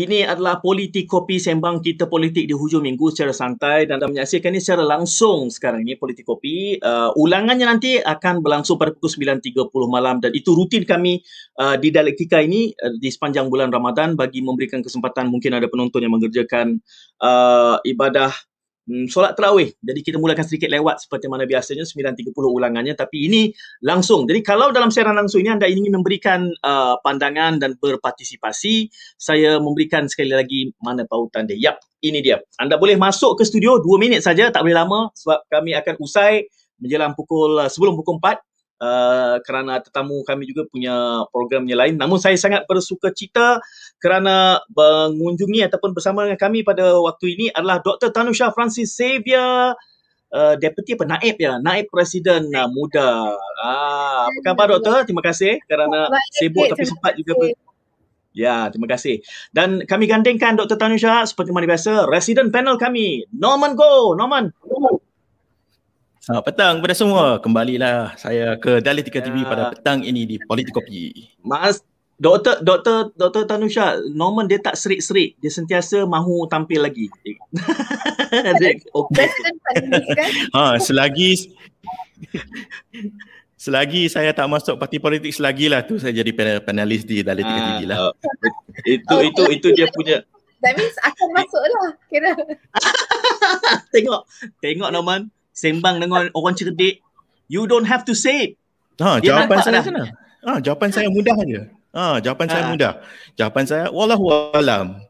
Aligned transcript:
Ini 0.00 0.24
adalah 0.24 0.64
politik 0.64 1.04
kopi 1.04 1.36
sembang 1.36 1.84
kita 1.84 2.08
politik 2.08 2.48
di 2.48 2.56
hujung 2.56 2.88
minggu 2.88 3.12
secara 3.12 3.36
santai 3.36 3.84
dan 3.84 4.00
menyaksikan 4.00 4.56
ini 4.56 4.60
secara 4.64 4.80
langsung 4.80 5.52
sekarang 5.52 5.84
ini 5.84 6.00
politik 6.00 6.24
kopi. 6.24 6.80
Uh, 6.80 7.12
ulangannya 7.20 7.68
nanti 7.68 8.00
akan 8.00 8.40
berlangsung 8.40 8.80
pada 8.80 8.96
pukul 8.96 9.12
9.30 9.12 9.68
malam 9.92 10.16
dan 10.24 10.32
itu 10.32 10.56
rutin 10.56 10.88
kami 10.88 11.20
uh, 11.60 11.76
di 11.76 11.92
Dialektika 11.92 12.40
ini 12.40 12.72
uh, 12.80 12.96
di 12.96 13.12
sepanjang 13.12 13.52
bulan 13.52 13.68
Ramadan 13.68 14.16
bagi 14.16 14.40
memberikan 14.40 14.80
kesempatan 14.80 15.28
mungkin 15.28 15.60
ada 15.60 15.68
penonton 15.68 16.00
yang 16.00 16.16
mengerjakan 16.16 16.80
uh, 17.20 17.76
ibadah 17.84 18.32
hmm, 18.90 19.06
solat 19.06 19.38
terawih. 19.38 19.70
Jadi 19.78 20.00
kita 20.02 20.18
mulakan 20.18 20.42
sedikit 20.42 20.66
lewat 20.74 21.06
seperti 21.06 21.30
mana 21.30 21.46
biasanya 21.46 21.86
9.30 21.86 22.34
ulangannya 22.34 22.98
tapi 22.98 23.30
ini 23.30 23.54
langsung. 23.86 24.26
Jadi 24.26 24.42
kalau 24.42 24.74
dalam 24.74 24.90
siaran 24.90 25.14
langsung 25.14 25.38
ini 25.38 25.54
anda 25.54 25.70
ingin 25.70 25.94
memberikan 25.94 26.50
uh, 26.66 26.98
pandangan 27.06 27.62
dan 27.62 27.78
berpartisipasi, 27.78 28.90
saya 29.14 29.62
memberikan 29.62 30.10
sekali 30.10 30.34
lagi 30.34 30.74
mana 30.82 31.06
pautan 31.06 31.46
dia. 31.46 31.70
Yap, 31.70 31.78
ini 32.02 32.18
dia. 32.18 32.42
Anda 32.58 32.74
boleh 32.74 32.98
masuk 32.98 33.38
ke 33.38 33.46
studio 33.46 33.78
2 33.78 33.86
minit 34.02 34.26
saja, 34.26 34.50
tak 34.50 34.66
boleh 34.66 34.74
lama 34.74 35.14
sebab 35.14 35.46
kami 35.46 35.78
akan 35.78 35.94
usai 36.02 36.50
menjelang 36.82 37.14
pukul 37.14 37.62
uh, 37.62 37.70
sebelum 37.70 37.94
pukul 37.94 38.18
4 38.18 38.49
uh, 38.80 39.36
kerana 39.44 39.78
tetamu 39.84 40.24
kami 40.24 40.48
juga 40.48 40.66
punya 40.66 41.24
programnya 41.30 41.76
lain. 41.76 42.00
Namun 42.00 42.16
saya 42.18 42.34
sangat 42.40 42.64
bersuka 42.66 43.12
cita 43.12 43.60
kerana 44.00 44.58
mengunjungi 44.72 45.68
ataupun 45.68 45.92
bersama 45.92 46.24
dengan 46.26 46.40
kami 46.40 46.64
pada 46.64 46.96
waktu 46.98 47.36
ini 47.36 47.46
adalah 47.52 47.84
Dr. 47.84 48.10
Tanusha 48.10 48.50
Francis 48.50 48.96
Xavier, 48.96 49.76
uh, 50.32 50.54
Deputy 50.56 50.96
apa? 50.96 51.04
Naib 51.06 51.36
ya? 51.36 51.60
Naib 51.60 51.86
Presiden 51.92 52.48
uh, 52.50 52.68
Muda. 52.72 53.36
Ah, 53.60 54.26
apa 54.26 54.38
khabar 54.42 54.66
Doktor? 54.72 55.04
Terima 55.04 55.22
kasih 55.22 55.60
kerana 55.68 56.08
sibuk 56.32 56.66
tapi 56.72 56.88
sempat 56.88 57.14
juga 57.14 57.36
ber- 57.36 57.68
Ya, 58.30 58.70
terima 58.70 58.86
kasih. 58.86 59.26
Dan 59.50 59.82
kami 59.90 60.06
gandingkan 60.06 60.54
Dr. 60.54 60.78
Tanusha 60.78 61.26
seperti 61.26 61.50
mana 61.50 61.66
biasa, 61.66 62.06
resident 62.06 62.54
panel 62.54 62.78
kami. 62.78 63.26
Norman 63.34 63.74
Go, 63.74 64.14
Norman. 64.14 64.54
Selamat 66.20 66.52
petang 66.52 66.74
kepada 66.84 66.92
semua. 66.92 67.40
Kembalilah 67.40 68.12
saya 68.20 68.52
ke 68.60 68.84
Dialektika 68.84 69.24
TV 69.24 69.40
ya. 69.40 69.48
pada 69.48 69.64
petang 69.72 70.04
ini 70.04 70.28
di 70.28 70.36
Politikopi. 70.36 71.32
Mas 71.40 71.80
Doktor 72.20 72.60
Doktor 72.60 73.08
Doktor 73.16 73.48
Tanusha, 73.48 73.96
Norman 74.12 74.44
dia 74.44 74.60
tak 74.60 74.76
serik-serik. 74.76 75.40
Dia 75.40 75.48
sentiasa 75.48 76.04
mahu 76.04 76.44
tampil 76.44 76.84
lagi. 76.84 77.08
okay. 79.00 79.28
ha, 80.60 80.76
selagi 80.76 81.56
selagi 83.64 84.12
saya 84.12 84.36
tak 84.36 84.44
masuk 84.52 84.76
parti 84.76 85.00
politik 85.00 85.32
selagi 85.32 85.72
lah 85.72 85.88
tu 85.88 85.96
saya 85.96 86.12
jadi 86.12 86.36
panel, 86.36 86.60
panelis 86.60 87.08
di 87.08 87.24
Dialektika 87.24 87.60
ah, 87.64 87.64
TV 87.64 87.80
lah. 87.88 87.98
Uh, 88.04 88.12
itu 88.84 89.16
itu 89.24 89.42
itu 89.56 89.68
dia 89.72 89.88
punya 89.88 90.20
That 90.60 90.76
means 90.76 90.92
akan 91.00 91.28
masuk 91.32 91.62
lah 91.64 91.96
kira. 92.12 92.36
tengok, 93.96 94.28
tengok 94.60 94.92
Norman 94.92 95.32
sembang 95.60 96.00
dengan 96.00 96.32
orang 96.32 96.56
cerdik, 96.56 97.04
you 97.52 97.68
don't 97.68 97.84
have 97.84 98.08
to 98.08 98.16
say 98.16 98.48
it. 98.48 98.52
Ha, 99.00 99.20
jawapan 99.20 99.58
saya 99.60 99.80
sana. 99.84 100.08
Ha, 100.40 100.52
jawapan 100.64 100.88
saya 100.88 101.08
mudah 101.12 101.36
aja. 101.36 101.60
Ha, 101.92 102.04
jawapan 102.24 102.46
ha. 102.48 102.52
saya 102.52 102.62
mudah. 102.72 102.92
Jawapan 103.36 103.64
saya 103.68 103.84
wallahu 103.92 104.24
alam. 104.56 105.04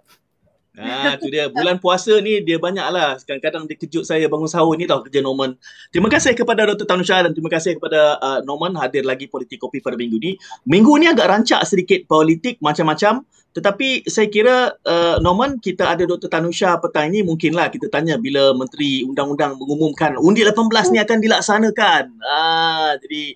Ha, 0.79 1.19
tu 1.19 1.27
dia. 1.27 1.51
Bulan 1.51 1.83
puasa 1.83 2.15
ni 2.23 2.39
dia 2.47 2.57
banyaklah. 2.63 3.19
Kadang-kadang 3.27 3.67
dia 3.67 3.75
kejut 3.75 4.07
saya 4.07 4.31
bangun 4.31 4.47
sahur 4.47 4.79
ni 4.79 4.86
tau 4.86 5.03
kerja 5.03 5.19
Norman. 5.19 5.58
Terima 5.91 6.07
kasih 6.07 6.39
kepada 6.39 6.63
Dr. 6.70 6.86
Tanusha 6.86 7.27
dan 7.27 7.35
terima 7.35 7.51
kasih 7.51 7.75
kepada 7.77 8.17
uh, 8.23 8.39
Norman 8.47 8.79
hadir 8.79 9.03
lagi 9.03 9.27
politik 9.27 9.59
kopi 9.59 9.83
pada 9.83 9.98
minggu 9.98 10.17
ni. 10.23 10.39
Minggu 10.70 10.95
ni 11.03 11.11
agak 11.11 11.27
rancak 11.27 11.67
sedikit 11.67 12.07
politik 12.07 12.63
macam-macam. 12.63 13.27
Tetapi 13.51 14.07
saya 14.07 14.30
kira 14.30 14.79
uh, 14.86 15.19
Norman 15.19 15.59
kita 15.59 15.91
ada 15.91 16.07
Dr. 16.07 16.30
Tanusha 16.30 16.79
petang 16.79 17.11
ini 17.11 17.27
mungkinlah 17.27 17.67
kita 17.75 17.91
tanya 17.91 18.14
bila 18.14 18.55
Menteri 18.55 19.03
Undang-Undang 19.03 19.59
mengumumkan 19.59 20.14
undi 20.23 20.47
18 20.47 20.95
ni 20.95 21.03
akan 21.03 21.19
dilaksanakan. 21.19 22.05
Ah, 22.23 22.95
jadi 23.03 23.35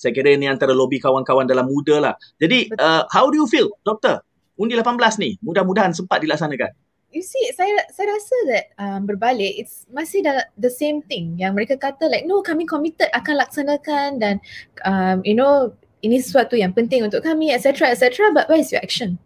saya 0.00 0.16
kira 0.16 0.32
ini 0.32 0.48
antara 0.48 0.72
lobi 0.72 0.96
kawan-kawan 0.96 1.44
dalam 1.44 1.68
muda 1.68 2.00
lah. 2.00 2.14
Jadi 2.40 2.72
uh, 2.72 3.04
how 3.12 3.28
do 3.28 3.36
you 3.36 3.44
feel 3.44 3.68
Doktor? 3.84 4.24
Undi 4.60 4.76
18 4.76 5.16
ni 5.16 5.40
mudah-mudahan 5.40 5.96
sempat 5.96 6.20
dilaksanakan. 6.20 6.76
You 7.10 7.26
see, 7.26 7.42
saya 7.56 7.74
saya 7.90 8.06
rasa 8.06 8.36
that 8.54 8.64
um, 8.78 9.02
berbalik 9.02 9.58
it's 9.58 9.88
masih 9.90 10.22
the, 10.22 10.46
the 10.54 10.70
same 10.70 11.02
thing 11.02 11.34
yang 11.40 11.58
mereka 11.58 11.74
kata 11.74 12.06
like 12.06 12.22
no 12.22 12.38
kami 12.38 12.62
committed 12.68 13.10
akan 13.10 13.40
laksanakan 13.40 14.22
dan 14.22 14.38
um, 14.86 15.18
you 15.26 15.34
know 15.34 15.74
ini 16.06 16.22
sesuatu 16.22 16.54
yang 16.54 16.70
penting 16.70 17.02
untuk 17.02 17.26
kami 17.26 17.50
etc 17.50 17.90
etc 17.90 18.30
but 18.30 18.46
where 18.46 18.62
is 18.62 18.70
your 18.70 18.78
action? 18.78 19.18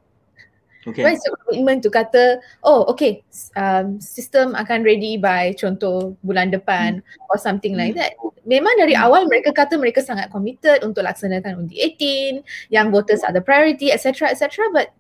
Okay. 0.85 1.01
Where 1.01 1.17
is 1.17 1.25
your 1.25 1.37
commitment 1.45 1.81
to 1.85 1.91
kata, 1.93 2.41
oh 2.61 2.85
okay, 2.93 3.25
um, 3.57 4.01
sistem 4.01 4.53
akan 4.53 4.85
ready 4.85 5.17
by 5.17 5.57
contoh 5.57 6.13
bulan 6.21 6.53
depan 6.53 7.01
hmm. 7.01 7.29
or 7.33 7.41
something 7.41 7.73
hmm. 7.77 7.85
like 7.89 7.95
that. 7.97 8.17
Memang 8.45 8.77
dari 8.77 8.93
hmm. 8.93 9.05
awal 9.05 9.25
mereka 9.25 9.57
kata 9.57 9.81
mereka 9.81 10.05
sangat 10.05 10.29
committed 10.29 10.85
untuk 10.85 11.05
laksanakan 11.05 11.65
undi 11.65 11.81
18, 11.81 12.45
yang 12.69 12.93
voters 12.93 13.25
are 13.25 13.33
the 13.33 13.41
priority, 13.41 13.89
etc. 13.89 14.29
etc. 14.29 14.69
But 14.77 14.93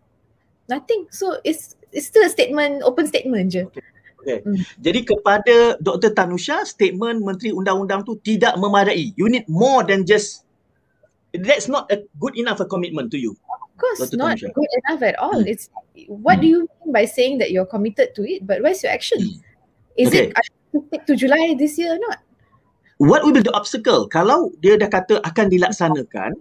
nothing. 0.68 1.06
So 1.10 1.38
it's 1.44 1.76
it's 1.92 2.08
still 2.08 2.26
a 2.26 2.32
statement, 2.32 2.82
open 2.82 3.06
statement 3.06 3.52
je. 3.52 3.66
Okay. 3.68 3.84
Okay. 4.24 4.38
Hmm. 4.40 4.56
Jadi 4.80 5.04
kepada 5.04 5.76
Dr. 5.84 6.16
Tanusha, 6.16 6.64
statement 6.64 7.20
Menteri 7.20 7.52
Undang-Undang 7.52 8.08
tu 8.08 8.16
tidak 8.24 8.56
memadai. 8.56 9.12
You 9.20 9.28
need 9.28 9.44
more 9.52 9.84
than 9.84 10.08
just, 10.08 10.48
that's 11.36 11.68
not 11.68 11.92
a 11.92 12.08
good 12.16 12.32
enough 12.40 12.56
a 12.56 12.64
commitment 12.64 13.12
to 13.12 13.20
you 13.20 13.36
course 13.84 14.10
Dr. 14.10 14.16
not 14.16 14.38
Tanisha. 14.38 14.54
good 14.54 14.72
enough 14.82 15.02
at 15.02 15.16
all. 15.18 15.40
Hmm. 15.42 15.50
It's 15.50 15.70
what 16.08 16.36
hmm. 16.36 16.42
do 16.42 16.46
you 16.46 16.58
mean 16.64 16.90
by 16.92 17.04
saying 17.04 17.38
that 17.38 17.50
you're 17.50 17.68
committed 17.68 18.14
to 18.16 18.22
it, 18.24 18.46
but 18.46 18.62
where's 18.62 18.82
your 18.82 18.92
action? 18.92 19.20
Hmm. 19.20 19.38
Is 20.00 20.08
okay. 20.08 20.32
it 20.90 21.06
to 21.06 21.14
July 21.14 21.54
this 21.58 21.78
year 21.78 21.94
or 21.94 22.00
not? 22.00 22.18
What 22.98 23.22
will 23.22 23.34
be 23.34 23.42
the 23.42 23.54
obstacle 23.54 24.06
kalau 24.06 24.54
dia 24.62 24.78
dah 24.78 24.90
kata 24.90 25.22
akan 25.22 25.46
dilaksanakan? 25.50 26.32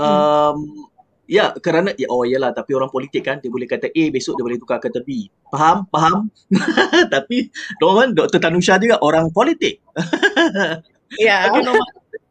Um, 0.00 0.56
hmm. 0.64 0.89
Ya, 1.30 1.54
kerana 1.62 1.94
ya, 1.94 2.10
oh 2.10 2.26
iyalah 2.26 2.50
tapi 2.50 2.74
orang 2.74 2.90
politik 2.90 3.22
kan 3.22 3.38
dia 3.38 3.54
boleh 3.54 3.70
kata 3.70 3.86
A 3.86 4.04
besok 4.10 4.34
dia 4.34 4.42
boleh 4.42 4.58
tukar 4.58 4.82
kata 4.82 4.98
B. 5.06 5.30
Faham? 5.54 5.86
Faham? 5.94 6.26
tapi 7.14 7.54
Norman 7.78 8.18
Dr. 8.18 8.42
Tanusha 8.42 8.82
juga 8.82 8.98
orang 8.98 9.30
politik. 9.30 9.78
Ya. 11.18 11.50
Yeah. 11.50 11.50
Okay, 11.50 11.66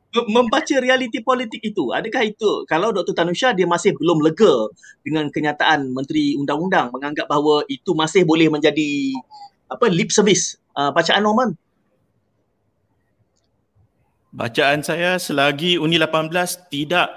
membaca 0.09 0.75
realiti 0.81 1.21
politik 1.21 1.61
itu 1.61 1.93
adakah 1.93 2.25
itu 2.25 2.65
kalau 2.65 2.89
Dr 2.89 3.13
Tanusha 3.13 3.53
dia 3.53 3.69
masih 3.69 3.93
belum 3.93 4.25
lega 4.25 4.71
dengan 5.05 5.29
kenyataan 5.29 5.93
menteri 5.93 6.33
undang-undang 6.33 6.89
menganggap 6.89 7.29
bahawa 7.29 7.61
itu 7.69 7.93
masih 7.93 8.25
boleh 8.25 8.49
menjadi 8.49 9.13
apa 9.69 9.85
lip 9.85 10.09
service 10.09 10.57
uh, 10.73 10.89
bacaan 10.89 11.21
Norman 11.21 11.53
bacaan 14.33 14.81
saya 14.81 15.21
selagi 15.21 15.77
Uni 15.77 16.01
18 16.01 16.73
tidak 16.73 17.13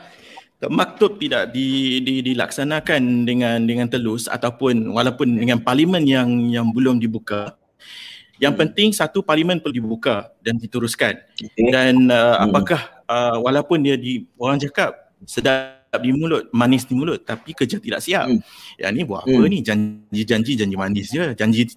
maktub 0.71 1.19
tidak 1.19 1.51
di, 1.51 1.99
di, 2.05 2.23
dilaksanakan 2.23 3.27
dengan 3.27 3.67
dengan 3.67 3.91
telus 3.91 4.31
ataupun 4.31 4.95
walaupun 4.95 5.35
dengan 5.35 5.59
parlimen 5.59 6.07
yang 6.07 6.29
yang 6.51 6.71
belum 6.71 7.03
dibuka 7.03 7.59
yang 8.43 8.59
penting 8.59 8.91
satu 8.91 9.23
parlimen 9.23 9.63
perlu 9.63 9.79
dibuka 9.79 10.35
dan 10.43 10.59
diteruskan. 10.59 11.15
Okay. 11.39 11.71
Dan 11.71 12.11
uh, 12.11 12.43
hmm. 12.43 12.45
apakah 12.51 12.81
uh, 13.07 13.39
walaupun 13.39 13.87
dia 13.87 13.95
di 13.95 14.27
orang 14.35 14.59
cakap 14.59 15.15
sedap 15.23 15.79
di 16.03 16.11
mulut, 16.11 16.51
manis 16.51 16.83
di 16.83 16.99
mulut 16.99 17.23
tapi 17.23 17.55
kerja 17.55 17.79
tidak 17.79 18.03
siap. 18.03 18.27
Hmm. 18.27 18.43
Ya 18.83 18.91
ni 18.91 19.07
buat 19.07 19.23
apa 19.23 19.31
hmm. 19.31 19.47
ni 19.47 19.59
janji-janji 19.63 20.59
janji 20.59 20.75
manis 20.75 21.15
je. 21.15 21.39
Janji 21.39 21.71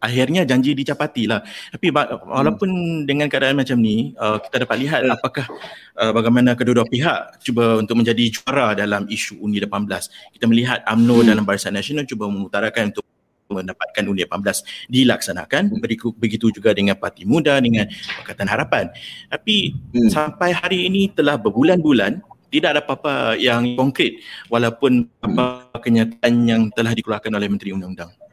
akhirnya 0.00 0.42
janji 0.46 0.72
dicapati 0.72 1.28
lah. 1.30 1.42
Tapi 1.70 1.90
walaupun 2.24 2.68
hmm. 2.70 3.00
dengan 3.06 3.26
keadaan 3.30 3.58
macam 3.58 3.78
ni 3.78 4.14
uh, 4.18 4.38
kita 4.40 4.64
dapat 4.66 4.76
lihat 4.80 5.00
hmm. 5.04 5.14
apakah 5.14 5.46
uh, 5.98 6.12
bagaimana 6.14 6.54
kedua-dua 6.58 6.86
pihak 6.88 7.42
cuba 7.44 7.78
untuk 7.82 7.98
menjadi 8.00 8.24
juara 8.30 8.74
dalam 8.74 9.06
isu 9.06 9.38
Uni 9.42 9.60
18. 9.60 10.38
Kita 10.38 10.44
melihat 10.50 10.82
UMNO 10.88 11.22
hmm. 11.22 11.28
dalam 11.30 11.44
Barisan 11.44 11.74
Nasional 11.76 12.08
cuba 12.08 12.26
mengutarakan 12.30 12.94
untuk 12.94 13.04
mendapatkan 13.52 14.02
Undi 14.08 14.24
18 14.24 14.88
dilaksanakan 14.88 15.62
hmm. 15.76 16.16
begitu 16.16 16.48
juga 16.48 16.72
dengan 16.72 16.96
Parti 16.96 17.28
Muda 17.28 17.60
dengan 17.60 17.84
Pakatan 18.24 18.48
Harapan 18.48 18.88
tapi 19.28 19.76
hmm. 19.92 20.08
sampai 20.08 20.56
hari 20.56 20.88
ini 20.88 21.12
telah 21.12 21.36
berbulan-bulan 21.36 22.24
tidak 22.48 22.68
ada 22.78 22.80
apa-apa 22.86 23.34
yang 23.34 23.74
konkret 23.74 24.22
walaupun 24.46 25.10
apa 25.18 25.68
kenyataan 25.82 26.32
yang 26.46 26.62
telah 26.70 26.94
dikeluarkan 26.94 27.34
oleh 27.34 27.50
Menteri 27.50 27.74
Undang-Undang 27.74 28.23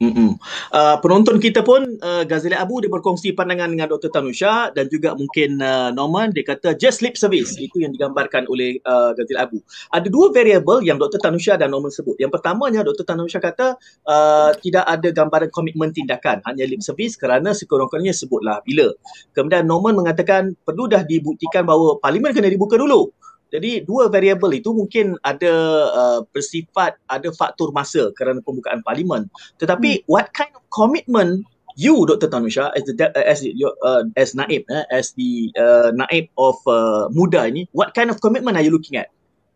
Uh, 0.00 0.96
penonton 1.04 1.36
kita 1.36 1.60
pun 1.60 1.84
uh, 2.00 2.24
Ghazali 2.24 2.56
Abu 2.56 2.80
dia 2.80 2.88
berkongsi 2.88 3.36
pandangan 3.36 3.68
dengan 3.68 3.84
Dr. 3.84 4.08
Tanusha 4.08 4.72
dan 4.72 4.88
juga 4.88 5.12
mungkin 5.12 5.60
uh, 5.60 5.92
Norman 5.92 6.32
dia 6.32 6.40
kata 6.40 6.72
just 6.72 7.04
lip 7.04 7.20
service 7.20 7.60
itu 7.60 7.84
yang 7.84 7.92
digambarkan 7.92 8.48
oleh 8.48 8.80
uh, 8.88 9.12
Ghazali 9.12 9.36
Abu. 9.36 9.60
Ada 9.92 10.08
dua 10.08 10.32
variable 10.32 10.80
yang 10.80 10.96
Dr. 10.96 11.20
Tanusha 11.20 11.60
dan 11.60 11.76
Norman 11.76 11.92
sebut. 11.92 12.16
Yang 12.16 12.32
pertamanya 12.32 12.80
Dr. 12.80 13.04
Tanusha 13.04 13.44
kata 13.44 13.76
uh, 14.08 14.56
tidak 14.64 14.88
ada 14.88 15.08
gambaran 15.12 15.52
komitmen 15.52 15.92
tindakan 15.92 16.40
hanya 16.48 16.64
lip 16.64 16.80
service 16.80 17.20
kerana 17.20 17.52
sekurang-kurangnya 17.52 18.16
sebutlah 18.16 18.64
bila. 18.64 18.88
Kemudian 19.36 19.68
Norman 19.68 20.00
mengatakan 20.00 20.56
perlu 20.64 20.88
dah 20.88 21.04
dibuktikan 21.04 21.68
bahawa 21.68 22.00
parlimen 22.00 22.32
kena 22.32 22.48
dibuka 22.48 22.80
dulu 22.80 23.12
Jadi 23.50 23.82
dua 23.82 24.06
variable 24.06 24.54
itu 24.54 24.70
mungkin 24.70 25.18
ada 25.26 25.54
uh, 25.90 26.20
bersifat 26.30 26.96
ada 27.10 27.28
faktor 27.34 27.74
masa 27.74 28.14
kerana 28.14 28.38
pembukaan 28.40 28.80
parlimen. 28.86 29.26
Tetapi 29.58 30.02
hmm. 30.02 30.06
what 30.06 30.30
kind 30.30 30.54
of 30.54 30.62
commitment 30.70 31.42
you 31.78 32.06
Dr 32.06 32.30
Tanusha 32.30 32.70
as 32.74 32.86
the 32.86 32.94
as 33.14 33.42
your 33.42 33.74
uh, 33.82 34.06
as 34.14 34.34
naib 34.34 34.66
eh, 34.70 34.84
as 34.90 35.12
the 35.14 35.50
uh, 35.58 35.90
naib 35.94 36.30
of 36.38 36.58
uh, 36.66 37.10
muda 37.10 37.46
ini 37.46 37.66
what 37.74 37.94
kind 37.94 38.10
of 38.10 38.18
commitment 38.22 38.56
are 38.58 38.64
you 38.64 38.72
looking 38.72 38.98
at? 38.98 39.10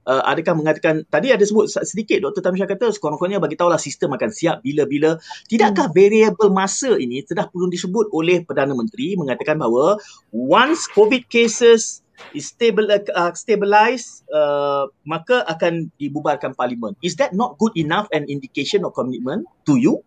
Uh, 0.05 0.21
adakah 0.29 0.53
mengatakan 0.53 1.01
tadi 1.09 1.33
ada 1.33 1.41
sebut 1.41 1.65
sedikit 1.65 2.21
Dr 2.21 2.45
Tanusha 2.45 2.69
kata 2.69 2.93
sekurang-kurangnya 2.93 3.41
bagi 3.41 3.57
tahulah 3.57 3.81
sistem 3.81 4.13
akan 4.13 4.29
siap 4.29 4.61
bila-bila 4.61 5.17
tidakkah 5.49 5.89
hmm. 5.89 5.97
variable 5.97 6.53
masa 6.53 6.93
ini 7.01 7.25
sudah 7.25 7.49
perlu 7.49 7.73
disebut 7.73 8.13
oleh 8.13 8.45
Perdana 8.45 8.77
Menteri 8.77 9.17
mengatakan 9.17 9.57
bahawa 9.57 9.97
once 10.29 10.85
covid 10.93 11.25
cases 11.33 12.04
stable 12.39 12.87
uh, 12.91 13.33
stabilize 13.35 14.23
uh, 14.31 14.87
maka 15.07 15.43
akan 15.51 15.91
dibubarkan 15.99 16.55
parlimen. 16.55 16.95
Is 17.03 17.19
that 17.19 17.35
not 17.35 17.59
good 17.59 17.75
enough 17.75 18.07
an 18.15 18.27
indication 18.31 18.83
of 18.87 18.95
commitment 18.95 19.47
to 19.67 19.77
you 19.77 20.03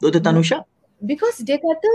Dr 0.00 0.20
Tanusha? 0.20 0.64
Because 1.04 1.40
dia 1.44 1.60
kata 1.60 1.92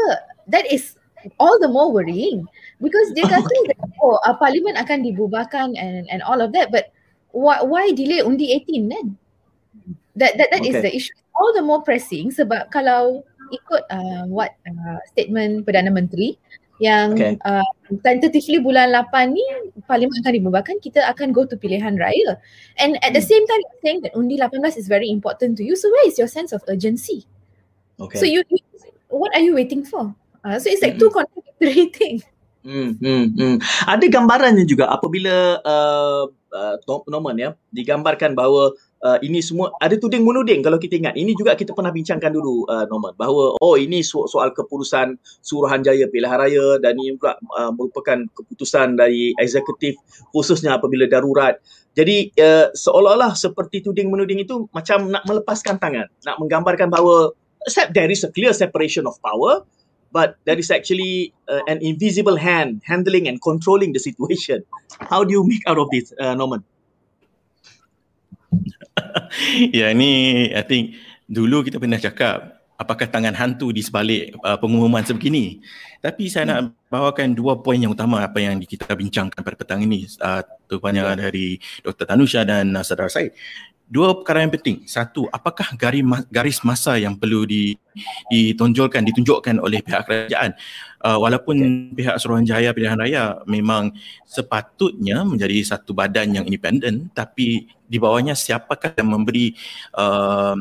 that 0.50 0.66
is 0.70 0.98
all 1.42 1.58
the 1.58 1.70
more 1.70 1.90
worrying. 1.90 2.46
Because 2.82 3.14
dia 3.14 3.26
kata 3.26 3.56
that, 3.74 3.80
oh 4.02 4.18
uh, 4.26 4.36
parlimen 4.38 4.78
akan 4.78 5.06
dibubarkan 5.06 5.78
and 5.78 6.06
and 6.10 6.22
all 6.26 6.42
of 6.42 6.54
that 6.54 6.70
but 6.74 6.94
why 7.34 7.62
why 7.62 7.90
delay 7.94 8.22
undi 8.22 8.54
18 8.54 8.90
then? 8.90 9.08
That 10.18 10.36
that 10.38 10.50
that 10.52 10.62
okay. 10.66 10.74
is 10.74 10.82
the 10.82 10.92
issue. 10.92 11.18
All 11.38 11.56
the 11.56 11.64
more 11.64 11.86
pressing 11.86 12.34
sebab 12.34 12.74
kalau 12.74 13.24
ikut 13.50 13.84
uh, 13.90 14.24
what 14.30 14.54
uh, 14.68 15.00
statement 15.10 15.66
perdana 15.66 15.90
menteri 15.90 16.38
yang 16.80 17.12
okay. 17.12 17.36
uh, 17.44 17.68
tentatively 18.02 18.60
bulan 18.64 18.92
8 18.96 19.36
ni 19.36 19.44
parlimen 19.84 20.16
akan 20.24 20.34
dibubarkan 20.40 20.76
kita 20.80 21.04
akan 21.12 21.36
go 21.36 21.44
to 21.44 21.60
pilihan 21.60 22.00
raya 22.00 22.40
and 22.80 22.96
at 23.04 23.12
the 23.12 23.20
hmm. 23.20 23.30
same 23.30 23.46
time 23.48 23.64
saying 23.84 24.00
that 24.00 24.16
undi 24.16 24.40
18 24.40 24.64
is 24.80 24.88
very 24.88 25.12
important 25.12 25.60
to 25.60 25.64
you 25.68 25.76
so 25.76 25.92
where 25.92 26.08
is 26.08 26.16
your 26.16 26.32
sense 26.32 26.56
of 26.56 26.64
urgency 26.72 27.28
okay 28.00 28.16
so 28.16 28.24
you, 28.24 28.42
you 28.48 28.64
what 29.12 29.32
are 29.36 29.44
you 29.44 29.52
waiting 29.52 29.84
for 29.84 30.16
uh, 30.48 30.56
so 30.56 30.72
it's 30.72 30.80
like 30.80 30.96
mm-hmm. 30.96 31.08
two 31.08 31.12
contradictory 31.12 31.92
things 32.00 32.24
Hmm, 32.60 33.00
hmm, 33.00 33.26
hmm. 33.40 33.56
Ada 33.88 34.12
gambarannya 34.12 34.68
juga 34.68 34.92
apabila 34.92 35.64
uh, 35.64 36.28
uh, 36.52 36.76
Norman 37.08 37.40
ya 37.40 37.50
digambarkan 37.72 38.36
bahawa 38.36 38.76
uh, 39.04 39.18
ini 39.24 39.40
semua 39.40 39.72
ada 39.80 39.96
tuding 39.96 40.24
menuding 40.24 40.60
kalau 40.64 40.78
kita 40.80 41.00
ingat. 41.00 41.16
Ini 41.16 41.32
juga 41.36 41.56
kita 41.56 41.72
pernah 41.72 41.92
bincangkan 41.94 42.32
dulu 42.32 42.68
uh, 42.68 42.86
Norman 42.88 43.16
bahawa 43.16 43.56
oh 43.60 43.76
ini 43.80 44.04
so- 44.04 44.28
soal 44.28 44.52
keputusan 44.52 45.20
Suruhanjaya 45.44 46.08
Pilihan 46.12 46.38
Raya 46.40 46.68
dan 46.82 47.00
ini 47.00 47.16
pula 47.16 47.40
uh, 47.56 47.72
merupakan 47.72 48.28
keputusan 48.36 49.00
dari 49.00 49.36
eksekutif 49.40 49.96
khususnya 50.36 50.78
apabila 50.78 51.08
darurat. 51.08 51.60
Jadi 51.96 52.32
uh, 52.40 52.72
seolah-olah 52.72 53.36
seperti 53.36 53.84
tuding 53.84 54.08
menuding 54.12 54.44
itu 54.44 54.68
macam 54.72 55.10
nak 55.12 55.24
melepaskan 55.28 55.82
tangan 55.82 56.08
nak 56.24 56.36
menggambarkan 56.40 56.88
bahawa 56.92 57.34
except 57.68 57.92
there 57.92 58.08
is 58.08 58.24
a 58.24 58.32
clear 58.32 58.56
separation 58.56 59.04
of 59.04 59.20
power 59.20 59.68
but 60.10 60.40
there 60.48 60.58
is 60.58 60.72
actually 60.72 61.36
uh, 61.52 61.62
an 61.68 61.84
invisible 61.84 62.40
hand 62.40 62.82
handling 62.88 63.28
and 63.28 63.42
controlling 63.44 63.92
the 63.92 64.02
situation. 64.02 64.64
How 65.06 65.26
do 65.28 65.32
you 65.34 65.44
make 65.44 65.66
out 65.68 65.78
of 65.78 65.92
this 65.92 66.14
uh, 66.18 66.34
Norman 66.34 66.64
ya 69.80 69.92
ni 69.94 70.46
I 70.54 70.64
think 70.66 70.98
dulu 71.30 71.62
kita 71.62 71.78
pernah 71.78 72.02
cakap 72.02 72.60
apakah 72.80 73.12
tangan 73.12 73.36
hantu 73.36 73.76
di 73.76 73.84
sebalik 73.84 74.40
uh, 74.40 74.56
pengumuman 74.56 75.04
sebegini. 75.04 75.60
Tapi 76.00 76.32
saya 76.32 76.48
nak 76.48 76.72
bawakan 76.88 77.36
dua 77.36 77.60
poin 77.60 77.76
yang 77.76 77.92
utama 77.92 78.24
apa 78.24 78.40
yang 78.40 78.56
kita 78.64 78.88
bincangkan 78.96 79.44
pada 79.44 79.60
petang 79.60 79.84
ini 79.84 80.08
uh, 80.24 80.40
terutamanya 80.64 81.12
ya. 81.12 81.28
dari 81.28 81.60
Dr. 81.84 82.08
Tanusha 82.08 82.48
dan 82.48 82.72
uh, 82.72 82.84
Saudara 82.88 83.12
Said. 83.12 83.36
Dua 83.90 84.14
perkara 84.14 84.46
yang 84.46 84.54
penting. 84.54 84.86
Satu, 84.86 85.26
apakah 85.34 85.74
garis 86.30 86.62
masa 86.62 87.02
yang 87.02 87.18
perlu 87.18 87.42
ditonjolkan, 88.30 89.02
ditunjukkan 89.02 89.58
oleh 89.58 89.82
pihak 89.82 90.06
kerajaan 90.06 90.54
uh, 91.04 91.18
walaupun 91.20 91.56
okay. 91.60 91.96
pihak 92.04 92.16
Suruhanjaya 92.20 92.76
Pilihan 92.76 93.00
Raya 93.00 93.40
memang 93.48 93.92
sepatutnya 94.28 95.24
menjadi 95.24 95.76
satu 95.76 95.96
badan 95.96 96.36
yang 96.36 96.46
independen 96.46 97.12
tapi 97.16 97.68
di 97.90 97.98
bawahnya 97.98 98.36
siapakah 98.36 98.94
yang 98.96 99.10
memberi 99.10 99.56
uh, 99.96 100.56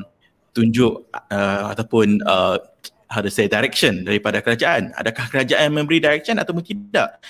tunjuk 0.55 1.11
uh, 1.13 1.65
ataupun 1.75 2.23
uh, 2.25 2.57
how 3.09 3.21
to 3.25 3.31
say 3.33 3.49
direction 3.49 4.05
daripada 4.05 4.45
kerajaan 4.45 4.93
adakah 4.97 5.27
kerajaan 5.31 5.73
memberi 5.73 6.01
direction 6.01 6.37
ataupun 6.41 6.65
tidak 6.65 7.21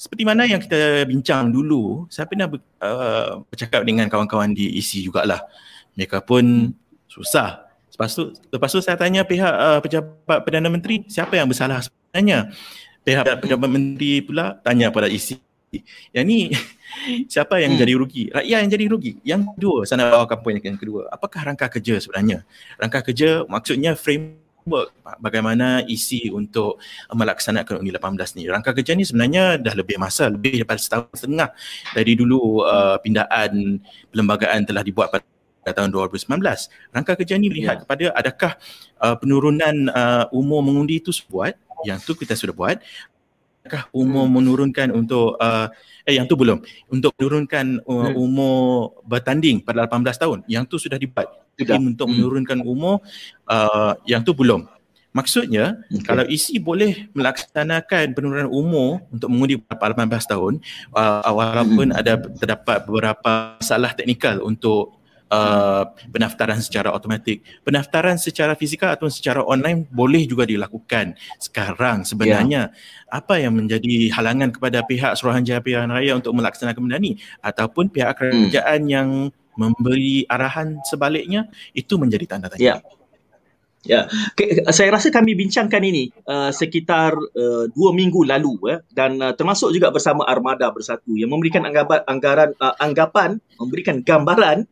seperti 0.00 0.24
mana 0.24 0.48
yang 0.48 0.64
kita 0.64 1.04
bincang 1.04 1.52
dulu 1.52 2.08
saya 2.08 2.24
pernah 2.24 2.48
uh, 2.80 3.44
bercakap 3.52 3.84
dengan 3.84 4.08
kawan-kawan 4.08 4.56
di 4.56 4.80
EC 4.80 5.04
jugalah 5.04 5.44
mereka 5.92 6.24
pun 6.24 6.72
susah 7.04 7.70
Lepas 8.00 8.16
tu, 8.16 8.32
lepas 8.32 8.70
tu 8.72 8.80
saya 8.80 8.96
tanya 8.96 9.28
pihak 9.28 9.54
uh, 9.60 9.76
pejabat 9.84 10.40
Perdana 10.40 10.72
Menteri, 10.72 11.04
siapa 11.04 11.36
yang 11.36 11.44
bersalah 11.44 11.84
sebenarnya? 11.84 12.48
Pihak 13.04 13.44
pejabat 13.44 13.68
menteri 13.68 14.24
pula 14.24 14.56
tanya 14.64 14.88
pada 14.88 15.04
isi. 15.04 15.36
Yang 16.08 16.24
ni, 16.24 16.40
siapa 17.32 17.60
yang 17.60 17.76
hmm. 17.76 17.80
jadi 17.84 17.92
rugi? 18.00 18.24
Rakyat 18.32 18.58
yang 18.64 18.72
jadi 18.72 18.84
rugi. 18.88 19.12
Yang 19.20 19.52
kedua, 19.52 19.78
saya 19.84 19.96
nak 20.00 20.16
bawakan 20.16 20.38
poin 20.40 20.56
yang 20.56 20.80
kedua. 20.80 21.12
Apakah 21.12 21.44
rangka 21.44 21.68
kerja 21.68 22.00
sebenarnya? 22.00 22.40
Rangka 22.80 23.04
kerja 23.04 23.44
maksudnya 23.44 23.92
framework 24.60 24.92
bagaimana 25.18 25.82
isi 25.88 26.28
untuk 26.28 26.78
melaksanakan 27.10 27.80
Undi 27.80 27.90
18 27.96 28.36
ni. 28.36 28.44
Rangka 28.46 28.76
kerja 28.76 28.92
ni 28.92 29.08
sebenarnya 29.08 29.56
dah 29.56 29.74
lebih 29.74 29.96
masa, 29.96 30.28
lebih 30.28 30.60
daripada 30.60 30.78
setahun 30.78 31.08
setengah. 31.16 31.48
Dari 31.96 32.12
dulu 32.14 32.62
uh, 32.62 33.00
pindaan 33.00 33.80
perlembagaan 34.12 34.68
telah 34.68 34.84
dibuat 34.84 35.08
pada 35.08 35.24
pada 35.60 35.84
tahun 35.84 35.92
2019. 35.92 36.40
Rangka 36.96 37.12
kerja 37.20 37.36
ni 37.36 37.52
melihat 37.52 37.76
yeah. 37.76 37.82
kepada 37.84 38.04
adakah 38.16 38.52
uh, 38.96 39.16
penurunan 39.20 39.92
uh, 39.92 40.24
umur 40.32 40.64
mengundi 40.64 41.04
itu 41.04 41.12
buat, 41.28 41.52
yang 41.84 42.00
tu 42.00 42.16
kita 42.16 42.32
sudah 42.32 42.56
buat. 42.56 42.80
Adakah 43.60 43.92
umur 43.92 44.24
hmm. 44.24 44.34
menurunkan 44.34 44.88
untuk 44.96 45.36
uh, 45.36 45.68
eh 46.08 46.16
yang 46.16 46.24
tu 46.24 46.34
belum. 46.34 46.64
Untuk 46.88 47.12
menurunkan 47.20 47.84
uh, 47.84 48.08
hmm. 48.10 48.16
umur 48.16 48.96
bertanding 49.04 49.60
pada 49.60 49.84
18 49.84 50.16
tahun, 50.16 50.38
yang 50.48 50.64
tu 50.64 50.80
sudah 50.80 50.96
dibuat. 50.96 51.28
Sudah. 51.60 51.76
untuk 51.76 52.08
hmm. 52.08 52.16
menurunkan 52.16 52.58
umur 52.64 53.04
uh, 53.44 53.92
yang 54.08 54.24
tu 54.24 54.32
belum. 54.32 54.64
Maksudnya 55.10 55.82
okay. 55.90 56.06
kalau 56.06 56.22
isi 56.30 56.62
boleh 56.62 57.10
melaksanakan 57.18 58.14
penurunan 58.14 58.46
umur 58.46 59.02
untuk 59.10 59.26
mengundi 59.26 59.58
18 59.58 60.06
tahun 60.06 60.62
uh, 60.94 61.26
walaupun 61.26 61.90
hmm. 61.90 61.98
ada 61.98 62.14
terdapat 62.38 62.86
beberapa 62.86 63.58
masalah 63.58 63.90
teknikal 63.90 64.38
untuk 64.46 64.99
uh, 65.30 65.84
pendaftaran 66.10 66.58
secara 66.60 66.90
automatik. 66.90 67.46
Pendaftaran 67.62 68.18
secara 68.18 68.58
fizikal 68.58 68.92
atau 68.92 69.06
secara 69.06 69.40
online 69.46 69.86
boleh 69.88 70.26
juga 70.26 70.44
dilakukan 70.44 71.14
sekarang 71.38 72.04
sebenarnya. 72.04 72.74
Yeah. 72.74 73.08
Apa 73.10 73.40
yang 73.42 73.56
menjadi 73.56 74.10
halangan 74.14 74.54
kepada 74.54 74.82
pihak 74.84 75.14
Suruhanjaya 75.16 75.62
Pilihan 75.62 75.90
Raya 75.90 76.18
untuk 76.18 76.34
melaksanakan 76.34 76.80
benda 76.82 76.98
ni 76.98 77.18
ataupun 77.40 77.90
pihak 77.90 78.18
kerajaan 78.18 78.82
hmm. 78.86 78.90
yang 78.90 79.08
memberi 79.58 80.24
arahan 80.30 80.78
sebaliknya 80.86 81.50
itu 81.74 81.98
menjadi 81.98 82.36
tanda 82.36 82.50
tanya. 82.50 82.78
Yeah. 82.78 82.80
Ya, 83.80 84.12
okay. 84.36 84.60
saya 84.76 84.92
rasa 84.92 85.08
kami 85.08 85.32
bincangkan 85.32 85.80
ini 85.80 86.12
uh, 86.28 86.52
sekitar 86.52 87.16
uh, 87.16 87.64
dua 87.72 87.96
minggu 87.96 88.28
lalu 88.28 88.76
eh, 88.76 88.84
dan 88.92 89.16
uh, 89.24 89.32
termasuk 89.32 89.72
juga 89.72 89.88
bersama 89.88 90.28
Armada 90.28 90.68
Bersatu 90.68 91.16
yang 91.16 91.32
memberikan 91.32 91.64
anggapan, 91.64 92.04
anggaran, 92.04 92.52
uh, 92.60 92.76
anggapan, 92.76 93.40
memberikan 93.56 94.04
gambaran 94.04 94.68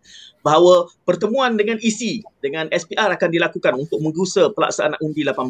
bahawa 0.49 0.89
pertemuan 1.05 1.61
dengan 1.61 1.77
EC 1.77 2.25
dengan 2.41 2.73
SPR 2.73 3.13
akan 3.13 3.29
dilakukan 3.29 3.77
untuk 3.77 4.01
menggusa 4.01 4.49
pelaksanaan 4.57 4.97
undi 5.05 5.21
18 5.21 5.45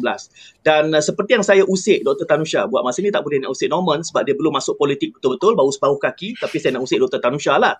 dan 0.67 0.91
uh, 0.91 0.99
seperti 0.99 1.39
yang 1.39 1.45
saya 1.47 1.63
usik 1.63 2.03
Dr. 2.03 2.27
Tanusha 2.27 2.67
buat 2.67 2.83
masa 2.83 2.99
ni 2.99 3.07
tak 3.07 3.23
boleh 3.23 3.39
nak 3.39 3.55
usik 3.55 3.71
Norman 3.71 4.03
sebab 4.03 4.27
dia 4.27 4.35
belum 4.35 4.51
masuk 4.51 4.75
politik 4.75 5.15
betul-betul 5.15 5.55
baru 5.55 5.71
separuh 5.71 5.95
kaki 5.95 6.35
tapi 6.35 6.59
saya 6.59 6.75
nak 6.75 6.83
usik 6.83 6.99
Dr. 6.99 7.23
Tanusha 7.23 7.55
lah 7.55 7.79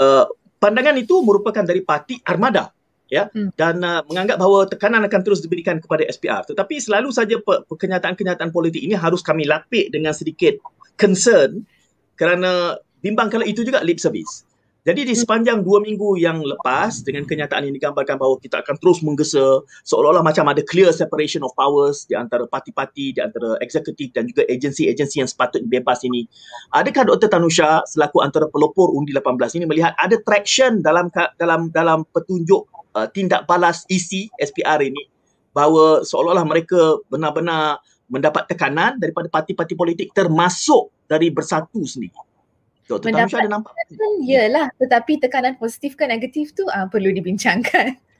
uh, 0.00 0.24
pandangan 0.56 0.96
itu 0.96 1.20
merupakan 1.20 1.60
dari 1.60 1.84
parti 1.84 2.16
Armada 2.24 2.72
ya 3.12 3.28
hmm. 3.28 3.52
dan 3.60 3.84
uh, 3.84 4.00
menganggap 4.08 4.40
bahawa 4.40 4.64
tekanan 4.64 5.04
akan 5.04 5.20
terus 5.20 5.44
diberikan 5.44 5.76
kepada 5.76 6.08
SPR 6.08 6.48
tetapi 6.48 6.80
selalu 6.80 7.12
saja 7.12 7.36
pe- 7.36 7.68
kenyataan-kenyataan 7.68 8.48
politik 8.48 8.80
ini 8.80 8.96
harus 8.96 9.20
kami 9.20 9.44
lapik 9.44 9.92
dengan 9.92 10.16
sedikit 10.16 10.56
concern 10.96 11.68
kerana 12.16 12.80
bimbang 13.04 13.28
kalau 13.28 13.44
itu 13.44 13.60
juga 13.60 13.84
lip 13.84 14.00
service 14.00 14.48
jadi 14.80 15.04
di 15.04 15.12
sepanjang 15.12 15.60
dua 15.60 15.84
minggu 15.84 16.16
yang 16.16 16.40
lepas 16.40 17.04
dengan 17.04 17.28
kenyataan 17.28 17.68
ini 17.68 17.76
digambarkan 17.76 18.16
bahawa 18.16 18.40
kita 18.40 18.64
akan 18.64 18.80
terus 18.80 19.04
menggesa 19.04 19.60
seolah-olah 19.84 20.24
macam 20.24 20.48
ada 20.48 20.64
clear 20.64 20.88
separation 20.88 21.44
of 21.44 21.52
powers 21.52 22.08
di 22.08 22.16
antara 22.16 22.48
parti-parti, 22.48 23.12
di 23.12 23.20
antara 23.20 23.60
eksekutif 23.60 24.08
dan 24.16 24.24
juga 24.24 24.48
agensi-agensi 24.48 25.20
yang 25.20 25.28
sepatutnya 25.28 25.68
bebas 25.68 26.00
ini. 26.08 26.24
Adakah 26.72 27.12
Dr. 27.12 27.28
Tanusha 27.28 27.84
selaku 27.92 28.24
antara 28.24 28.48
pelopor 28.48 28.96
undi 28.96 29.12
18 29.12 29.60
ini 29.60 29.68
melihat 29.68 29.92
ada 30.00 30.16
traction 30.24 30.80
dalam 30.80 31.12
dalam 31.36 31.68
dalam 31.68 32.08
petunjuk 32.16 32.64
uh, 32.96 33.04
tindak 33.12 33.44
balas 33.44 33.84
isi 33.92 34.32
SPR 34.40 34.80
ini 34.80 35.04
bahawa 35.52 36.08
seolah-olah 36.08 36.48
mereka 36.48 36.96
benar-benar 37.12 37.84
mendapat 38.08 38.48
tekanan 38.48 38.96
daripada 38.96 39.28
parti-parti 39.28 39.76
politik 39.76 40.08
termasuk 40.16 40.88
dari 41.04 41.28
bersatu 41.28 41.84
sendiri? 41.84 42.29
Dr. 42.90 43.14
Tamusha 43.14 43.38
ada 43.38 43.50
nampak? 43.54 43.70
Yalah, 44.26 44.74
tetapi 44.82 45.22
tekanan 45.22 45.54
positif 45.54 45.94
ke 45.94 46.02
negatif 46.10 46.50
tu 46.58 46.66
uh, 46.66 46.90
perlu 46.90 47.14
dibincangkan. 47.14 47.94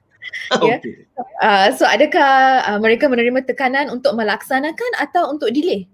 Ya. 0.62 0.78
Okay. 0.78 1.08
Uh, 1.42 1.72
so 1.74 1.88
adakah 1.88 2.62
uh, 2.62 2.78
mereka 2.78 3.08
menerima 3.08 3.40
tekanan 3.50 3.90
untuk 3.90 4.14
melaksanakan 4.14 4.92
atau 5.00 5.32
untuk 5.32 5.50
delay? 5.50 5.88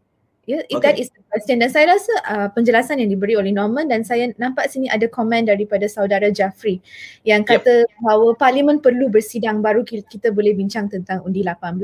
Ya, 0.46 0.62
yeah, 0.62 0.78
okay. 0.78 0.82
that 0.82 0.96
is 1.02 1.10
the 1.10 1.18
question. 1.26 1.58
Dan 1.58 1.74
saya 1.74 1.98
rasa 1.98 2.12
uh, 2.22 2.48
penjelasan 2.54 3.02
yang 3.02 3.10
diberi 3.10 3.34
oleh 3.34 3.50
Norman 3.50 3.90
dan 3.90 4.06
saya 4.06 4.30
nampak 4.38 4.70
sini 4.70 4.86
ada 4.86 5.10
komen 5.10 5.50
daripada 5.50 5.90
saudara 5.90 6.30
Jafri 6.30 6.78
yang 7.26 7.42
kata 7.42 7.82
yep. 7.82 7.90
bahawa 7.98 8.30
parlimen 8.38 8.78
perlu 8.78 9.10
bersidang 9.10 9.58
baru 9.58 9.82
kita 9.82 10.30
boleh 10.30 10.54
bincang 10.54 10.86
tentang 10.86 11.26
undi 11.26 11.42
18. 11.42 11.82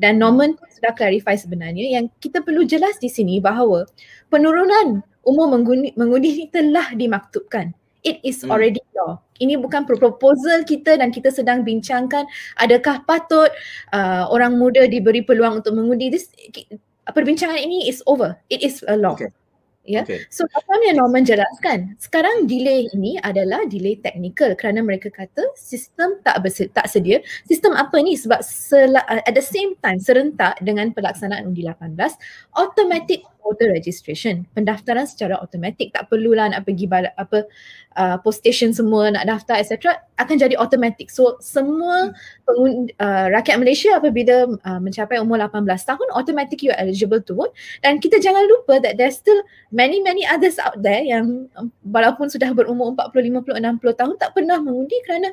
Dan 0.00 0.16
Norman 0.16 0.56
pun 0.56 0.68
sudah 0.72 0.96
clarify 0.96 1.36
sebenarnya 1.36 2.00
yang 2.00 2.08
kita 2.24 2.40
perlu 2.40 2.64
jelas 2.64 2.96
di 2.96 3.12
sini 3.12 3.36
bahawa 3.36 3.84
penurunan 4.32 5.04
umur 5.24 5.52
mengundi, 5.52 5.92
mengundi 5.96 6.28
ini 6.36 6.46
telah 6.48 6.92
dimaktubkan. 6.96 7.72
It 8.00 8.24
is 8.24 8.40
hmm. 8.40 8.52
already 8.52 8.80
law. 8.96 9.20
Ini 9.40 9.60
bukan 9.60 9.84
proposal 9.84 10.64
kita 10.64 11.00
dan 11.00 11.12
kita 11.12 11.32
sedang 11.32 11.64
bincangkan 11.64 12.24
adakah 12.60 13.04
patut 13.04 13.48
uh, 13.92 14.28
orang 14.28 14.56
muda 14.56 14.84
diberi 14.88 15.24
peluang 15.24 15.60
untuk 15.64 15.76
mengundi. 15.76 16.12
This, 16.12 16.32
perbincangan 17.08 17.60
ini 17.60 17.88
is 17.88 18.00
over. 18.08 18.36
It 18.48 18.64
is 18.64 18.80
a 18.88 18.96
law. 18.96 19.16
Okay. 19.16 19.32
Ya. 19.88 20.04
Yeah. 20.04 20.04
Okay. 20.04 20.18
So 20.28 20.44
apa 20.44 20.76
yang 20.84 21.00
Norman 21.00 21.24
jelaskan? 21.24 21.96
Sekarang 21.96 22.44
delay 22.44 22.84
ini 22.92 23.16
adalah 23.16 23.64
delay 23.64 23.96
technical 23.96 24.52
kerana 24.52 24.84
mereka 24.84 25.08
kata 25.08 25.40
sistem 25.56 26.20
tak 26.20 26.44
berse- 26.44 26.68
tak 26.68 26.84
sedia. 26.84 27.24
Sistem 27.48 27.72
apa 27.72 27.96
ni? 28.04 28.12
Sebab 28.12 28.44
sel- 28.44 29.00
at 29.00 29.32
the 29.32 29.40
same 29.40 29.72
time 29.80 29.96
serentak 29.96 30.60
dengan 30.60 30.92
pelaksanaan 30.92 31.48
undi 31.48 31.64
18, 31.64 31.96
automatic 32.60 33.24
voter 33.42 33.72
registration, 33.72 34.46
pendaftaran 34.54 35.08
secara 35.08 35.40
automatik 35.40 35.90
tak 35.90 36.06
perlulah 36.12 36.52
nak 36.52 36.68
pergi 36.68 36.86
bala, 36.86 37.10
apa 37.18 37.48
uh, 37.96 38.16
post 38.22 38.44
station 38.44 38.70
semua 38.70 39.10
nak 39.10 39.26
daftar 39.26 39.58
etc 39.58 39.98
akan 40.20 40.36
jadi 40.36 40.54
automatic. 40.60 41.08
So 41.08 41.40
semua 41.40 42.12
pengun, 42.44 42.92
uh, 43.00 43.26
rakyat 43.32 43.56
Malaysia 43.56 43.96
apabila 43.96 44.54
uh, 44.60 44.80
mencapai 44.80 45.18
umur 45.18 45.40
18 45.40 45.66
tahun 45.66 46.06
automatic 46.12 46.60
you 46.62 46.70
are 46.70 46.80
eligible 46.80 47.20
to 47.24 47.32
vote 47.34 47.56
dan 47.80 47.98
kita 47.98 48.20
jangan 48.20 48.44
lupa 48.46 48.78
that 48.84 49.00
there's 49.00 49.16
still 49.18 49.40
many 49.72 49.98
many 50.04 50.22
others 50.28 50.60
out 50.60 50.76
there 50.80 51.00
yang 51.00 51.48
um, 51.56 51.72
walaupun 51.88 52.28
sudah 52.28 52.52
berumur 52.52 52.92
40, 52.94 53.32
50, 53.42 53.58
60 53.58 54.00
tahun 54.00 54.14
tak 54.20 54.30
pernah 54.36 54.60
mengundi 54.60 54.96
kerana 55.08 55.32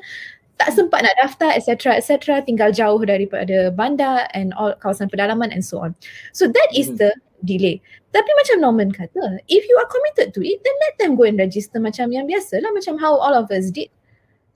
tak 0.58 0.74
sempat 0.74 1.06
nak 1.06 1.14
daftar 1.22 1.54
etc 1.54 1.94
etc 1.94 2.42
tinggal 2.42 2.74
jauh 2.74 2.98
daripada 3.06 3.70
bandar 3.70 4.26
and 4.34 4.50
all 4.58 4.74
kawasan 4.82 5.06
pedalaman 5.06 5.54
and 5.54 5.62
so 5.62 5.78
on. 5.78 5.94
So 6.34 6.50
that 6.50 6.68
is 6.74 6.90
hmm. 6.90 6.98
the 6.98 7.10
delay. 7.44 7.78
Tapi 8.10 8.30
macam 8.34 8.56
Norman 8.62 8.90
kata, 8.90 9.38
if 9.46 9.62
you 9.68 9.76
are 9.78 9.88
committed 9.88 10.34
to 10.34 10.40
it, 10.42 10.58
then 10.64 10.76
let 10.88 10.94
them 10.98 11.12
go 11.14 11.28
and 11.28 11.38
register 11.38 11.78
macam 11.78 12.10
yang 12.10 12.26
biasa 12.26 12.58
lah, 12.62 12.70
macam 12.74 12.98
how 12.98 13.14
all 13.14 13.34
of 13.36 13.46
us 13.52 13.70
did. 13.70 13.92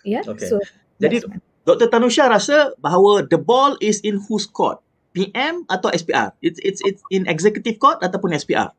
Yeah. 0.02 0.26
Okay. 0.26 0.50
So, 0.50 0.58
Jadi 0.98 1.22
Dr. 1.62 1.86
Tanusha 1.90 2.26
rasa 2.26 2.74
bahawa 2.82 3.26
the 3.30 3.38
ball 3.38 3.78
is 3.78 4.02
in 4.02 4.18
whose 4.18 4.46
court? 4.46 4.82
PM 5.12 5.68
atau 5.68 5.92
SPR? 5.92 6.32
It's 6.40 6.58
it's 6.64 6.80
it's 6.88 7.04
in 7.12 7.28
executive 7.28 7.76
court 7.76 8.00
ataupun 8.00 8.32
SPR? 8.32 8.72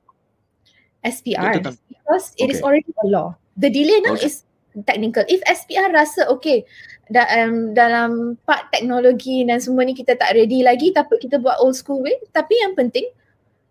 SPR 1.06 1.62
because 1.62 2.34
it 2.40 2.50
okay. 2.50 2.58
is 2.58 2.60
already 2.66 2.90
a 3.06 3.08
law. 3.08 3.38
The 3.54 3.70
delay 3.70 4.02
now 4.02 4.18
okay. 4.18 4.28
is 4.28 4.42
technical. 4.82 5.22
If 5.30 5.46
SPR 5.46 5.94
rasa 5.94 6.26
okay 6.34 6.66
da, 7.14 7.30
um, 7.38 7.78
dalam 7.78 8.42
part 8.50 8.74
teknologi 8.74 9.46
dan 9.46 9.62
semua 9.62 9.86
ni 9.86 9.94
kita 9.94 10.18
tak 10.18 10.34
ready 10.34 10.66
lagi 10.66 10.90
tapi 10.90 11.22
kita 11.22 11.38
buat 11.38 11.62
old 11.62 11.78
school 11.78 12.02
way 12.02 12.18
tapi 12.34 12.58
yang 12.58 12.74
penting 12.74 13.06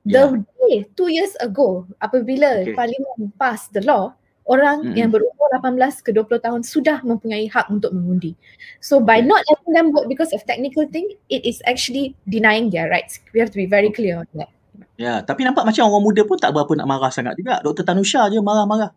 the 0.03 0.43
day 0.59 0.83
two 0.99 1.07
years 1.11 1.35
ago 1.39 1.87
apabila 2.03 2.67
okay. 2.67 2.75
parlimen 2.75 3.31
pass 3.39 3.71
the 3.71 3.83
law 3.87 4.11
orang 4.51 4.83
mm-hmm. 4.83 4.99
yang 4.99 5.11
berumur 5.15 5.47
18 5.63 5.79
ke 6.03 6.11
20 6.11 6.43
tahun 6.43 6.61
sudah 6.67 6.99
mempunyai 7.07 7.47
hak 7.47 7.71
untuk 7.71 7.95
mengundi 7.95 8.35
so 8.83 8.99
by 8.99 9.23
okay. 9.23 9.31
not 9.31 9.43
letting 9.47 9.73
them 9.75 9.87
vote 9.95 10.11
because 10.11 10.35
of 10.35 10.43
technical 10.43 10.83
thing 10.91 11.07
it 11.31 11.47
is 11.47 11.63
actually 11.71 12.19
denying 12.27 12.67
their 12.67 12.91
rights 12.91 13.23
we 13.31 13.39
have 13.39 13.51
to 13.55 13.61
be 13.63 13.69
very 13.71 13.95
clear 13.95 14.19
on 14.19 14.29
that 14.35 14.51
ya 14.99 15.07
yeah, 15.07 15.19
tapi 15.23 15.47
nampak 15.47 15.63
macam 15.63 15.87
orang 15.87 16.03
muda 16.03 16.23
pun 16.27 16.35
tak 16.35 16.51
berapa 16.51 16.73
nak 16.75 16.89
marah 16.91 17.13
sangat 17.15 17.39
juga 17.39 17.63
Dr 17.63 17.87
Tanusha 17.87 18.27
je 18.27 18.43
marah-marah 18.43 18.91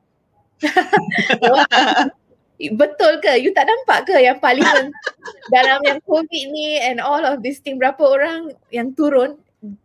Betul 2.56 3.20
ke? 3.20 3.36
You 3.44 3.52
tak 3.52 3.68
nampak 3.68 4.08
ke 4.08 4.16
yang 4.16 4.40
parlimen 4.40 4.96
dalam 5.56 5.80
yang 5.84 6.00
COVID 6.08 6.44
ni 6.56 6.80
and 6.80 7.04
all 7.04 7.20
of 7.20 7.44
this 7.44 7.60
thing 7.60 7.76
berapa 7.76 8.00
orang 8.00 8.56
yang 8.72 8.96
turun 8.96 9.36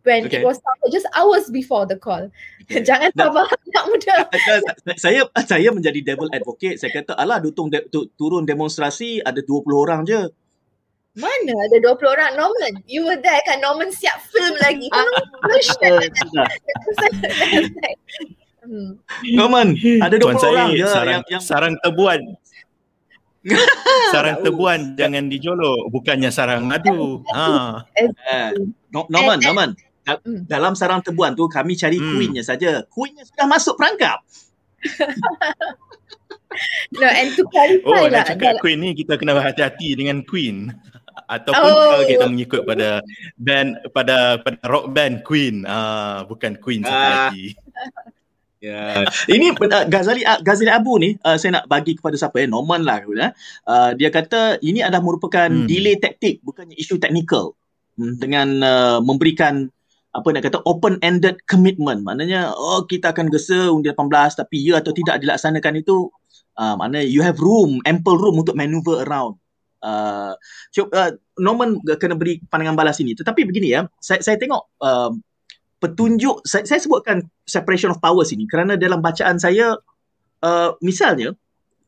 when 0.03 0.25
okay. 0.27 0.41
it 0.41 0.45
was 0.45 0.57
started 0.57 0.89
just 0.91 1.07
hours 1.15 1.49
before 1.49 1.85
the 1.85 1.97
call. 1.97 2.29
Okay. 2.67 2.83
Jangan 2.89 3.09
sabar 3.13 3.45
anak 3.71 3.83
muda. 3.89 4.15
saya 5.03 5.25
saya 5.45 5.69
menjadi 5.73 5.99
devil 6.01 6.29
advocate. 6.31 6.77
Saya 6.77 6.91
kata 6.91 7.17
alah 7.17 7.41
dutung 7.41 7.71
de, 7.71 7.81
tu, 7.89 8.09
turun 8.15 8.45
demonstrasi 8.45 9.21
ada 9.23 9.41
20 9.41 9.67
orang 9.73 10.01
je. 10.05 10.29
Mana 11.11 11.53
ada 11.67 11.77
20 11.83 12.07
orang 12.07 12.31
Norman? 12.39 12.73
You 12.87 13.03
were 13.03 13.19
there 13.19 13.43
kan 13.43 13.59
Norman 13.59 13.91
siap 13.91 14.23
film 14.31 14.55
lagi. 14.63 14.87
Hmm. 18.61 18.95
Norman, 19.35 19.73
ada 19.99 20.15
20 20.15 20.21
Tuan 20.21 20.37
orang 20.37 20.69
je 20.77 20.85
sarang, 20.85 21.19
yang, 21.19 21.23
yang 21.27 21.43
sarang 21.43 21.73
tebuan. 21.81 22.21
sarang 24.13 24.45
tebuan 24.45 24.93
jangan 24.93 25.25
dijolok 25.25 25.89
bukannya 25.89 26.29
sarang 26.29 26.69
adu. 26.69 27.23
Ha. 27.35 27.81
Eh, 27.97 28.53
Norman, 28.93 29.41
Norman. 29.41 29.73
Hmm. 30.05 30.43
Dalam 30.49 30.73
sarang 30.73 31.05
tebuan 31.05 31.37
tu 31.37 31.45
kami 31.47 31.77
cari 31.77 31.97
hmm. 31.97 32.11
queennya 32.17 32.43
saja. 32.43 32.83
Queennya 32.89 33.23
sudah 33.25 33.45
masuk 33.47 33.77
perangkap. 33.77 34.19
no, 36.97 37.07
and 37.07 37.37
to 37.37 37.45
clarify 37.53 37.85
oh, 37.85 38.09
lah. 38.09 38.25
cakap 38.25 38.57
queen 38.59 38.81
ni 38.81 38.97
kita 38.97 39.15
kena 39.15 39.37
berhati-hati 39.37 39.93
dengan 39.93 40.25
queen. 40.25 40.73
Ataupun 41.31 41.71
oh. 41.71 41.89
kalau 41.95 42.05
kita 42.07 42.25
mengikut 42.27 42.61
pada 42.67 42.99
band 43.39 43.79
pada 43.95 44.35
pada 44.43 44.59
rock 44.67 44.91
band 44.91 45.23
Queen, 45.23 45.63
ah 45.63 46.27
bukan 46.27 46.59
Queen 46.59 46.83
ah. 46.83 47.31
lagi. 47.31 47.55
Ya. 48.61 49.09
Ini 49.25 49.57
uh, 49.57 49.85
Ghazali 49.89 50.21
uh, 50.21 50.37
Ghazali 50.45 50.69
Abu 50.69 51.01
ni 51.01 51.17
uh, 51.25 51.33
saya 51.33 51.57
nak 51.57 51.65
bagi 51.65 51.97
kepada 51.97 52.13
siapa 52.13 52.45
eh 52.45 52.47
Norman 52.47 52.85
lah 52.85 53.01
uh, 53.01 53.33
uh, 53.65 53.91
dia 53.97 54.13
kata 54.13 54.61
ini 54.61 54.85
adalah 54.85 55.01
merupakan 55.01 55.49
hmm. 55.49 55.65
delay 55.65 55.97
taktik 55.97 56.45
bukannya 56.45 56.77
isu 56.77 57.01
teknikal 57.01 57.57
hmm, 57.97 58.21
dengan 58.21 58.61
uh, 58.61 58.99
memberikan 59.01 59.65
apa 60.13 60.27
nak 60.29 60.45
kata 60.45 60.61
open 60.69 61.01
ended 61.01 61.41
commitment. 61.49 62.05
Maknanya 62.05 62.53
oh 62.53 62.85
kita 62.85 63.17
akan 63.17 63.33
gesa 63.33 63.73
undi 63.73 63.89
18 63.89 64.37
tapi 64.37 64.61
ya 64.61 64.77
atau 64.77 64.93
tidak 64.93 65.25
dilaksanakan 65.25 65.81
itu 65.81 66.13
uh, 66.61 66.77
maknanya 66.77 67.09
you 67.09 67.25
have 67.25 67.41
room 67.41 67.81
ample 67.89 68.13
room 68.13 68.45
untuk 68.45 68.53
maneuver 68.53 69.01
around. 69.09 69.41
Uh, 69.81 70.37
so, 70.69 70.85
uh, 70.93 71.09
Norman 71.41 71.81
kena 71.97 72.13
beri 72.13 72.37
pandangan 72.45 72.77
balas 72.77 73.01
ini. 73.01 73.17
Tetapi 73.17 73.41
begini 73.41 73.73
ya 73.73 73.89
saya 73.97 74.21
saya 74.21 74.37
tengok 74.37 74.69
uh, 74.85 75.09
petunjuk 75.81 76.45
saya, 76.45 76.63
saya 76.63 76.77
sebutkan 76.77 77.25
separation 77.43 77.89
of 77.89 77.97
powers 77.97 78.29
ini 78.29 78.45
kerana 78.45 78.77
dalam 78.77 79.01
bacaan 79.01 79.41
saya 79.41 79.73
uh, 80.45 80.69
misalnya 80.79 81.33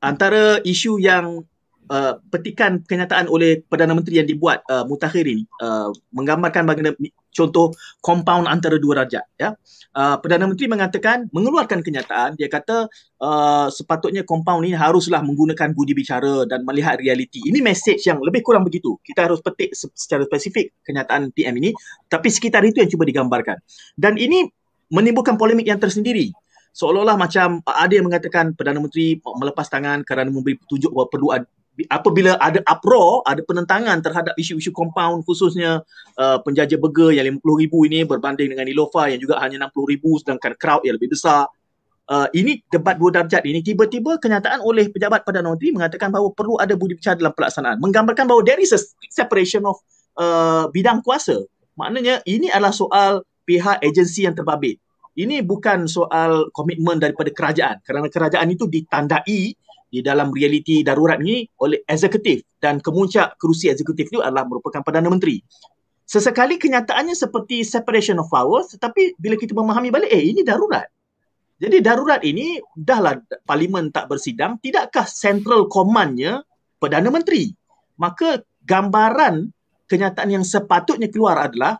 antara 0.01 0.57
isu 0.65 0.97
yang 0.97 1.45
uh, 1.89 2.19
petikan 2.31 2.83
kenyataan 2.83 3.27
oleh 3.27 3.63
Perdana 3.65 3.95
Menteri 3.97 4.21
yang 4.21 4.27
dibuat 4.29 4.63
uh, 4.69 4.83
mutakhir 4.87 5.25
ini 5.27 5.43
uh, 5.59 5.89
menggambarkan 6.15 6.63
bagaimana 6.67 6.95
contoh 7.33 7.73
compound 7.99 8.45
antara 8.45 8.77
dua 8.77 9.03
darjat 9.03 9.25
ya. 9.35 9.57
Uh, 9.93 10.17
perdana 10.17 10.49
menteri 10.49 10.65
mengatakan 10.65 11.29
mengeluarkan 11.29 11.85
kenyataan 11.85 12.33
dia 12.33 12.49
kata 12.49 12.89
uh, 13.21 13.69
sepatutnya 13.69 14.25
compound 14.25 14.65
ini 14.65 14.73
haruslah 14.73 15.21
menggunakan 15.21 15.69
budi 15.73 15.93
bicara 15.93 16.49
dan 16.49 16.65
melihat 16.65 16.97
realiti. 16.97 17.41
Ini 17.45 17.61
message 17.61 18.05
yang 18.09 18.17
lebih 18.21 18.41
kurang 18.41 18.65
begitu. 18.65 18.97
Kita 19.05 19.29
harus 19.29 19.41
petik 19.41 19.73
secara 19.77 20.25
spesifik 20.25 20.73
kenyataan 20.81 21.29
PM 21.33 21.57
ini 21.61 21.77
tapi 22.09 22.29
sekitar 22.33 22.65
itu 22.65 22.81
yang 22.81 22.89
cuba 22.89 23.05
digambarkan. 23.05 23.57
Dan 23.93 24.17
ini 24.17 24.49
menimbulkan 24.89 25.37
polemik 25.37 25.69
yang 25.69 25.81
tersendiri. 25.81 26.33
Seolah-olah 26.73 27.13
macam 27.13 27.61
ada 27.69 27.93
yang 27.93 28.09
mengatakan 28.09 28.57
perdana 28.57 28.81
menteri 28.81 29.21
melepas 29.21 29.69
tangan 29.69 30.01
kerana 30.01 30.33
memberi 30.33 30.57
petunjuk 30.57 30.89
bahawa 30.89 31.07
perlu 31.09 31.29
apabila 31.89 32.37
ada 32.37 32.61
uproar, 32.69 33.25
ada 33.25 33.41
penentangan 33.41 33.97
terhadap 34.05 34.33
isu-isu 34.37 34.69
compound 34.69 35.25
khususnya 35.25 35.81
uh, 36.21 36.37
penjajah 36.45 36.77
burger 36.77 37.17
yang 37.17 37.25
RM50,000 37.41 37.73
ini 37.89 37.99
berbanding 38.05 38.53
dengan 38.53 38.65
Nilofa 38.69 39.09
yang 39.09 39.17
juga 39.17 39.41
hanya 39.41 39.69
RM60,000 39.73 40.03
sedangkan 40.21 40.53
crowd 40.57 40.81
yang 40.85 40.95
lebih 41.01 41.17
besar. 41.17 41.49
Uh, 42.03 42.27
ini 42.35 42.59
debat 42.67 42.99
dua 42.99 43.15
darjat 43.15 43.47
ini 43.47 43.63
tiba-tiba 43.63 44.19
kenyataan 44.19 44.59
oleh 44.59 44.91
pejabat 44.91 45.23
Perdana 45.23 45.55
Menteri 45.55 45.71
mengatakan 45.71 46.11
bahawa 46.11 46.35
perlu 46.35 46.59
ada 46.59 46.75
budi 46.75 46.99
bicara 46.99 47.15
dalam 47.15 47.31
pelaksanaan. 47.31 47.79
Menggambarkan 47.79 48.27
bahawa 48.27 48.43
there 48.43 48.59
is 48.59 48.75
a 48.75 48.79
separation 49.07 49.63
of 49.63 49.79
uh, 50.19 50.67
bidang 50.69 50.99
kuasa. 50.99 51.41
Maknanya 51.79 52.21
ini 52.27 52.51
adalah 52.51 52.75
soal 52.75 53.23
pihak 53.47 53.81
agensi 53.81 54.27
yang 54.27 54.35
terbabit. 54.35 54.77
Ini 55.13 55.45
bukan 55.45 55.85
soal 55.85 56.49
komitmen 56.51 56.99
daripada 56.99 57.29
kerajaan. 57.31 57.79
Kerana 57.85 58.11
kerajaan 58.11 58.49
itu 58.51 58.65
ditandai 58.67 59.55
di 59.93 60.01
dalam 60.01 60.33
realiti 60.33 60.81
darurat 60.81 61.21
ini 61.21 61.45
oleh 61.61 61.85
eksekutif 61.85 62.41
dan 62.57 62.81
kemuncak 62.81 63.37
kerusi 63.37 63.69
eksekutif 63.69 64.09
itu 64.09 64.25
adalah 64.25 64.49
merupakan 64.49 64.81
Perdana 64.81 65.05
Menteri. 65.05 65.37
Sesekali 66.09 66.57
kenyataannya 66.57 67.13
seperti 67.13 67.61
separation 67.61 68.17
of 68.17 68.25
powers 68.33 68.73
tetapi 68.73 69.13
bila 69.21 69.37
kita 69.37 69.53
memahami 69.53 69.93
balik 69.93 70.09
eh 70.09 70.33
ini 70.33 70.41
darurat. 70.41 70.89
Jadi 71.61 71.77
darurat 71.85 72.25
ini 72.25 72.57
dahlah 72.73 73.21
parlimen 73.45 73.93
tak 73.93 74.09
bersidang, 74.09 74.57
tidakkah 74.57 75.05
central 75.05 75.69
commandnya 75.69 76.41
Perdana 76.81 77.13
Menteri? 77.13 77.53
Maka 78.01 78.41
gambaran 78.65 79.53
kenyataan 79.85 80.41
yang 80.41 80.43
sepatutnya 80.43 81.07
keluar 81.13 81.37
adalah 81.37 81.77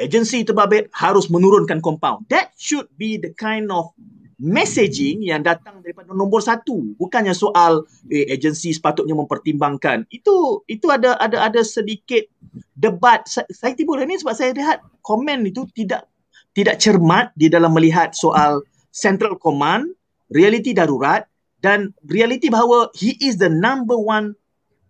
agensi 0.00 0.40
terbabit 0.40 0.88
harus 0.96 1.28
menurunkan 1.28 1.84
compound. 1.84 2.24
That 2.32 2.56
should 2.56 2.88
be 2.96 3.20
the 3.20 3.36
kind 3.36 3.68
of 3.68 3.92
messaging 4.36 5.24
yang 5.24 5.40
datang 5.40 5.80
daripada 5.80 6.12
nombor 6.12 6.44
satu 6.44 6.92
bukannya 7.00 7.32
soal 7.32 7.88
eh, 8.12 8.28
agensi 8.28 8.72
sepatutnya 8.76 9.16
mempertimbangkan. 9.16 10.04
Itu 10.12 10.64
itu 10.68 10.92
ada 10.92 11.16
ada 11.16 11.48
ada 11.48 11.60
sedikit 11.64 12.28
debat. 12.76 13.24
Saya, 13.24 13.48
saya 13.48 13.72
timbul 13.72 14.00
ini 14.04 14.20
sebab 14.20 14.34
saya 14.36 14.52
lihat 14.52 14.84
komen 15.00 15.48
itu 15.48 15.64
tidak 15.72 16.04
tidak 16.52 16.76
cermat 16.80 17.32
di 17.32 17.48
dalam 17.48 17.72
melihat 17.72 18.12
soal 18.12 18.60
central 18.92 19.40
command 19.40 19.92
reality 20.32 20.76
darurat 20.76 21.24
dan 21.64 21.92
reality 22.04 22.52
bahawa 22.52 22.92
he 22.92 23.16
is 23.20 23.40
the 23.40 23.48
number 23.48 23.96
one 23.96 24.36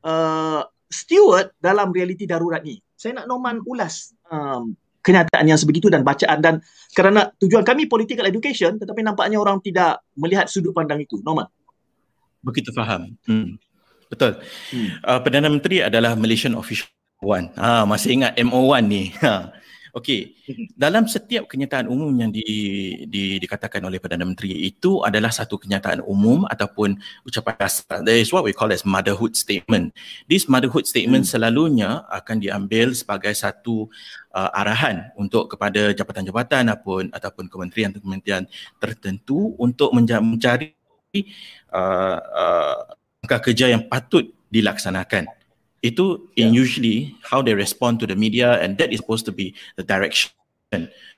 uh, 0.02 0.66
steward 0.90 1.54
dalam 1.62 1.94
reality 1.94 2.26
darurat 2.26 2.62
ni. 2.66 2.82
Saya 2.98 3.22
nak 3.22 3.30
Norman 3.30 3.62
ulas 3.62 4.10
um, 4.26 4.74
kenyataan 5.06 5.46
yang 5.46 5.54
sebegitu 5.54 5.86
dan 5.86 6.02
bacaan 6.02 6.42
dan 6.42 6.54
kerana 6.90 7.30
tujuan 7.38 7.62
kami 7.62 7.86
political 7.86 8.26
education 8.26 8.74
tetapi 8.74 9.06
nampaknya 9.06 9.38
orang 9.38 9.62
tidak 9.62 10.02
melihat 10.18 10.50
sudut 10.50 10.74
pandang 10.74 10.98
itu. 10.98 11.22
Normal. 11.22 11.46
Begitu 12.42 12.74
faham. 12.74 13.14
Hmm. 13.22 13.54
Betul. 14.10 14.42
Hmm. 14.74 14.88
Uh, 15.02 15.20
Perdana 15.22 15.46
Menteri 15.46 15.82
adalah 15.82 16.18
Malaysian 16.18 16.58
Official 16.58 16.90
One. 17.22 17.54
Ha, 17.54 17.86
masih 17.86 18.18
ingat 18.18 18.34
MO1 18.38 18.82
ni. 18.86 19.14
Ha. 19.22 19.54
Okey, 19.96 20.36
dalam 20.76 21.08
setiap 21.08 21.48
kenyataan 21.48 21.88
umum 21.88 22.12
yang 22.12 22.28
di, 22.28 22.44
di, 23.08 23.40
dikatakan 23.40 23.80
oleh 23.80 23.96
Perdana 23.96 24.28
Menteri 24.28 24.68
itu 24.68 25.00
adalah 25.00 25.32
satu 25.32 25.56
kenyataan 25.56 26.04
umum 26.04 26.44
ataupun 26.52 27.00
ucapan 27.24 27.56
dasar. 27.56 28.04
That 28.04 28.12
is 28.12 28.28
what 28.28 28.44
we 28.44 28.52
call 28.52 28.68
as 28.76 28.84
motherhood 28.84 29.40
statement. 29.40 29.96
This 30.28 30.52
motherhood 30.52 30.84
statement 30.84 31.24
hmm. 31.24 31.32
selalunya 31.32 32.04
akan 32.12 32.44
diambil 32.44 32.92
sebagai 32.92 33.32
satu 33.32 33.88
uh, 34.36 34.52
arahan 34.52 35.16
untuk 35.16 35.48
kepada 35.56 35.96
jabatan-jabatan 35.96 36.76
ataupun 36.76 37.08
ataupun 37.16 37.48
kementerian-kementerian 37.48 38.44
tertentu 38.76 39.56
untuk 39.56 39.96
mencari 39.96 40.76
uh, 41.72 42.20
uh, 42.20 42.84
kerja 43.24 43.72
yang 43.72 43.88
patut 43.88 44.28
dilaksanakan 44.52 45.24
itu 45.86 46.26
in 46.34 46.50
yeah. 46.50 46.62
usually 46.62 47.14
how 47.22 47.38
they 47.38 47.54
respond 47.54 48.02
to 48.02 48.06
the 48.10 48.18
media 48.18 48.58
and 48.58 48.74
that 48.82 48.90
is 48.90 48.98
supposed 48.98 49.22
to 49.22 49.32
be 49.32 49.54
the 49.78 49.84
direction. 49.86 50.34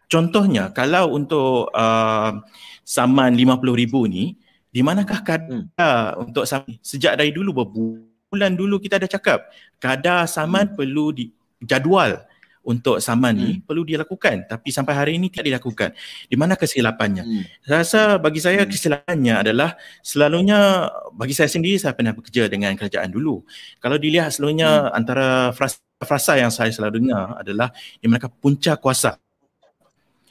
Contohnya 0.08 0.72
kalau 0.76 1.16
untuk 1.16 1.72
uh, 1.72 2.37
saman 2.84 3.37
50,000 3.37 3.64
ni 4.08 4.37
di 4.68 4.80
manakah 4.84 5.25
kadar 5.25 5.68
hmm. 5.72 6.28
untuk 6.28 6.44
saman 6.44 6.76
sejak 6.84 7.16
dari 7.16 7.32
dulu 7.32 7.64
berbulan 7.64 8.52
dulu 8.56 8.76
kita 8.80 9.00
ada 9.00 9.08
cakap 9.08 9.48
kadar 9.80 10.28
saman 10.28 10.72
hmm. 10.72 10.76
perlu 10.76 11.12
di 11.12 11.32
jadual 11.64 12.25
untuk 12.68 13.00
saman 13.00 13.32
hmm. 13.32 13.40
ni 13.40 13.52
perlu 13.64 13.80
dilakukan 13.88 14.44
tapi 14.44 14.68
sampai 14.68 14.92
hari 14.92 15.12
ini 15.16 15.32
tidak 15.32 15.56
dilakukan. 15.56 15.96
Di 16.28 16.37
mana 16.37 16.52
kesilapannya? 16.52 17.25
Hmm. 17.25 17.44
Saya 17.64 17.76
rasa 17.80 18.00
bagi 18.20 18.40
saya 18.44 18.62
hmm. 18.62 18.68
kesilapannya 18.68 19.34
adalah 19.40 19.70
selalunya 20.04 20.92
bagi 21.16 21.32
saya 21.32 21.48
sendiri 21.48 21.80
saya 21.80 21.96
pernah 21.96 22.12
bekerja 22.12 22.44
dengan 22.52 22.76
kerajaan 22.76 23.08
dulu. 23.08 23.40
Kalau 23.80 23.96
dilihat 23.96 24.37
selalunya 24.37 24.92
hmm. 24.92 24.98
antara 25.00 25.28
frasa, 25.57 25.81
frasa 26.04 26.37
yang 26.37 26.52
saya 26.52 26.68
selalu 26.68 27.09
dengar 27.09 27.40
adalah 27.40 27.72
di 27.96 28.07
mana 28.07 28.28
punca 28.28 28.76
kuasa. 28.76 29.16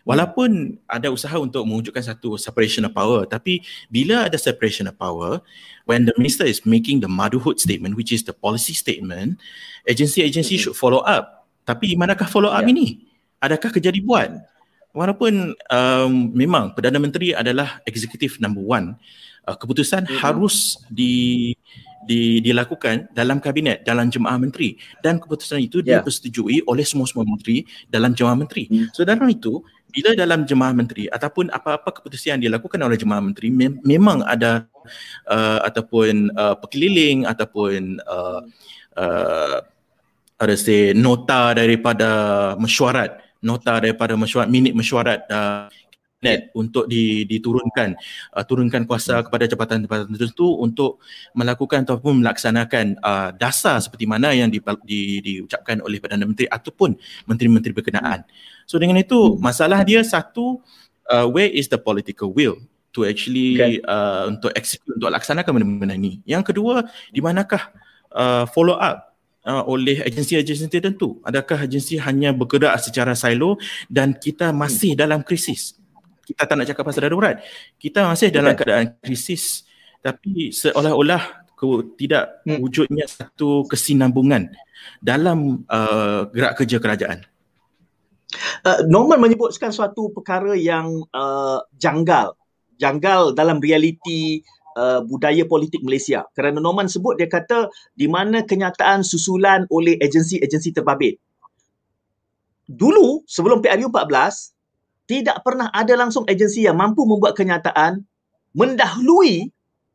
Walaupun 0.08 0.80
ada 0.88 1.12
usaha 1.12 1.36
untuk 1.36 1.68
mewujudkan 1.68 2.00
satu 2.00 2.40
separation 2.40 2.88
of 2.88 2.96
power, 2.96 3.28
tapi 3.28 3.60
bila 3.92 4.32
ada 4.32 4.40
separation 4.40 4.88
of 4.88 4.96
power, 4.96 5.44
when 5.84 6.08
the 6.08 6.16
minister 6.16 6.48
is 6.48 6.64
making 6.64 7.04
the 7.04 7.12
motherhood 7.12 7.60
statement, 7.60 8.00
which 8.00 8.16
is 8.16 8.24
the 8.24 8.32
policy 8.32 8.72
statement, 8.72 9.36
agency-agency 9.84 10.56
mm-hmm. 10.56 10.72
should 10.72 10.80
follow 10.80 11.04
up 11.04 11.37
tapi 11.68 12.00
manakah 12.00 12.32
follow 12.32 12.48
up 12.48 12.64
yeah. 12.64 12.72
ini? 12.72 12.88
Adakah 13.44 13.76
kerja 13.76 13.92
dibuat? 13.92 14.32
Walaupun 14.96 15.52
um, 15.68 16.14
memang 16.32 16.72
Perdana 16.72 16.98
Menteri 16.98 17.36
adalah 17.36 17.84
executive 17.84 18.40
number 18.40 18.64
one, 18.64 18.96
uh, 19.46 19.54
keputusan 19.60 20.08
mm-hmm. 20.08 20.20
harus 20.24 20.80
di, 20.88 21.52
di, 22.08 22.40
dilakukan 22.40 23.12
dalam 23.12 23.44
kabinet, 23.44 23.84
dalam 23.84 24.08
jemaah 24.08 24.40
menteri 24.40 24.80
dan 25.04 25.20
keputusan 25.20 25.60
itu 25.62 25.84
yeah. 25.84 26.00
dipersetujui 26.00 26.66
oleh 26.66 26.88
semua-semua 26.88 27.28
menteri 27.28 27.68
dalam 27.92 28.16
jemaah 28.16 28.40
menteri. 28.40 28.72
Mm. 28.72 28.96
So 28.96 29.04
dalam 29.04 29.28
itu, 29.28 29.62
bila 29.92 30.18
dalam 30.18 30.48
jemaah 30.48 30.74
menteri 30.74 31.12
ataupun 31.12 31.54
apa-apa 31.54 32.00
keputusan 32.00 32.40
yang 32.40 32.42
dilakukan 32.50 32.80
oleh 32.80 32.98
jemaah 32.98 33.22
menteri 33.22 33.54
mem- 33.54 33.84
memang 33.86 34.24
ada 34.26 34.66
uh, 35.30 35.60
ataupun 35.68 36.32
uh, 36.34 36.56
perkeliling 36.58 37.28
ataupun 37.28 38.02
uh, 38.08 38.42
uh, 38.98 39.58
ada 40.38 40.54
say 40.54 40.94
nota 40.94 41.58
daripada 41.58 42.10
mesyuarat 42.62 43.18
nota 43.42 43.82
daripada 43.82 44.14
mesyuarat 44.14 44.50
minit 44.50 44.74
mesyuarat 44.74 45.26
uh, 45.30 45.66
net 46.18 46.50
untuk 46.58 46.90
di, 46.90 47.30
diturunkan 47.30 47.94
uh, 48.34 48.42
turunkan 48.42 48.90
kuasa 48.90 49.22
kepada 49.22 49.46
jabatan-jabatan 49.46 50.10
tertentu 50.10 50.58
untuk 50.58 50.98
melakukan 51.38 51.86
ataupun 51.86 52.26
melaksanakan 52.26 52.98
uh, 53.06 53.30
dasar 53.38 53.78
seperti 53.78 54.10
mana 54.10 54.34
yang 54.34 54.50
di, 54.50 54.58
di, 54.82 55.22
diucapkan 55.22 55.78
oleh 55.86 56.02
Perdana 56.02 56.26
Menteri 56.26 56.50
ataupun 56.50 56.98
menteri-menteri 57.30 57.70
berkenaan. 57.70 58.26
So 58.66 58.82
dengan 58.82 58.98
itu 58.98 59.38
masalah 59.38 59.86
dia 59.86 60.02
satu 60.02 60.58
uh, 61.14 61.30
where 61.30 61.50
is 61.50 61.70
the 61.70 61.78
political 61.78 62.34
will 62.34 62.58
to 62.98 63.06
actually 63.06 63.62
okay. 63.62 63.78
uh, 63.86 64.26
untuk 64.26 64.50
execute 64.58 64.98
untuk 64.98 65.14
laksanakan 65.14 65.62
benda-benda 65.62 65.94
ini. 65.94 66.26
Yang 66.26 66.50
kedua 66.50 66.82
di 67.14 67.22
manakah 67.22 67.70
uh, 68.10 68.50
follow 68.50 68.74
up 68.74 69.17
uh, 69.48 69.64
oleh 69.64 70.04
agensi-agensi 70.04 70.68
tertentu? 70.68 71.24
Adakah 71.24 71.64
agensi 71.64 71.96
hanya 71.98 72.36
bergerak 72.36 72.76
secara 72.84 73.16
silo 73.16 73.56
dan 73.88 74.12
kita 74.14 74.52
masih 74.52 74.94
hmm. 74.94 75.00
dalam 75.00 75.20
krisis? 75.24 75.80
Kita 76.28 76.44
tak 76.44 76.60
nak 76.60 76.68
cakap 76.68 76.84
pasal 76.84 77.08
darurat. 77.08 77.40
Kita 77.80 78.04
masih 78.04 78.28
dalam 78.28 78.52
keadaan 78.52 79.00
krisis 79.00 79.64
tapi 80.04 80.52
seolah-olah 80.54 81.48
tidak 81.98 82.46
hmm. 82.46 82.62
wujudnya 82.62 83.10
satu 83.10 83.66
kesinambungan 83.66 84.54
dalam 85.02 85.66
uh, 85.66 86.30
gerak 86.30 86.62
kerja 86.62 86.78
kerajaan. 86.78 87.20
Uh, 88.62 88.84
Norman 88.86 89.18
menyebutkan 89.18 89.74
suatu 89.74 90.14
perkara 90.14 90.54
yang 90.54 91.02
uh, 91.16 91.64
janggal. 91.80 92.38
Janggal 92.78 93.34
dalam 93.34 93.58
realiti 93.58 94.46
uh, 94.78 95.02
budaya 95.02 95.44
politik 95.50 95.82
Malaysia. 95.82 96.24
Kerana 96.38 96.62
Norman 96.62 96.86
sebut 96.86 97.18
dia 97.18 97.26
kata 97.26 97.74
di 97.98 98.06
mana 98.06 98.46
kenyataan 98.46 99.02
susulan 99.02 99.66
oleh 99.74 99.98
agensi-agensi 99.98 100.78
terbabit. 100.78 101.18
Dulu 102.70 103.26
sebelum 103.26 103.66
PRU 103.66 103.90
14 103.90 105.10
tidak 105.10 105.42
pernah 105.42 105.74
ada 105.74 105.98
langsung 105.98 106.28
agensi 106.30 106.68
yang 106.68 106.78
mampu 106.78 107.08
membuat 107.08 107.34
kenyataan 107.34 108.06
mendahului 108.54 109.50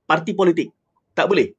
parti 0.08 0.34
politik. 0.34 0.74
Tak 1.14 1.30
boleh. 1.30 1.54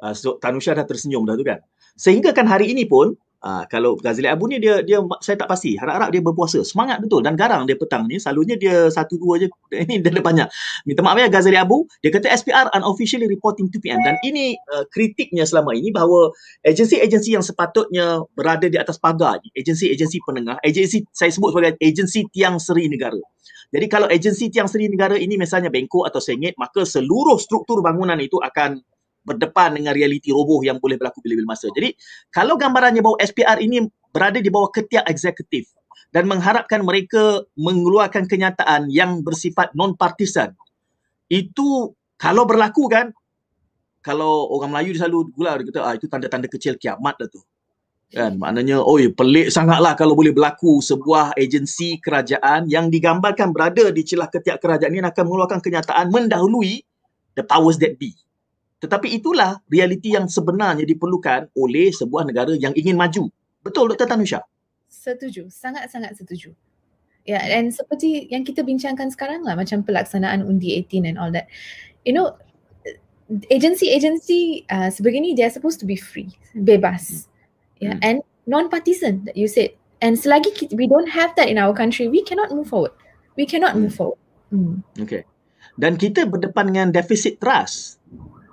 Uh, 0.00 0.14
so, 0.16 0.40
Tanusha 0.40 0.72
dah 0.72 0.86
tersenyum 0.88 1.28
dah 1.28 1.36
tu 1.36 1.44
kan. 1.44 1.60
Sehingga 1.98 2.32
kan 2.32 2.48
hari 2.48 2.72
ini 2.72 2.88
pun 2.88 3.12
Uh, 3.42 3.66
kalau 3.66 3.98
Ghazali 3.98 4.30
Abu 4.30 4.46
ni 4.46 4.62
dia 4.62 4.86
dia 4.86 5.02
saya 5.18 5.34
tak 5.34 5.50
pasti. 5.50 5.74
Harap-harap 5.74 6.14
dia 6.14 6.22
berpuasa. 6.22 6.62
Semangat 6.62 7.02
betul. 7.02 7.26
Dan 7.26 7.34
garang 7.34 7.66
dia 7.66 7.74
petang 7.74 8.06
ni 8.06 8.22
selalunya 8.22 8.54
dia 8.54 8.86
satu 8.86 9.18
dua 9.18 9.42
je. 9.42 9.50
Ini 9.82 9.98
dia 9.98 10.14
ada 10.14 10.22
banyak. 10.22 10.46
Minta 10.86 11.02
maaf 11.02 11.18
ya 11.18 11.26
Ghazali 11.26 11.58
Abu. 11.58 11.82
Dia 12.06 12.14
kata 12.14 12.30
SPR 12.30 12.70
unofficially 12.78 13.26
reporting 13.26 13.66
2 13.66 13.82
PM 13.82 13.98
dan 14.06 14.14
ini 14.22 14.54
uh, 14.70 14.86
kritiknya 14.92 15.42
selama 15.42 15.74
ini 15.74 15.90
bahawa 15.90 16.30
agensi-agensi 16.62 17.34
yang 17.34 17.42
sepatutnya 17.42 18.22
berada 18.38 18.70
di 18.70 18.78
atas 18.78 19.00
pagar 19.02 19.42
agensi-agensi 19.58 20.22
penengah 20.22 20.60
agensi 20.62 21.02
saya 21.10 21.34
sebut 21.34 21.50
sebagai 21.50 21.74
agensi 21.82 22.28
tiang 22.30 22.62
seri 22.62 22.86
negara. 22.86 23.18
Jadi 23.72 23.86
kalau 23.88 24.06
agensi 24.06 24.52
tiang 24.52 24.68
seri 24.68 24.86
negara 24.86 25.16
ini 25.16 25.40
misalnya 25.40 25.72
Bengkok 25.72 26.04
atau 26.04 26.20
Sengit 26.20 26.54
maka 26.60 26.84
seluruh 26.84 27.40
struktur 27.40 27.80
bangunan 27.80 28.20
itu 28.20 28.36
akan 28.36 28.84
berdepan 29.22 29.78
dengan 29.78 29.94
realiti 29.94 30.34
roboh 30.34 30.60
yang 30.66 30.82
boleh 30.82 30.98
berlaku 30.98 31.22
bila-bila 31.22 31.54
masa. 31.54 31.70
Jadi 31.72 31.94
kalau 32.34 32.58
gambarannya 32.58 33.02
bahawa 33.02 33.18
SPR 33.22 33.58
ini 33.62 33.86
berada 34.10 34.42
di 34.42 34.50
bawah 34.50 34.68
ketiak 34.70 35.06
eksekutif 35.06 35.70
dan 36.12 36.28
mengharapkan 36.28 36.84
mereka 36.84 37.46
mengeluarkan 37.56 38.28
kenyataan 38.28 38.92
yang 38.92 39.24
bersifat 39.24 39.72
non-partisan, 39.72 40.52
itu 41.32 41.96
kalau 42.20 42.44
berlaku 42.44 42.86
kan, 42.92 43.10
kalau 44.04 44.50
orang 44.52 44.74
Melayu 44.74 44.98
selalu 44.98 45.32
gula 45.32 45.56
dia 45.56 45.64
kata 45.70 45.80
ah, 45.80 45.94
itu 45.96 46.06
tanda-tanda 46.10 46.50
kecil 46.50 46.76
kiamat 46.76 47.16
dah 47.16 47.30
tu. 47.30 47.40
Kan 48.12 48.36
maknanya 48.36 48.84
oh 48.84 49.00
pelik 49.00 49.48
sangatlah 49.48 49.96
kalau 49.96 50.12
boleh 50.12 50.36
berlaku 50.36 50.84
sebuah 50.84 51.32
agensi 51.32 51.96
kerajaan 51.96 52.68
yang 52.68 52.92
digambarkan 52.92 53.56
berada 53.56 53.88
di 53.88 54.04
celah 54.04 54.28
ketiak 54.28 54.60
kerajaan 54.60 54.92
ini 54.92 55.00
akan 55.00 55.24
mengeluarkan 55.24 55.64
kenyataan 55.64 56.12
mendahului 56.12 56.84
the 57.40 57.44
powers 57.46 57.80
that 57.80 57.96
be. 57.96 58.12
Tetapi 58.82 59.14
itulah 59.14 59.62
realiti 59.70 60.10
yang 60.10 60.26
sebenarnya 60.26 60.82
diperlukan 60.82 61.54
oleh 61.54 61.94
sebuah 61.94 62.26
negara 62.26 62.50
yang 62.58 62.74
ingin 62.74 62.98
maju. 62.98 63.30
Betul 63.62 63.94
Dr. 63.94 64.10
Tanusha? 64.10 64.42
Setuju, 64.90 65.46
sangat-sangat 65.46 66.18
setuju. 66.18 66.50
Ya, 67.22 67.38
yeah, 67.38 67.62
and 67.62 67.70
seperti 67.70 68.26
yang 68.34 68.42
kita 68.42 68.66
bincangkan 68.66 69.06
sekarang 69.14 69.46
lah 69.46 69.54
macam 69.54 69.86
pelaksanaan 69.86 70.42
undi 70.42 70.74
18 70.82 71.14
and 71.14 71.16
all 71.22 71.30
that. 71.30 71.46
You 72.02 72.10
know, 72.10 72.34
agency-agency 73.46 74.66
uh, 74.66 74.90
sebegini 74.90 75.38
they 75.38 75.46
are 75.46 75.54
supposed 75.54 75.78
to 75.78 75.86
be 75.86 75.94
free, 75.94 76.34
bebas. 76.58 77.30
Yeah, 77.78 78.02
hmm. 78.02 78.02
and 78.02 78.16
non-partisan 78.50 79.30
that 79.30 79.38
you 79.38 79.46
said. 79.46 79.78
And 80.02 80.18
selagi 80.18 80.50
kita, 80.58 80.74
we 80.74 80.90
don't 80.90 81.06
have 81.14 81.30
that 81.38 81.46
in 81.46 81.62
our 81.62 81.70
country, 81.70 82.10
we 82.10 82.26
cannot 82.26 82.50
move 82.50 82.66
forward. 82.66 82.90
We 83.38 83.46
cannot 83.46 83.78
move 83.78 83.94
hmm. 83.94 84.00
forward. 84.02 84.20
Hmm. 84.50 84.82
Okay. 84.98 85.22
Dan 85.78 85.94
kita 85.94 86.26
berdepan 86.26 86.74
dengan 86.74 86.88
deficit 86.90 87.38
trust. 87.38 88.02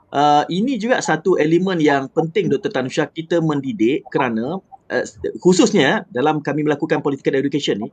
Uh, 0.09 0.41
ini 0.49 0.81
juga 0.81 0.97
satu 1.05 1.37
elemen 1.37 1.77
yang 1.77 2.09
penting 2.09 2.49
Dr. 2.49 2.73
Tanusha 2.73 3.05
kita 3.05 3.37
mendidik 3.45 4.01
kerana 4.09 4.57
uh, 4.89 5.05
khususnya 5.37 6.01
dalam 6.09 6.41
kami 6.41 6.65
melakukan 6.65 7.05
political 7.05 7.37
education 7.37 7.77
ni, 7.85 7.89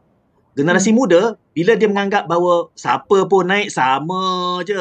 generasi 0.57 0.91
hmm. 0.91 0.99
muda 0.99 1.23
bila 1.53 1.77
dia 1.77 1.93
menganggap 1.93 2.25
bahawa 2.25 2.73
siapa 2.73 3.29
pun 3.29 3.45
naik 3.45 3.69
sama 3.69 4.65
je. 4.65 4.81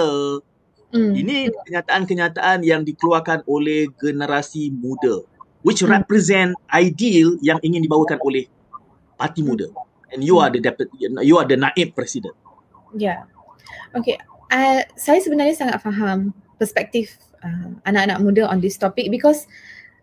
Hmm. 0.95 1.11
Ini 1.11 1.51
kenyataan-kenyataan 1.51 2.63
yang 2.63 2.87
dikeluarkan 2.87 3.43
oleh 3.51 3.91
generasi 3.99 4.71
muda 4.71 5.27
which 5.67 5.83
hmm. 5.83 5.91
represent 5.91 6.55
ideal 6.71 7.35
yang 7.43 7.59
ingin 7.67 7.83
dibawakan 7.83 8.15
oleh 8.23 8.47
parti 9.19 9.43
muda. 9.43 9.67
And 10.15 10.23
you 10.23 10.39
hmm. 10.39 10.47
are 10.47 10.51
the 10.55 10.63
deputy 10.63 11.11
you 11.19 11.35
are 11.35 11.43
the 11.43 11.59
naib 11.59 11.91
president. 11.91 12.37
Yeah. 12.95 13.27
Okay. 13.91 14.15
Uh, 14.47 14.87
saya 14.95 15.19
sebenarnya 15.19 15.57
sangat 15.57 15.83
faham 15.83 16.31
perspektif 16.55 17.19
uh, 17.43 17.75
anak-anak 17.85 18.19
muda 18.23 18.43
on 18.47 18.59
this 18.59 18.79
topic 18.79 19.11
because 19.11 19.47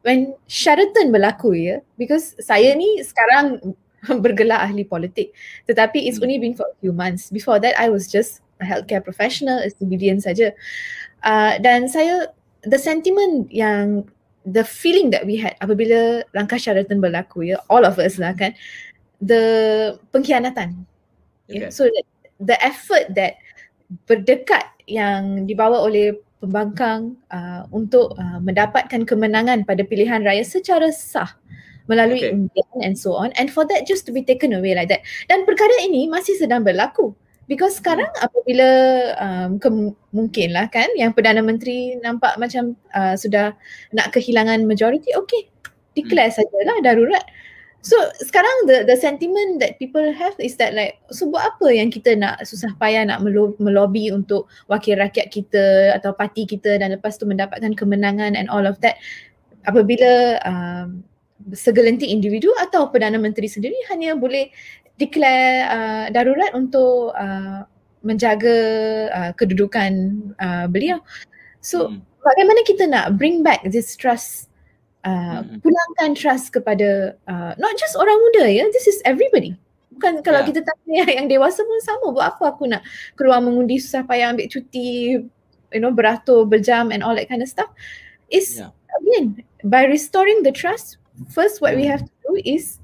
when 0.02 0.34
Sheraton 0.50 1.10
berlaku 1.14 1.54
ya, 1.54 1.76
because 1.96 2.34
saya 2.42 2.74
ni 2.74 3.00
sekarang 3.02 3.74
bergelar 4.24 4.66
ahli 4.66 4.82
politik. 4.86 5.30
Tetapi 5.66 6.06
it's 6.06 6.18
hmm. 6.18 6.26
only 6.26 6.38
been 6.38 6.54
for 6.58 6.66
a 6.66 6.76
few 6.82 6.92
months. 6.92 7.30
Before 7.30 7.62
that, 7.62 7.78
I 7.78 7.88
was 7.88 8.10
just 8.10 8.42
a 8.58 8.66
healthcare 8.66 9.02
professional, 9.02 9.62
a 9.62 9.70
civilian 9.70 10.18
saja. 10.18 10.54
Uh, 11.22 11.58
dan 11.62 11.86
saya, 11.86 12.34
the 12.66 12.78
sentiment 12.78 13.46
yang, 13.50 14.06
the 14.42 14.66
feeling 14.66 15.14
that 15.14 15.22
we 15.22 15.38
had 15.38 15.54
apabila 15.62 16.26
langkah 16.34 16.58
syaratan 16.58 16.98
berlaku, 16.98 17.54
ya, 17.54 17.62
all 17.70 17.86
of 17.86 17.94
us 18.02 18.18
lah 18.18 18.34
kan, 18.34 18.58
the 19.22 19.94
pengkhianatan. 20.10 20.82
Okay. 21.46 21.66
Yeah, 21.66 21.70
so 21.70 21.86
that, 21.86 22.06
the 22.42 22.58
effort 22.58 23.14
that 23.14 23.38
berdekat 24.10 24.66
yang 24.90 25.46
dibawa 25.46 25.78
oleh 25.78 26.18
pembangkang 26.42 27.14
uh, 27.30 27.62
untuk 27.70 28.18
uh, 28.18 28.42
mendapatkan 28.42 29.06
kemenangan 29.06 29.62
pada 29.62 29.86
pilihan 29.86 30.26
raya 30.26 30.42
secara 30.42 30.90
sah 30.90 31.38
melalui 31.86 32.18
okay. 32.18 32.34
undian 32.34 32.78
and 32.82 32.98
so 32.98 33.14
on 33.14 33.30
and 33.38 33.54
for 33.54 33.62
that 33.66 33.86
just 33.86 34.02
to 34.02 34.10
be 34.10 34.26
taken 34.26 34.54
away 34.54 34.74
like 34.74 34.90
that 34.90 35.06
dan 35.30 35.46
perkara 35.46 35.72
ini 35.86 36.10
masih 36.10 36.34
sedang 36.34 36.66
berlaku 36.66 37.14
because 37.46 37.78
sekarang 37.78 38.10
hmm. 38.10 38.26
apabila 38.26 38.68
um, 39.18 39.50
ke- 39.58 40.50
lah 40.50 40.66
kan 40.70 40.86
yang 40.98 41.14
Perdana 41.14 41.42
Menteri 41.42 41.98
nampak 41.98 42.38
macam 42.38 42.78
uh, 42.94 43.14
sudah 43.18 43.54
nak 43.94 44.14
kehilangan 44.14 44.66
majority 44.66 45.10
okay 45.14 45.50
declare 45.94 46.30
hmm. 46.30 46.38
sajalah 46.42 46.76
darurat 46.82 47.24
So 47.82 47.98
sekarang 48.22 48.70
the 48.70 48.86
the 48.86 48.94
sentiment 48.94 49.58
that 49.58 49.82
people 49.82 50.06
have 50.14 50.38
is 50.38 50.54
that 50.62 50.70
like 50.70 51.02
so 51.10 51.26
buat 51.26 51.50
apa 51.50 51.66
yang 51.74 51.90
kita 51.90 52.14
nak 52.14 52.46
susah 52.46 52.70
payah 52.78 53.02
nak 53.02 53.26
melobi 53.58 54.14
untuk 54.14 54.46
wakil 54.70 55.02
rakyat 55.02 55.34
kita 55.34 55.90
atau 55.98 56.14
parti 56.14 56.46
kita 56.46 56.78
dan 56.78 56.94
lepas 56.94 57.18
tu 57.18 57.26
mendapatkan 57.26 57.74
kemenangan 57.74 58.38
and 58.38 58.46
all 58.54 58.62
of 58.62 58.78
that 58.86 59.02
apabila 59.66 60.38
um, 60.46 61.02
segelintir 61.50 62.06
individu 62.06 62.54
atau 62.62 62.86
Perdana 62.86 63.18
Menteri 63.18 63.50
sendiri 63.50 63.74
hanya 63.90 64.14
boleh 64.14 64.54
declare 64.94 65.66
uh, 65.66 66.06
darurat 66.14 66.54
untuk 66.54 67.10
uh, 67.18 67.66
menjaga 68.06 68.56
uh, 69.10 69.32
kedudukan 69.34 70.22
uh, 70.38 70.70
beliau. 70.70 71.02
So 71.58 71.90
hmm. 71.90 71.98
bagaimana 72.22 72.60
kita 72.62 72.86
nak 72.86 73.18
bring 73.18 73.42
back 73.42 73.66
this 73.66 73.98
trust 73.98 74.51
uh, 75.04 75.42
hmm. 75.42 75.58
pulangkan 75.62 76.14
trust 76.18 76.54
kepada 76.54 77.18
uh, 77.28 77.52
not 77.58 77.74
just 77.78 77.94
orang 77.98 78.16
muda 78.16 78.48
ya, 78.50 78.64
this 78.70 78.86
is 78.86 78.98
everybody. 79.04 79.54
Bukan 79.94 80.24
kalau 80.24 80.42
yeah. 80.42 80.48
kita 80.48 80.60
tanya 80.64 81.02
yang 81.22 81.26
dewasa 81.28 81.62
pun 81.62 81.78
sama 81.84 82.10
buat 82.10 82.26
apa 82.36 82.44
aku 82.56 82.64
nak 82.70 82.82
keluar 83.14 83.38
mengundi 83.38 83.78
susah 83.78 84.02
payah 84.06 84.32
ambil 84.32 84.48
cuti 84.48 85.20
you 85.72 85.80
know 85.80 85.92
beratur 85.92 86.48
berjam 86.48 86.90
and 86.90 87.04
all 87.04 87.14
that 87.14 87.28
kind 87.28 87.44
of 87.44 87.50
stuff. 87.50 87.70
Is 88.32 88.58
yeah. 88.58 88.72
again 89.02 89.44
by 89.62 89.84
restoring 89.84 90.42
the 90.42 90.50
trust 90.50 90.96
first 91.28 91.60
what 91.60 91.76
we 91.76 91.84
hmm. 91.84 91.92
have 91.92 92.02
to 92.02 92.14
do 92.26 92.40
is 92.42 92.80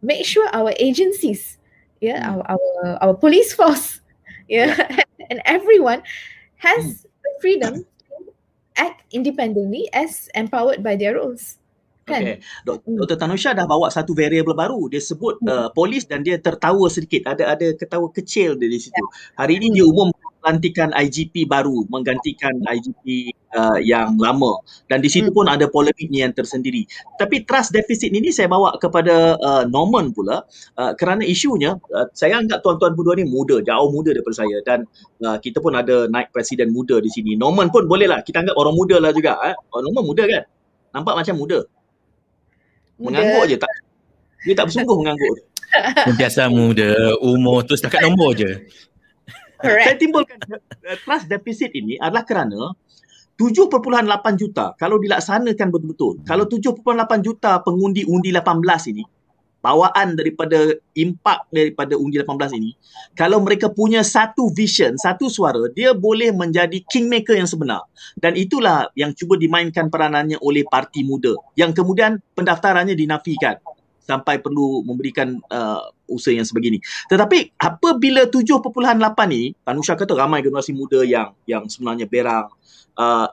make 0.00 0.22
sure 0.22 0.46
our 0.54 0.72
agencies 0.78 1.58
yeah 2.00 2.22
hmm. 2.22 2.40
our 2.46 2.56
our, 2.56 2.86
our 3.02 3.14
police 3.14 3.52
force 3.52 4.00
yeah, 4.48 4.76
yeah. 4.90 5.04
and 5.30 5.42
everyone 5.44 6.02
has 6.56 6.84
mm. 6.84 7.02
the 7.02 7.32
freedom 7.40 7.86
act 8.74 9.06
independently 9.14 9.86
as 9.94 10.26
empowered 10.34 10.82
by 10.82 10.94
their 10.98 11.18
roles 11.18 11.58
kan 12.04 12.20
okay. 12.20 12.36
Dr. 12.68 12.84
Hmm. 12.84 13.16
Tanusha 13.16 13.50
dah 13.56 13.64
bawa 13.64 13.88
satu 13.88 14.12
variable 14.12 14.52
baru 14.52 14.92
dia 14.92 15.00
sebut 15.00 15.40
mm. 15.40 15.48
uh, 15.48 15.68
polis 15.72 16.04
dan 16.04 16.20
dia 16.20 16.36
tertawa 16.36 16.84
sedikit 16.92 17.32
ada 17.32 17.56
ada 17.56 17.72
ketawa 17.72 18.12
kecil 18.12 18.60
di 18.60 18.76
situ 18.76 18.92
yeah. 18.92 19.40
hari 19.40 19.56
ini 19.56 19.72
dia 19.72 19.88
umum 19.88 20.12
pelantikan 20.44 20.92
IGP 20.92 21.48
baru 21.48 21.88
menggantikan 21.88 22.52
IGP 22.68 23.32
uh, 23.56 23.80
yang 23.80 24.20
lama 24.20 24.60
dan 24.92 25.00
di 25.00 25.08
situ 25.08 25.32
hmm. 25.32 25.36
pun 25.40 25.48
ada 25.48 25.64
polemiknya 25.72 26.28
yang 26.28 26.36
tersendiri. 26.36 26.84
Tapi 27.16 27.48
trust 27.48 27.72
deficit 27.72 28.12
ini 28.12 28.28
saya 28.28 28.52
bawa 28.52 28.76
kepada 28.76 29.40
uh, 29.40 29.64
Norman 29.64 30.12
pula 30.12 30.44
uh, 30.76 30.92
kerana 31.00 31.24
isunya 31.24 31.80
uh, 31.96 32.06
saya 32.12 32.36
anggap 32.44 32.60
tuan-tuan 32.60 32.92
berdua 32.92 33.16
ni 33.16 33.24
muda, 33.24 33.64
jauh 33.64 33.88
muda 33.88 34.12
daripada 34.12 34.44
saya 34.44 34.60
dan 34.68 34.84
uh, 35.24 35.40
kita 35.40 35.64
pun 35.64 35.72
ada 35.72 36.04
naik 36.12 36.28
presiden 36.28 36.76
muda 36.76 37.00
di 37.00 37.08
sini. 37.08 37.40
Norman 37.40 37.72
pun 37.72 37.88
bolehlah 37.88 38.20
kita 38.20 38.44
anggap 38.44 38.60
orang 38.60 38.76
muda 38.76 39.00
lah 39.00 39.16
juga. 39.16 39.40
Eh? 39.48 39.56
Oh, 39.72 39.80
Norman 39.80 40.04
muda 40.04 40.28
kan? 40.28 40.44
Nampak 40.92 41.24
macam 41.24 41.34
muda. 41.40 41.64
Mengangguk 43.00 43.48
je 43.48 43.56
tak. 43.56 43.72
Dia 44.44 44.54
tak 44.60 44.68
bersungguh 44.68 44.96
mengangguk. 45.00 45.36
Biasa 46.20 46.52
muda, 46.52 47.18
umur 47.18 47.66
tu 47.66 47.74
setakat 47.74 48.04
nombor 48.06 48.36
je. 48.36 48.68
Correct. 49.64 49.86
Saya 49.88 49.96
timbulkan 49.96 50.38
uh, 50.52 50.98
trust 51.02 51.26
deficit 51.32 51.72
ini 51.72 51.96
adalah 51.96 52.28
kerana 52.28 52.76
7.8 53.34 53.72
juta 54.38 54.76
kalau 54.76 55.00
dilaksanakan 55.00 55.68
betul-betul. 55.72 56.12
Hmm. 56.20 56.26
Kalau 56.28 56.44
7.8 56.46 57.24
juta 57.24 57.58
pengundi 57.64 58.04
undi 58.04 58.30
18 58.30 58.92
ini 58.92 59.04
bawaan 59.64 60.12
daripada 60.12 60.76
impak 60.92 61.48
daripada 61.48 61.96
undi 61.96 62.20
18 62.20 62.60
ini 62.60 62.76
kalau 63.16 63.40
mereka 63.40 63.72
punya 63.72 64.04
satu 64.04 64.52
vision 64.52 64.92
satu 65.00 65.32
suara 65.32 65.72
dia 65.72 65.96
boleh 65.96 66.36
menjadi 66.36 66.84
kingmaker 66.84 67.32
yang 67.32 67.48
sebenar 67.48 67.80
dan 68.20 68.36
itulah 68.36 68.92
yang 68.92 69.16
cuba 69.16 69.40
dimainkan 69.40 69.88
peranannya 69.88 70.36
oleh 70.44 70.68
parti 70.68 71.00
muda 71.00 71.32
yang 71.56 71.72
kemudian 71.72 72.20
pendaftarannya 72.36 72.92
dinafikan 72.92 73.56
sampai 74.04 74.38
perlu 74.38 74.84
memberikan 74.84 75.40
uh, 75.48 75.88
usaha 76.06 76.36
yang 76.36 76.44
sebegini. 76.44 76.78
Tetapi 77.08 77.56
apabila 77.56 78.28
7.8 78.28 78.70
ni, 79.26 79.56
Tanusha 79.64 79.96
kata 79.96 80.12
ramai 80.12 80.44
generasi 80.44 80.76
muda 80.76 81.00
yang 81.02 81.32
yang 81.48 81.64
sebenarnya 81.66 82.04
berang, 82.04 82.52
uh, 83.00 83.28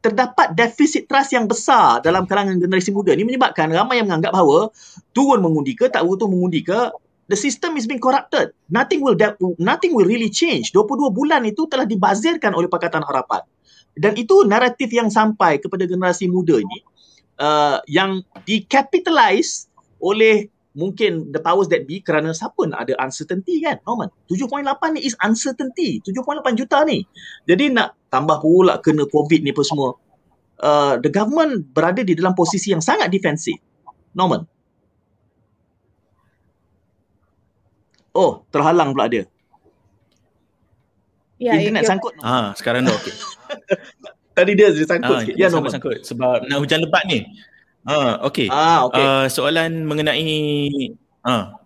terdapat 0.00 0.54
defisit 0.56 1.04
trust 1.10 1.36
yang 1.36 1.44
besar 1.44 2.00
dalam 2.00 2.24
kalangan 2.24 2.56
generasi 2.56 2.94
muda. 2.94 3.12
Ni 3.12 3.28
menyebabkan 3.28 3.68
ramai 3.68 4.00
yang 4.00 4.08
menganggap 4.08 4.32
bahawa 4.32 4.72
turun 5.12 5.44
mengundi 5.44 5.76
ke 5.76 5.92
tak 5.92 6.06
turun 6.06 6.32
mengundi 6.32 6.64
ke 6.64 6.94
the 7.26 7.34
system 7.34 7.74
is 7.74 7.84
being 7.84 8.00
corrupted. 8.00 8.54
Nothing 8.70 9.02
will 9.02 9.18
de- 9.18 9.36
nothing 9.58 9.92
will 9.92 10.06
really 10.06 10.30
change. 10.30 10.70
22 10.70 11.10
bulan 11.10 11.42
itu 11.44 11.66
telah 11.66 11.84
dibazirkan 11.84 12.54
oleh 12.54 12.70
Pakatan 12.70 13.02
Harapan. 13.02 13.42
Dan 13.96 14.12
itu 14.14 14.44
naratif 14.44 14.92
yang 14.92 15.08
sampai 15.08 15.56
kepada 15.56 15.88
generasi 15.88 16.28
muda 16.28 16.60
ini 16.60 16.84
uh, 17.40 17.78
yang 17.88 18.24
dicapitalize 18.44 19.68
oleh 20.00 20.48
mungkin 20.76 21.32
the 21.32 21.40
powers 21.40 21.72
that 21.72 21.88
be 21.88 22.04
kerana 22.04 22.36
siapa 22.36 22.68
nak 22.68 22.84
ada 22.84 22.94
uncertainty 23.00 23.64
kan 23.64 23.80
Norman? 23.88 24.12
7.8 24.28 24.68
ni 24.92 25.00
is 25.08 25.16
uncertainty. 25.24 26.04
7.8 26.04 26.44
juta 26.52 26.84
ni. 26.84 27.04
Jadi 27.48 27.72
nak 27.72 27.96
tambah 28.12 28.44
pula 28.44 28.78
kena 28.84 29.08
covid 29.08 29.40
ni 29.40 29.56
apa 29.56 29.64
semua 29.64 29.96
uh, 30.60 31.00
the 31.00 31.08
government 31.08 31.64
berada 31.72 32.04
di 32.04 32.12
dalam 32.12 32.36
posisi 32.36 32.72
yang 32.72 32.84
sangat 32.84 33.08
defensif 33.08 33.56
Norman? 34.12 34.44
Oh 38.12 38.44
terhalang 38.52 38.92
pula 38.92 39.08
dia. 39.08 39.24
Ya, 41.36 41.52
internet 41.52 41.84
ya, 41.84 41.88
sangkut. 41.92 42.16
Ah, 42.24 42.56
sekarang 42.56 42.88
dah 42.88 42.96
okey. 42.96 43.12
Tadi 44.36 44.52
dia 44.52 44.68
sangkut 44.68 45.16
ah, 45.16 45.20
sikit. 45.24 45.34
Ya, 45.40 45.48
sangkut, 45.48 45.72
sangkut. 45.72 45.98
Sebab 46.04 46.44
nak 46.44 46.58
hujan 46.60 46.84
lebat 46.84 47.08
ni. 47.08 47.24
Ah, 47.88 48.20
okey. 48.28 48.52
Ah, 48.52 48.84
okay. 48.84 49.00
Uh, 49.00 49.26
soalan 49.32 49.88
mengenai 49.88 50.92
ah, 51.24 51.56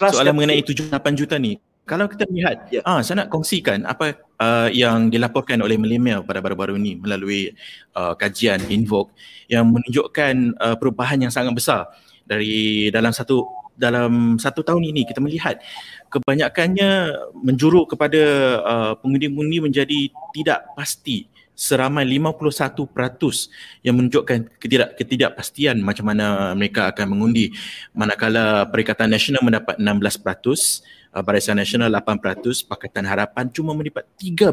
soalan 0.00 0.32
mengenai 0.32 0.64
7-8 0.64 0.96
juta 1.12 1.36
ni. 1.36 1.60
Kalau 1.86 2.10
kita 2.10 2.26
lihat, 2.26 2.72
yeah. 2.72 2.82
ah, 2.82 2.98
saya 3.04 3.22
nak 3.22 3.30
kongsikan 3.30 3.86
apa 3.86 4.18
uh, 4.40 4.66
yang 4.72 5.12
dilaporkan 5.12 5.60
oleh 5.62 5.78
milenial 5.78 6.26
pada 6.26 6.42
baru-baru 6.42 6.74
ini 6.80 6.98
melalui 6.98 7.54
uh, 7.94 8.16
kajian 8.18 8.58
Invoke 8.72 9.14
yang 9.46 9.68
menunjukkan 9.70 10.58
uh, 10.58 10.74
perubahan 10.80 11.22
yang 11.22 11.30
sangat 11.30 11.54
besar 11.54 11.86
dari 12.26 12.88
dalam 12.90 13.14
satu 13.14 13.46
dalam 13.76 14.40
satu 14.40 14.64
tahun 14.64 14.88
ini 14.88 15.04
kita 15.04 15.20
melihat 15.20 15.60
kebanyakannya 16.08 17.12
menjuruk 17.38 17.92
kepada 17.94 18.22
uh, 18.64 18.92
pengundi-pengundi 18.98 19.60
menjadi 19.60 20.00
tidak 20.32 20.72
pasti 20.74 21.28
seramai 21.56 22.04
51% 22.04 22.84
yang 23.80 23.96
menunjukkan 23.96 24.60
ketidak 24.60 24.92
ketidakpastian 25.00 25.80
macam 25.80 26.12
mana 26.12 26.52
mereka 26.52 26.92
akan 26.92 27.16
mengundi. 27.16 27.48
Manakala 27.96 28.68
Perikatan 28.68 29.08
Nasional 29.08 29.40
mendapat 29.40 29.80
16% 29.80 29.88
uh, 31.16 31.24
Barisan 31.24 31.56
Nasional 31.56 31.88
8% 31.88 32.20
Pakatan 32.68 33.08
Harapan 33.08 33.48
cuma 33.48 33.72
mendapat 33.72 34.04
3% 34.20 34.52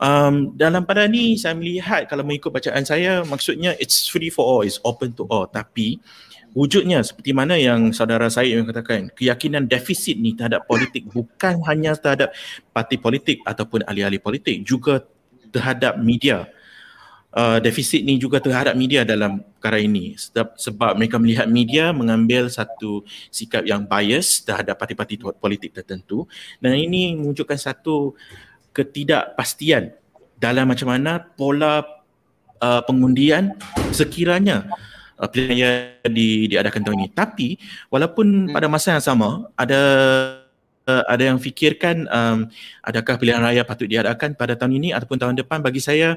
um, 0.00 0.56
dalam 0.56 0.82
pada 0.88 1.06
ni 1.06 1.36
saya 1.36 1.54
melihat 1.54 2.08
kalau 2.08 2.24
mengikut 2.26 2.50
bacaan 2.50 2.82
saya 2.82 3.22
maksudnya 3.22 3.76
it's 3.78 4.08
free 4.08 4.32
for 4.32 4.42
all 4.42 4.62
it's 4.64 4.80
open 4.82 5.12
to 5.12 5.28
all. 5.28 5.46
Tapi 5.46 6.00
wujudnya 6.54 7.02
seperti 7.02 7.34
mana 7.34 7.58
yang 7.58 7.90
saudara 7.90 8.30
saya 8.30 8.54
yang 8.54 8.66
katakan 8.66 9.10
keyakinan 9.12 9.66
defisit 9.66 10.14
ni 10.16 10.38
terhadap 10.38 10.64
politik 10.70 11.02
bukan 11.10 11.58
hanya 11.66 11.98
terhadap 11.98 12.30
parti 12.70 12.96
politik 12.96 13.42
ataupun 13.42 13.82
ahli-ahli 13.84 14.22
politik 14.22 14.62
juga 14.62 15.02
terhadap 15.54 15.94
media. 16.02 16.50
Uh, 17.34 17.58
defisit 17.58 18.06
ni 18.06 18.14
juga 18.14 18.38
terhadap 18.38 18.78
media 18.78 19.02
dalam 19.02 19.42
perkara 19.58 19.82
ini 19.82 20.14
sebab, 20.14 20.54
sebab 20.54 20.94
mereka 20.94 21.18
melihat 21.18 21.50
media 21.50 21.90
mengambil 21.90 22.46
satu 22.46 23.02
sikap 23.26 23.66
yang 23.66 23.82
bias 23.82 24.46
terhadap 24.46 24.78
parti-parti 24.78 25.18
politik 25.18 25.74
tertentu 25.74 26.30
dan 26.62 26.78
ini 26.78 27.18
menunjukkan 27.18 27.58
satu 27.58 28.14
ketidakpastian 28.70 29.98
dalam 30.38 30.70
macam 30.70 30.94
mana 30.94 31.18
pola 31.18 31.82
uh, 32.62 32.82
pengundian 32.86 33.54
sekiranya 33.90 34.70
uh, 35.18 35.28
pilihan 35.30 36.04
di, 36.06 36.50
diadakan 36.50 36.82
tahun 36.84 36.98
ini. 37.02 37.08
Tapi 37.14 37.48
walaupun 37.88 38.50
hmm. 38.50 38.54
pada 38.54 38.66
masa 38.70 38.94
yang 38.98 39.04
sama 39.04 39.48
ada 39.58 39.80
uh, 40.88 41.04
ada 41.08 41.32
yang 41.32 41.38
fikirkan 41.40 42.08
um, 42.08 42.48
adakah 42.84 43.16
pilihan 43.20 43.40
raya 43.40 43.62
patut 43.64 43.88
diadakan 43.88 44.36
pada 44.36 44.56
tahun 44.56 44.80
ini 44.80 44.88
ataupun 44.92 45.18
tahun 45.20 45.34
depan? 45.40 45.60
Bagi 45.64 45.80
saya 45.80 46.16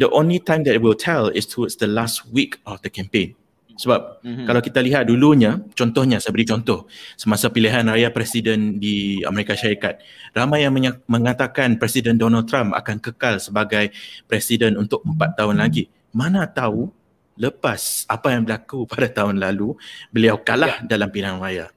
the 0.00 0.08
only 0.12 0.40
time 0.40 0.64
that 0.64 0.72
it 0.76 0.82
will 0.82 0.96
tell 0.96 1.28
is 1.32 1.44
towards 1.44 1.76
the 1.76 1.88
last 1.88 2.24
week 2.32 2.58
of 2.64 2.80
the 2.80 2.90
campaign. 2.92 3.36
Sebab 3.80 4.20
mm-hmm. 4.20 4.44
kalau 4.44 4.60
kita 4.60 4.84
lihat 4.84 5.08
dulunya 5.08 5.56
contohnya 5.72 6.20
saya 6.20 6.36
beri 6.36 6.44
contoh 6.44 6.84
semasa 7.16 7.48
pilihan 7.48 7.80
raya 7.88 8.12
presiden 8.12 8.76
di 8.76 9.24
Amerika 9.24 9.56
Syarikat 9.56 10.04
ramai 10.36 10.68
yang 10.68 10.76
mengatakan 11.08 11.80
presiden 11.80 12.20
Donald 12.20 12.44
Trump 12.44 12.76
akan 12.76 13.00
kekal 13.00 13.40
sebagai 13.40 13.88
presiden 14.28 14.76
untuk 14.76 15.00
empat 15.00 15.32
tahun 15.32 15.64
lagi. 15.64 15.88
Mana 16.12 16.44
tahu 16.44 16.92
lepas 17.40 18.04
apa 18.04 18.36
yang 18.36 18.44
berlaku 18.44 18.84
pada 18.84 19.08
tahun 19.08 19.40
lalu 19.40 19.72
beliau 20.12 20.36
kalah 20.36 20.84
dalam 20.84 21.08
pilihan 21.08 21.40
raya. 21.40 21.72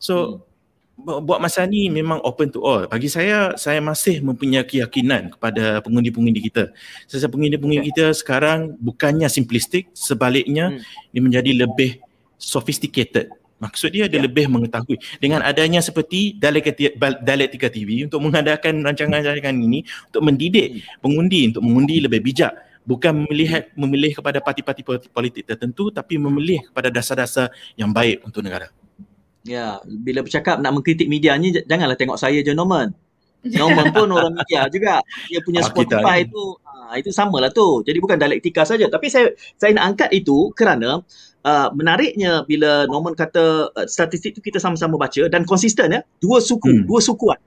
So 0.00 0.40
mm 0.40 0.45
buat 0.96 1.38
masa 1.38 1.68
ni 1.68 1.92
memang 1.92 2.24
open 2.24 2.48
to 2.48 2.64
all. 2.64 2.88
Bagi 2.88 3.12
saya, 3.12 3.52
saya 3.60 3.84
masih 3.84 4.24
mempunyai 4.24 4.64
keyakinan 4.64 5.36
kepada 5.36 5.84
pengundi-pengundi 5.84 6.40
kita. 6.48 6.72
Sesa 7.04 7.28
pengundi-pengundi 7.28 7.92
kita 7.92 8.16
sekarang 8.16 8.74
bukannya 8.80 9.28
simplistik, 9.28 9.92
sebaliknya 9.92 10.72
hmm. 10.72 11.12
dia 11.12 11.22
menjadi 11.22 11.50
lebih 11.68 12.00
sophisticated. 12.40 13.28
Maksud 13.56 13.92
dia 13.92 14.04
dia 14.08 14.20
ya. 14.20 14.24
lebih 14.24 14.48
mengetahui. 14.48 14.96
Dengan 15.20 15.40
adanya 15.40 15.80
seperti 15.80 16.36
Dialektika 16.36 17.68
TV 17.72 18.04
untuk 18.04 18.20
mengadakan 18.24 18.80
rancangan-rancangan 18.84 19.56
ini 19.56 19.84
untuk 20.08 20.22
mendidik 20.24 20.80
hmm. 20.80 21.00
pengundi 21.04 21.40
untuk 21.52 21.62
mengundi 21.64 21.96
lebih 22.00 22.24
bijak. 22.24 22.56
Bukan 22.86 23.26
memilih, 23.26 23.66
memilih 23.74 24.12
kepada 24.14 24.38
parti-parti 24.38 24.86
politik 25.10 25.42
tertentu 25.42 25.90
tapi 25.90 26.22
memilih 26.22 26.70
kepada 26.70 26.86
dasar-dasar 26.86 27.50
yang 27.74 27.90
baik 27.90 28.22
untuk 28.22 28.46
negara. 28.46 28.70
Ya, 29.46 29.78
bila 29.86 30.26
bercakap 30.26 30.58
nak 30.58 30.74
mengkritik 30.74 31.06
media 31.06 31.38
ni 31.38 31.54
janganlah 31.54 31.94
tengok 31.94 32.18
saya 32.18 32.42
je 32.42 32.50
Norman. 32.50 32.90
Norman 33.46 33.94
pun 33.94 34.10
orang 34.10 34.34
media 34.34 34.66
juga. 34.66 34.98
Dia 35.30 35.38
punya 35.46 35.62
ah, 35.62 35.70
Spotify 35.70 36.26
itu 36.26 36.58
ha, 36.66 36.98
itu 36.98 37.14
samalah 37.14 37.54
tu. 37.54 37.86
Jadi 37.86 37.98
bukan 38.02 38.18
dialektika 38.18 38.66
saja 38.66 38.90
tapi 38.90 39.06
saya 39.06 39.30
saya 39.54 39.70
nak 39.78 39.94
angkat 39.94 40.10
itu 40.18 40.50
kerana 40.58 40.98
uh, 41.46 41.68
menariknya 41.70 42.42
bila 42.42 42.90
Norman 42.90 43.14
kata 43.14 43.70
uh, 43.70 43.86
statistik 43.86 44.34
itu 44.34 44.42
kita 44.50 44.58
sama-sama 44.58 44.98
baca 44.98 45.30
dan 45.30 45.46
konsisten 45.46 45.94
ya. 45.94 46.02
Dua 46.18 46.42
suku, 46.42 46.82
hmm. 46.82 46.84
dua 46.90 46.98
sukuan 46.98 47.38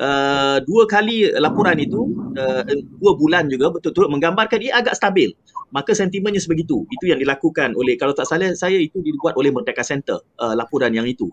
uh, 0.00 0.58
dua 0.64 0.84
kali 0.88 1.32
laporan 1.36 1.76
itu 1.80 2.08
uh, 2.36 2.62
dua 3.00 3.12
bulan 3.16 3.48
juga 3.48 3.72
betul-betul 3.72 4.12
menggambarkan 4.12 4.60
ia 4.60 4.80
agak 4.80 4.96
stabil 4.96 5.32
maka 5.74 5.92
sentimennya 5.98 6.38
sebegitu 6.38 6.86
itu 6.94 7.10
yang 7.10 7.18
dilakukan 7.18 7.74
oleh 7.74 7.98
kalau 7.98 8.14
tak 8.14 8.30
salah 8.30 8.54
saya 8.54 8.78
itu 8.78 9.02
dibuat 9.02 9.34
oleh 9.34 9.50
Merdeka 9.50 9.82
Center 9.82 10.22
uh, 10.38 10.54
laporan 10.54 10.94
yang 10.94 11.08
itu 11.08 11.26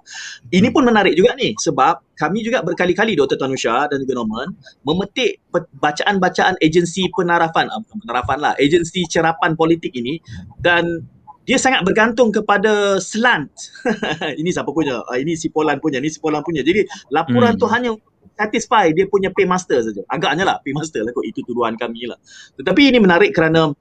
ini 0.49 0.73
pun 0.73 0.83
menarik 0.83 1.13
juga 1.13 1.37
ni 1.37 1.53
sebab 1.53 2.01
kami 2.17 2.41
juga 2.41 2.65
berkali-kali 2.65 3.13
Dr. 3.13 3.37
Tanusha 3.37 3.85
dan 3.87 4.01
juga 4.01 4.23
Norman 4.23 4.51
memetik 4.83 5.43
bacaan-bacaan 5.77 6.57
agensi 6.59 7.07
penarafan 7.13 7.69
uh, 7.69 7.83
penarafan 8.03 8.39
lah 8.41 8.53
agensi 8.57 9.05
cerapan 9.05 9.53
politik 9.53 9.93
ini 9.93 10.17
dan 10.59 11.05
dia 11.43 11.59
sangat 11.59 11.83
bergantung 11.83 12.31
kepada 12.31 13.03
slant. 13.03 13.51
ini 14.39 14.49
siapa 14.55 14.71
punya? 14.71 15.03
Uh, 15.03 15.19
ini 15.19 15.35
si 15.35 15.51
Polan 15.51 15.75
punya, 15.83 15.99
ini 15.99 16.07
si 16.07 16.23
Polan 16.23 16.39
punya. 16.39 16.63
Jadi 16.63 16.87
laporan 17.11 17.55
hmm. 17.55 17.59
tu 17.59 17.67
hanya 17.67 17.91
satisfy 18.37 18.89
dia 18.91 19.05
punya 19.09 19.29
paymaster 19.33 19.79
saja. 19.81 20.01
Agaknya 20.09 20.43
lah 20.43 20.57
paymaster 20.61 21.05
lah 21.05 21.11
kot 21.13 21.25
itu 21.25 21.41
tuduhan 21.45 21.77
kami 21.77 22.09
lah. 22.09 22.17
Tetapi 22.57 22.81
ini 22.93 22.99
menarik 22.99 23.31
kerana 23.33 23.71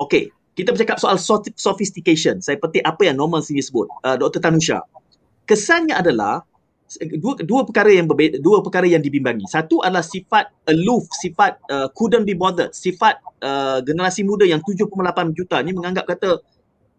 okay, 0.00 0.32
kita 0.52 0.72
bercakap 0.76 1.00
soal 1.00 1.16
sophistication. 1.56 2.44
Saya 2.44 2.60
petik 2.60 2.84
apa 2.84 3.08
yang 3.08 3.16
normal 3.16 3.40
sini 3.40 3.64
sebut. 3.64 3.88
Uh, 4.04 4.16
Dr. 4.20 4.40
Tanusha. 4.40 4.84
Kesannya 5.48 5.96
adalah 5.96 6.44
dua 7.00 7.40
dua 7.40 7.64
perkara 7.64 7.88
yang 7.88 8.04
berbeza, 8.04 8.36
dua 8.36 8.60
perkara 8.60 8.84
yang 8.84 9.00
dibimbangi. 9.00 9.48
Satu 9.48 9.80
adalah 9.80 10.04
sifat 10.04 10.52
aloof, 10.68 11.08
sifat 11.24 11.56
uh, 11.72 11.88
couldn't 11.96 12.28
be 12.28 12.36
bothered, 12.36 12.76
sifat 12.76 13.16
uh, 13.40 13.80
generasi 13.80 14.28
muda 14.28 14.44
yang 14.44 14.60
7.8 14.60 14.92
juta 15.32 15.56
ni 15.64 15.72
menganggap 15.72 16.04
kata 16.04 16.44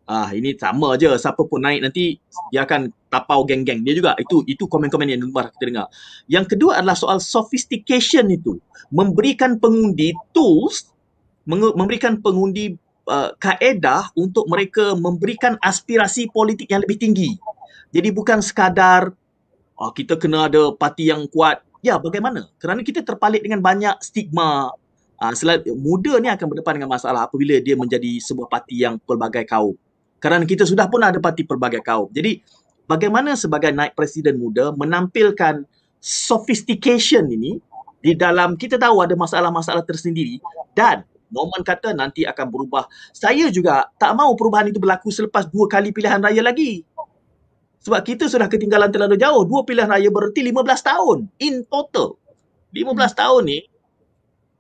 ah 0.04 0.36
ini 0.36 0.52
sama 0.60 1.00
aja 1.00 1.16
siapa 1.16 1.48
pun 1.48 1.64
naik 1.64 1.80
nanti 1.80 2.20
dia 2.52 2.68
akan 2.68 2.92
tapau 3.08 3.48
geng-geng. 3.48 3.86
Dia 3.88 3.96
juga 3.96 4.12
itu 4.20 4.44
itu 4.50 4.68
komen-komen 4.68 5.08
yang 5.08 5.24
luar 5.24 5.48
kita 5.56 5.66
dengar. 5.70 5.88
Yang 6.28 6.56
kedua 6.56 6.84
adalah 6.84 6.98
soal 6.98 7.24
sophistication 7.24 8.28
itu. 8.34 8.60
Memberikan 8.92 9.58
pengundi 9.58 10.12
tools 10.36 10.92
memberikan 11.48 12.24
pengundi 12.24 12.80
uh, 13.08 13.36
kaedah 13.36 14.16
untuk 14.16 14.48
mereka 14.48 14.96
memberikan 14.96 15.60
aspirasi 15.60 16.32
politik 16.32 16.72
yang 16.72 16.84
lebih 16.84 17.00
tinggi. 17.00 17.36
Jadi 17.94 18.10
bukan 18.12 18.40
sekadar 18.40 19.12
oh, 19.76 19.92
kita 19.92 20.20
kena 20.20 20.52
ada 20.52 20.72
parti 20.76 21.08
yang 21.12 21.28
kuat. 21.32 21.64
Ya 21.84 22.00
bagaimana? 22.00 22.48
Kerana 22.60 22.80
kita 22.80 23.04
terpalit 23.04 23.44
dengan 23.44 23.60
banyak 23.60 24.00
stigma. 24.04 24.72
Uh, 25.20 25.32
muda 25.80 26.20
ni 26.20 26.28
akan 26.28 26.52
berdepan 26.52 26.84
dengan 26.84 26.92
masalah 26.92 27.24
apabila 27.24 27.56
dia 27.64 27.80
menjadi 27.80 28.20
sebuah 28.20 28.52
parti 28.52 28.84
yang 28.84 29.00
pelbagai 29.00 29.48
kaum 29.48 29.78
kerana 30.24 30.48
kita 30.48 30.64
sudah 30.64 30.88
pun 30.88 31.04
ada 31.04 31.20
parti 31.20 31.44
pelbagai 31.44 31.84
kaum. 31.84 32.08
Jadi 32.16 32.40
bagaimana 32.88 33.36
sebagai 33.36 33.76
naik 33.76 33.92
presiden 33.92 34.40
muda 34.40 34.72
menampilkan 34.72 35.68
sophistication 36.00 37.28
ini 37.28 37.60
di 38.00 38.16
dalam 38.16 38.56
kita 38.56 38.80
tahu 38.80 39.04
ada 39.04 39.20
masalah-masalah 39.20 39.84
tersendiri 39.84 40.40
dan 40.72 41.04
Norman 41.28 41.66
kata 41.66 41.92
nanti 41.92 42.24
akan 42.24 42.48
berubah. 42.48 42.88
Saya 43.12 43.52
juga 43.52 43.90
tak 44.00 44.16
mahu 44.16 44.38
perubahan 44.40 44.72
itu 44.72 44.80
berlaku 44.80 45.12
selepas 45.12 45.50
dua 45.52 45.68
kali 45.68 45.92
pilihan 45.92 46.24
raya 46.24 46.40
lagi. 46.40 46.86
Sebab 47.84 48.00
kita 48.06 48.32
sudah 48.32 48.48
ketinggalan 48.48 48.94
terlalu 48.94 49.20
jauh. 49.20 49.44
Dua 49.44 49.68
pilihan 49.68 49.92
raya 49.92 50.08
berarti 50.08 50.40
15 50.40 50.56
tahun 50.88 51.18
in 51.44 51.68
total. 51.68 52.16
15 52.72 52.86
hmm. 52.96 53.12
tahun 53.18 53.42
ni 53.44 53.60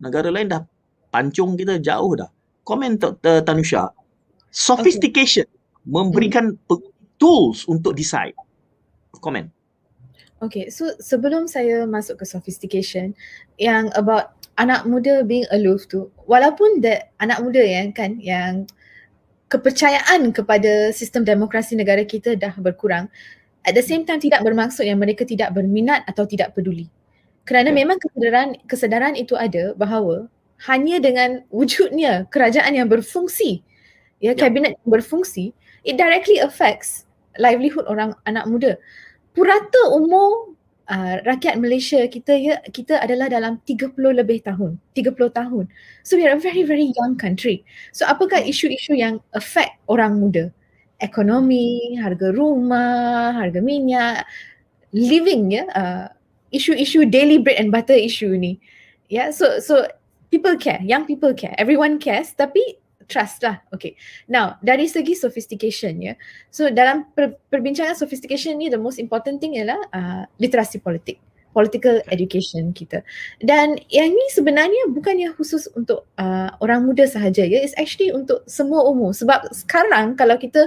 negara 0.03 0.27
lain 0.27 0.51
dah 0.51 0.61
pancung 1.13 1.55
kita 1.55 1.79
jauh 1.79 2.19
dah. 2.19 2.27
Komen 2.65 2.97
Tanusha, 3.21 3.93
sophistication 4.53 5.49
okay. 5.49 5.89
memberikan 5.89 6.53
hmm. 6.69 6.85
tools 7.17 7.65
untuk 7.65 7.97
decide 7.97 8.37
comment 9.19 9.49
Okay, 10.43 10.67
so 10.67 10.91
sebelum 10.99 11.47
saya 11.47 11.87
masuk 11.87 12.19
ke 12.19 12.25
sophistication 12.27 13.15
yang 13.55 13.87
about 13.95 14.35
anak 14.59 14.83
muda 14.83 15.23
being 15.23 15.47
aloof 15.55 15.87
tu, 15.87 16.11
walaupun 16.27 16.83
that 16.83 17.15
anak 17.23 17.39
muda 17.39 17.63
yang 17.63 17.95
kan 17.95 18.19
yang 18.19 18.67
kepercayaan 19.47 20.35
kepada 20.35 20.91
sistem 20.91 21.23
demokrasi 21.23 21.79
negara 21.79 22.03
kita 22.03 22.35
dah 22.35 22.51
berkurang, 22.59 23.07
at 23.63 23.71
the 23.71 23.79
same 23.79 24.03
time 24.03 24.19
tidak 24.19 24.43
bermaksud 24.43 24.83
yang 24.83 24.99
mereka 24.99 25.23
tidak 25.23 25.55
berminat 25.55 26.03
atau 26.11 26.27
tidak 26.27 26.51
peduli. 26.51 26.91
Kerana 27.47 27.71
yeah. 27.71 27.79
memang 27.79 27.97
kesedaran 28.03 28.59
kesedaran 28.67 29.15
itu 29.15 29.39
ada 29.39 29.71
bahawa 29.79 30.27
hanya 30.67 30.99
dengan 30.99 31.47
wujudnya 31.55 32.27
kerajaan 32.27 32.75
yang 32.75 32.91
berfungsi 32.91 33.63
ya 34.23 34.31
yeah. 34.31 34.35
kabinet 34.39 34.79
berfungsi 34.87 35.51
it 35.83 35.99
directly 35.99 36.39
affects 36.39 37.03
livelihood 37.37 37.83
orang 37.91 38.15
anak 38.23 38.47
muda. 38.47 38.79
Purata 39.35 39.91
umur 39.91 40.55
uh, 40.87 41.15
rakyat 41.25 41.59
Malaysia 41.59 41.99
kita 42.07 42.33
ya 42.37 42.55
kita 42.71 43.01
adalah 43.01 43.27
dalam 43.29 43.59
30 43.65 43.93
lebih 43.99 44.45
tahun 44.45 44.79
30 44.95 45.13
tahun. 45.33 45.65
So 46.07 46.15
we 46.15 46.25
are 46.25 46.37
a 46.37 46.41
very 46.41 46.63
very 46.63 46.93
young 46.95 47.19
country. 47.19 47.67
So 47.91 48.07
apakah 48.07 48.41
isu-isu 48.45 48.95
yang 48.97 49.19
affect 49.35 49.75
orang 49.91 50.21
muda? 50.21 50.49
Ekonomi, 51.03 51.99
harga 51.99 52.31
rumah, 52.31 53.35
harga 53.35 53.59
minyak, 53.59 54.23
living 54.95 55.51
ya, 55.51 55.67
uh, 55.75 56.07
isu-isu 56.53 57.03
daily 57.09 57.41
bread 57.41 57.59
and 57.59 57.75
butter 57.75 57.97
issue 57.97 58.31
ni. 58.39 58.55
Ya, 59.11 59.27
yeah, 59.27 59.27
so 59.35 59.59
so 59.59 59.83
people 60.31 60.55
care, 60.55 60.79
young 60.79 61.03
people 61.03 61.35
care, 61.35 61.51
everyone 61.59 61.99
cares. 61.99 62.31
Tapi 62.31 62.79
trust 63.07 63.43
lah. 63.43 63.59
Okay. 63.75 63.95
Now, 64.27 64.57
dari 64.63 64.87
segi 64.87 65.15
sophistication 65.17 65.99
ya. 66.01 66.13
So 66.49 66.69
dalam 66.71 67.11
per, 67.13 67.37
perbincangan 67.51 67.95
sophistication 67.97 68.59
ni 68.59 68.67
the 68.71 68.79
most 68.79 68.97
important 68.97 69.39
thing 69.43 69.55
ialah 69.59 69.79
uh, 69.91 70.23
literasi 70.39 70.79
politik 70.79 71.19
political 71.53 72.01
education 72.09 72.73
kita. 72.73 73.05
Dan 73.39 73.77
yang 73.93 74.09
ini 74.09 74.25
sebenarnya 74.33 74.89
bukannya 74.91 75.31
khusus 75.37 75.69
untuk 75.77 76.09
uh, 76.17 76.49
orang 76.59 76.83
muda 76.89 77.05
sahaja 77.05 77.45
ya, 77.45 77.61
it's 77.61 77.77
actually 77.77 78.09
untuk 78.09 78.41
semua 78.49 78.81
umur. 78.89 79.13
Sebab 79.13 79.53
sekarang 79.53 80.17
kalau 80.17 80.35
kita 80.35 80.65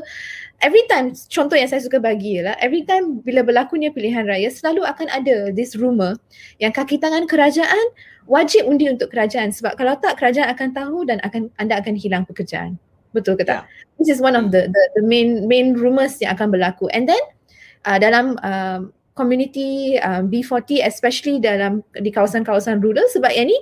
every 0.63 0.87
time 0.89 1.13
contoh 1.29 1.59
yang 1.59 1.69
saya 1.69 1.83
suka 1.83 1.99
bagi 1.99 2.41
ialah 2.41 2.57
every 2.63 2.87
time 2.87 3.21
bila 3.21 3.43
berlakunya 3.45 3.93
pilihan 3.93 4.25
raya 4.25 4.49
selalu 4.49 4.87
akan 4.87 5.11
ada 5.13 5.53
this 5.53 5.77
rumor 5.77 6.17
yang 6.63 6.73
kaki 6.73 6.97
tangan 6.97 7.29
kerajaan 7.29 7.87
wajib 8.27 8.67
undi 8.67 8.91
untuk 8.91 9.11
kerajaan 9.15 9.55
sebab 9.55 9.79
kalau 9.79 9.95
tak 9.99 10.19
kerajaan 10.19 10.51
akan 10.51 10.69
tahu 10.75 11.07
dan 11.07 11.23
akan 11.23 11.51
anda 11.59 11.79
akan 11.79 11.95
hilang 11.95 12.27
pekerjaan. 12.27 12.79
Betul 13.15 13.39
ke 13.41 13.47
tak? 13.47 13.65
Yeah. 13.65 13.97
This 14.03 14.09
is 14.13 14.21
one 14.21 14.37
of 14.37 14.53
the 14.53 14.69
the, 14.69 14.83
the 15.01 15.05
main 15.07 15.49
main 15.49 15.79
rumors 15.79 16.21
yang 16.21 16.37
akan 16.37 16.53
berlaku. 16.53 16.91
And 16.93 17.09
then 17.09 17.23
uh, 17.89 17.97
dalam 17.97 18.37
um, 18.43 18.93
community 19.17 19.97
um, 20.05 20.29
B40 20.29 20.85
especially 20.85 21.41
dalam 21.41 21.81
di 21.97 22.13
kawasan-kawasan 22.13 22.85
rural 22.85 23.09
sebab 23.09 23.33
yang 23.33 23.49
ni 23.49 23.57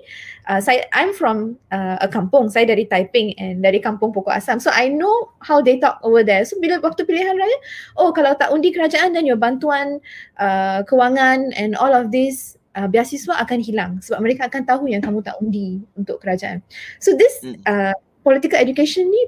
uh, 0.51 0.59
saya 0.59 0.83
I'm 0.91 1.15
from 1.15 1.55
uh, 1.71 2.03
a 2.03 2.11
kampung 2.11 2.51
saya 2.51 2.67
dari 2.67 2.91
Taiping 2.91 3.39
and 3.39 3.63
dari 3.63 3.79
kampung 3.79 4.11
Pokok 4.11 4.35
Asam 4.35 4.59
so 4.59 4.75
I 4.75 4.91
know 4.91 5.31
how 5.47 5.63
they 5.63 5.79
talk 5.79 6.03
over 6.03 6.27
there 6.27 6.43
so 6.43 6.59
bila 6.59 6.83
waktu 6.83 7.07
pilihan 7.07 7.39
raya 7.39 7.59
oh 7.95 8.11
kalau 8.11 8.35
tak 8.35 8.51
undi 8.51 8.75
kerajaan 8.75 9.15
dan 9.15 9.23
your 9.23 9.39
bantuan 9.39 10.03
uh, 10.43 10.83
kewangan 10.91 11.55
and 11.55 11.79
all 11.79 11.95
of 11.95 12.11
this 12.11 12.59
uh, 12.77 12.89
beasiswa 12.91 13.35
akan 13.41 13.59
hilang 13.63 13.93
sebab 14.03 14.21
mereka 14.21 14.47
akan 14.51 14.63
tahu 14.67 14.91
yang 14.91 15.01
kamu 15.01 15.23
tak 15.23 15.39
undi 15.41 15.83
untuk 15.95 16.21
kerajaan 16.21 16.61
so 16.99 17.15
this 17.15 17.41
hmm. 17.43 17.59
uh, 17.67 17.95
political 18.27 18.59
education 18.59 19.09
ni 19.09 19.23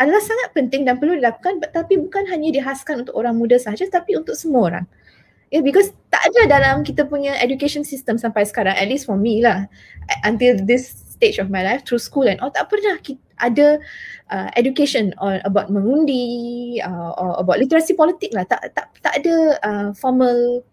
adalah 0.00 0.24
sangat 0.24 0.56
penting 0.56 0.88
dan 0.88 0.98
perlu 0.98 1.18
dilakukan 1.18 1.62
tapi 1.70 2.00
bukan 2.00 2.26
hanya 2.26 2.50
dihaskan 2.50 3.06
untuk 3.06 3.14
orang 3.14 3.36
muda 3.36 3.60
sahaja 3.60 3.86
tapi 3.86 4.16
untuk 4.18 4.34
semua 4.34 4.62
orang 4.72 4.86
Yeah, 5.52 5.60
because 5.60 5.92
tak 6.08 6.32
ada 6.32 6.48
dalam 6.48 6.80
kita 6.80 7.04
punya 7.04 7.36
education 7.36 7.84
system 7.84 8.16
sampai 8.16 8.48
sekarang, 8.48 8.72
at 8.72 8.88
least 8.88 9.04
for 9.04 9.20
me 9.20 9.44
lah, 9.44 9.68
until 10.24 10.56
this 10.56 10.88
stage 11.12 11.36
of 11.36 11.52
my 11.52 11.60
life, 11.60 11.84
through 11.84 12.00
school 12.00 12.24
and 12.24 12.40
all, 12.40 12.48
tak 12.48 12.72
pernah 12.72 12.96
kita 13.04 13.20
ada 13.36 13.76
uh, 14.32 14.48
education 14.56 15.12
on 15.20 15.44
about 15.44 15.68
mengundi 15.68 16.80
uh, 16.80 17.12
or 17.20 17.36
about 17.36 17.60
literasi 17.60 17.92
politik 17.92 18.32
lah. 18.32 18.48
Tak 18.48 18.72
tak 18.72 18.96
tak 19.04 19.20
ada 19.20 19.34
uh, 19.60 19.88
formal 19.92 20.64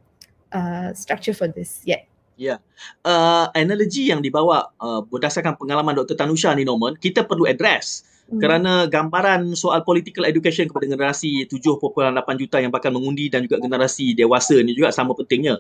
uh, 0.56 0.96
structure 0.96 1.36
for 1.36 1.52
this 1.52 1.84
yet. 1.84 2.09
Ya, 2.40 2.56
yeah. 2.56 2.60
uh, 3.04 3.52
analogi 3.52 4.08
yang 4.08 4.24
dibawa 4.24 4.72
uh, 4.80 5.04
berdasarkan 5.04 5.60
pengalaman 5.60 5.92
Dr. 5.92 6.16
Tanusha 6.16 6.56
ni 6.56 6.64
Norman, 6.64 6.96
kita 6.96 7.28
perlu 7.28 7.44
address 7.44 8.08
Hmm. 8.30 8.38
kerana 8.38 8.86
gambaran 8.86 9.58
soal 9.58 9.82
political 9.82 10.22
education 10.30 10.70
kepada 10.70 10.86
generasi 10.86 11.50
7.8 11.50 12.14
juta 12.38 12.62
yang 12.62 12.70
bakal 12.70 12.94
mengundi 12.94 13.26
dan 13.26 13.42
juga 13.42 13.58
generasi 13.58 14.14
dewasa 14.14 14.54
ni 14.62 14.78
juga 14.78 14.94
sama 14.94 15.18
pentingnya. 15.18 15.58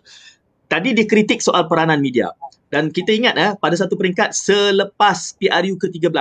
Tadi 0.69 0.93
dikritik 0.93 1.41
soal 1.41 1.65
peranan 1.65 1.97
media 1.97 2.29
dan 2.69 2.93
kita 2.93 3.09
ingat 3.09 3.33
eh 3.41 3.51
pada 3.57 3.73
satu 3.73 3.97
peringkat 3.97 4.37
selepas 4.37 5.33
PRU 5.41 5.81
ke-13 5.81 6.13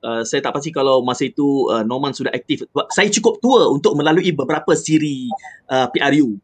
uh, 0.00 0.24
saya 0.24 0.40
tak 0.40 0.56
pasti 0.56 0.72
kalau 0.72 1.04
masa 1.04 1.28
itu 1.28 1.68
uh, 1.68 1.84
Norman 1.84 2.16
sudah 2.16 2.32
aktif. 2.32 2.64
Saya 2.88 3.12
cukup 3.12 3.44
tua 3.44 3.68
untuk 3.68 3.92
melalui 3.92 4.32
beberapa 4.32 4.72
siri 4.72 5.28
uh, 5.68 5.84
PRU. 5.92 6.40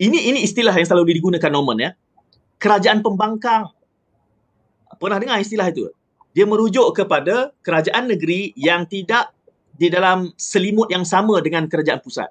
Ini 0.00 0.32
ini 0.32 0.48
istilah 0.48 0.72
yang 0.72 0.88
selalu 0.88 1.20
digunakan 1.20 1.52
Norman 1.52 1.76
ya. 1.76 1.90
Kerajaan 2.62 3.02
pembangkang. 3.02 3.74
Pernah 5.02 5.18
dengar 5.18 5.42
istilah 5.42 5.66
itu? 5.66 5.90
dia 6.32 6.48
merujuk 6.48 6.96
kepada 6.96 7.52
kerajaan 7.60 8.08
negeri 8.08 8.56
yang 8.56 8.88
tidak 8.88 9.32
di 9.76 9.92
dalam 9.92 10.32
selimut 10.36 10.88
yang 10.88 11.04
sama 11.04 11.40
dengan 11.44 11.68
kerajaan 11.68 12.00
pusat. 12.00 12.28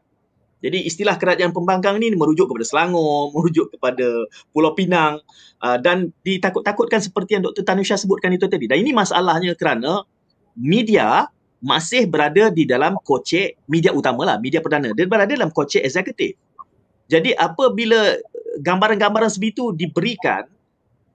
Jadi 0.62 0.86
istilah 0.86 1.17
kerajaan 1.17 1.58
pembangkang 1.58 1.98
ini 1.98 2.13
merujuk 2.13 2.46
kepada 2.54 2.65
Selangor, 2.65 3.30
merujuk 3.38 3.74
kepada 3.74 4.30
Pulau 4.54 4.78
Pinang 4.78 5.22
uh, 5.62 5.78
dan 5.82 6.13
ditakut-takutkan 6.22 7.02
seperti 7.02 7.38
yang 7.38 7.44
Dr. 7.50 7.65
Tanusha 7.65 7.98
sebutkan 7.98 8.30
itu 8.34 8.46
tadi. 8.46 8.70
Dan 8.70 8.86
ini 8.86 8.94
masalahnya 8.94 9.58
kerana 9.58 10.06
media 10.54 11.30
masih 11.62 12.10
berada 12.10 12.50
di 12.50 12.65
dalam 12.65 12.98
kocek 13.02 13.58
media 13.70 13.94
utama 13.94 14.26
lah, 14.26 14.38
media 14.41 14.62
perdana. 14.62 14.94
Dia 14.94 15.06
berada 15.10 15.34
dalam 15.34 15.54
kocek 15.54 15.82
eksekutif. 15.82 16.38
Jadi 17.10 17.34
apabila 17.38 18.17
gambaran-gambaran 18.62 19.30
sebegitu 19.34 19.74
diberikan, 19.74 20.45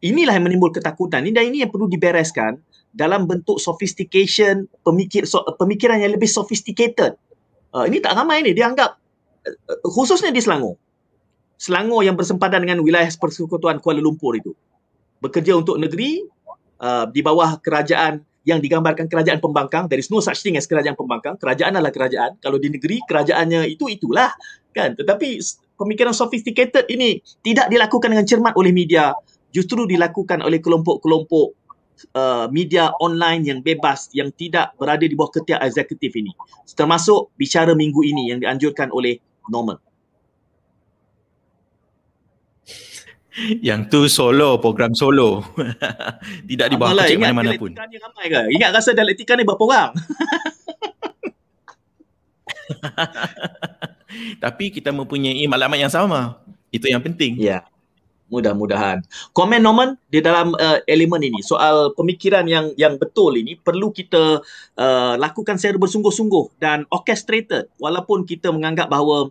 inilah 0.02 0.36
yang 0.36 0.44
menimbul 0.44 0.74
ketakutan. 0.74 1.24
Ini 1.24 1.32
dan 1.32 1.44
ini 1.48 1.62
yang 1.64 1.70
perlu 1.72 1.86
dibereskan 1.86 2.58
dalam 2.92 3.28
bentuk 3.28 3.60
sophistication 3.60 4.66
pemikir 4.82 5.28
so, 5.28 5.44
pemikiran 5.56 6.00
yang 6.00 6.12
lebih 6.16 6.28
sophisticated. 6.28 7.14
Uh, 7.70 7.84
ini 7.84 8.00
tak 8.00 8.16
ramai 8.16 8.40
ni 8.40 8.56
dianggap 8.56 8.96
uh, 9.46 9.78
khususnya 9.84 10.32
di 10.32 10.40
Selangor. 10.40 10.76
Selangor 11.56 12.04
yang 12.04 12.16
bersempadan 12.16 12.64
dengan 12.64 12.84
wilayah 12.84 13.08
persekutuan 13.16 13.80
Kuala 13.80 14.00
Lumpur 14.00 14.36
itu. 14.36 14.52
Bekerja 15.24 15.56
untuk 15.56 15.80
negeri 15.80 16.20
uh, 16.80 17.08
di 17.08 17.24
bawah 17.24 17.56
kerajaan 17.60 18.20
yang 18.46 18.62
digambarkan 18.62 19.10
kerajaan 19.10 19.42
pembangkang. 19.42 19.90
There 19.90 19.98
is 19.98 20.06
no 20.12 20.22
such 20.22 20.38
thing 20.44 20.54
as 20.54 20.70
kerajaan 20.70 20.94
pembangkang. 20.94 21.34
Kerajaan 21.40 21.74
adalah 21.74 21.90
kerajaan. 21.90 22.38
Kalau 22.38 22.62
di 22.62 22.70
negeri, 22.70 23.02
kerajaannya 23.02 23.66
itu 23.66 23.90
itulah. 23.90 24.30
kan. 24.70 24.94
Tetapi 24.94 25.40
pemikiran 25.76 26.16
sophisticated 26.16 26.88
ini 26.88 27.20
tidak 27.44 27.68
dilakukan 27.68 28.10
dengan 28.12 28.26
cermat 28.26 28.56
oleh 28.56 28.72
media. 28.72 29.12
Justru 29.52 29.88
dilakukan 29.88 30.44
oleh 30.44 30.60
kelompok-kelompok 30.60 31.46
uh, 32.12 32.46
media 32.52 32.92
online 33.00 33.48
yang 33.48 33.60
bebas 33.64 34.12
yang 34.12 34.28
tidak 34.34 34.76
berada 34.76 35.04
di 35.06 35.16
bawah 35.16 35.32
ketiak 35.32 35.62
eksekutif 35.64 36.12
ini. 36.16 36.32
Termasuk 36.76 37.32
bicara 37.40 37.72
minggu 37.72 38.04
ini 38.04 38.32
yang 38.34 38.38
dianjurkan 38.42 38.92
oleh 38.92 39.16
Norman. 39.48 39.80
Yang 43.60 43.80
tu 43.92 44.00
solo 44.08 44.56
program 44.56 44.96
solo. 44.96 45.44
Tidak 46.48 46.66
di 46.72 46.76
bawah 46.80 47.04
ketiak 47.04 47.20
mana-mana 47.20 47.52
pun. 47.60 47.76
ramai 47.76 48.26
ke? 48.32 48.40
Ingat 48.48 48.70
rasa 48.72 48.96
dialektika 48.96 49.36
ni 49.36 49.44
berapa 49.44 49.60
orang 49.60 49.92
tapi 54.38 54.72
kita 54.72 54.92
mempunyai 54.92 55.44
maklumat 55.48 55.78
yang 55.78 55.92
sama 55.92 56.38
itu 56.70 56.90
yang 56.90 57.00
penting 57.00 57.38
ya 57.38 57.64
mudah-mudahan. 58.26 59.06
Komen 59.30 59.62
Norman 59.62 59.94
di 60.10 60.18
dalam 60.18 60.50
uh, 60.58 60.82
elemen 60.90 61.22
ini 61.22 61.40
soal 61.46 61.94
pemikiran 61.94 62.42
yang 62.50 62.74
yang 62.74 62.98
betul 62.98 63.38
ini 63.38 63.54
perlu 63.54 63.94
kita 63.94 64.42
uh, 64.76 65.14
lakukan 65.14 65.54
secara 65.58 65.78
bersungguh-sungguh 65.78 66.58
dan 66.58 66.82
orchestrated 66.90 67.70
walaupun 67.78 68.26
kita 68.26 68.50
menganggap 68.50 68.90
bahawa 68.90 69.30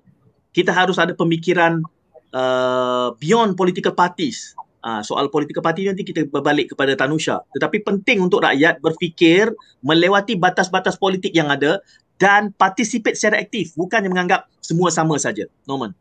kita 0.55 0.71
harus 0.71 0.95
ada 0.95 1.11
pemikiran 1.11 1.83
uh, 2.31 3.11
beyond 3.19 3.59
political 3.59 3.91
parties. 3.91 4.55
Uh, 4.85 5.01
soal 5.01 5.33
political 5.33 5.65
party 5.65 5.89
nanti 5.89 6.05
kita 6.05 6.29
berbalik 6.29 6.69
kepada 6.69 6.93
Tanusha. 6.93 7.41
Tetapi 7.57 7.81
penting 7.81 8.21
untuk 8.21 8.45
rakyat 8.45 8.77
berfikir 8.85 9.49
melewati 9.81 10.37
batas-batas 10.37 10.93
politik 10.93 11.33
yang 11.33 11.49
ada 11.49 11.81
dan 12.15 12.51
participate 12.55 13.19
secara 13.19 13.43
aktif 13.43 13.75
bukannya 13.75 14.07
menganggap 14.11 14.47
semua 14.63 14.89
sama 14.91 15.19
saja. 15.19 15.45
Norman. 15.67 15.93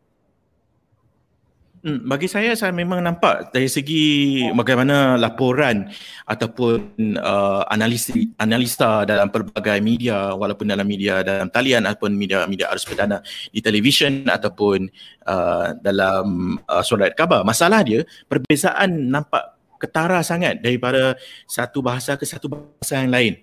Hmm, 1.84 2.00
bagi 2.00 2.24
saya 2.32 2.56
saya 2.56 2.72
memang 2.72 3.04
nampak 3.04 3.52
dari 3.52 3.68
segi 3.68 4.40
bagaimana 4.56 5.20
laporan 5.20 5.84
ataupun 6.24 6.96
uh, 7.20 7.60
analisa 7.68 8.16
analisa 8.40 9.04
dalam 9.04 9.28
pelbagai 9.28 9.84
media 9.84 10.32
walaupun 10.32 10.64
dalam 10.64 10.88
media 10.88 11.20
dalam 11.20 11.52
talian 11.52 11.84
ataupun 11.84 12.16
media 12.16 12.48
media 12.48 12.72
arus 12.72 12.88
perdana 12.88 13.20
di 13.52 13.60
televisyen 13.60 14.24
ataupun 14.24 14.88
uh, 15.28 15.76
dalam 15.76 16.56
uh, 16.64 16.80
surat 16.80 17.12
khabar 17.12 17.44
masalah 17.44 17.84
dia 17.84 18.00
perbezaan 18.32 19.12
nampak 19.12 19.60
ketara 19.76 20.24
sangat 20.24 20.64
daripada 20.64 21.20
satu 21.44 21.84
bahasa 21.84 22.16
ke 22.16 22.24
satu 22.24 22.48
bahasa 22.48 22.96
yang 22.96 23.12
lain 23.12 23.34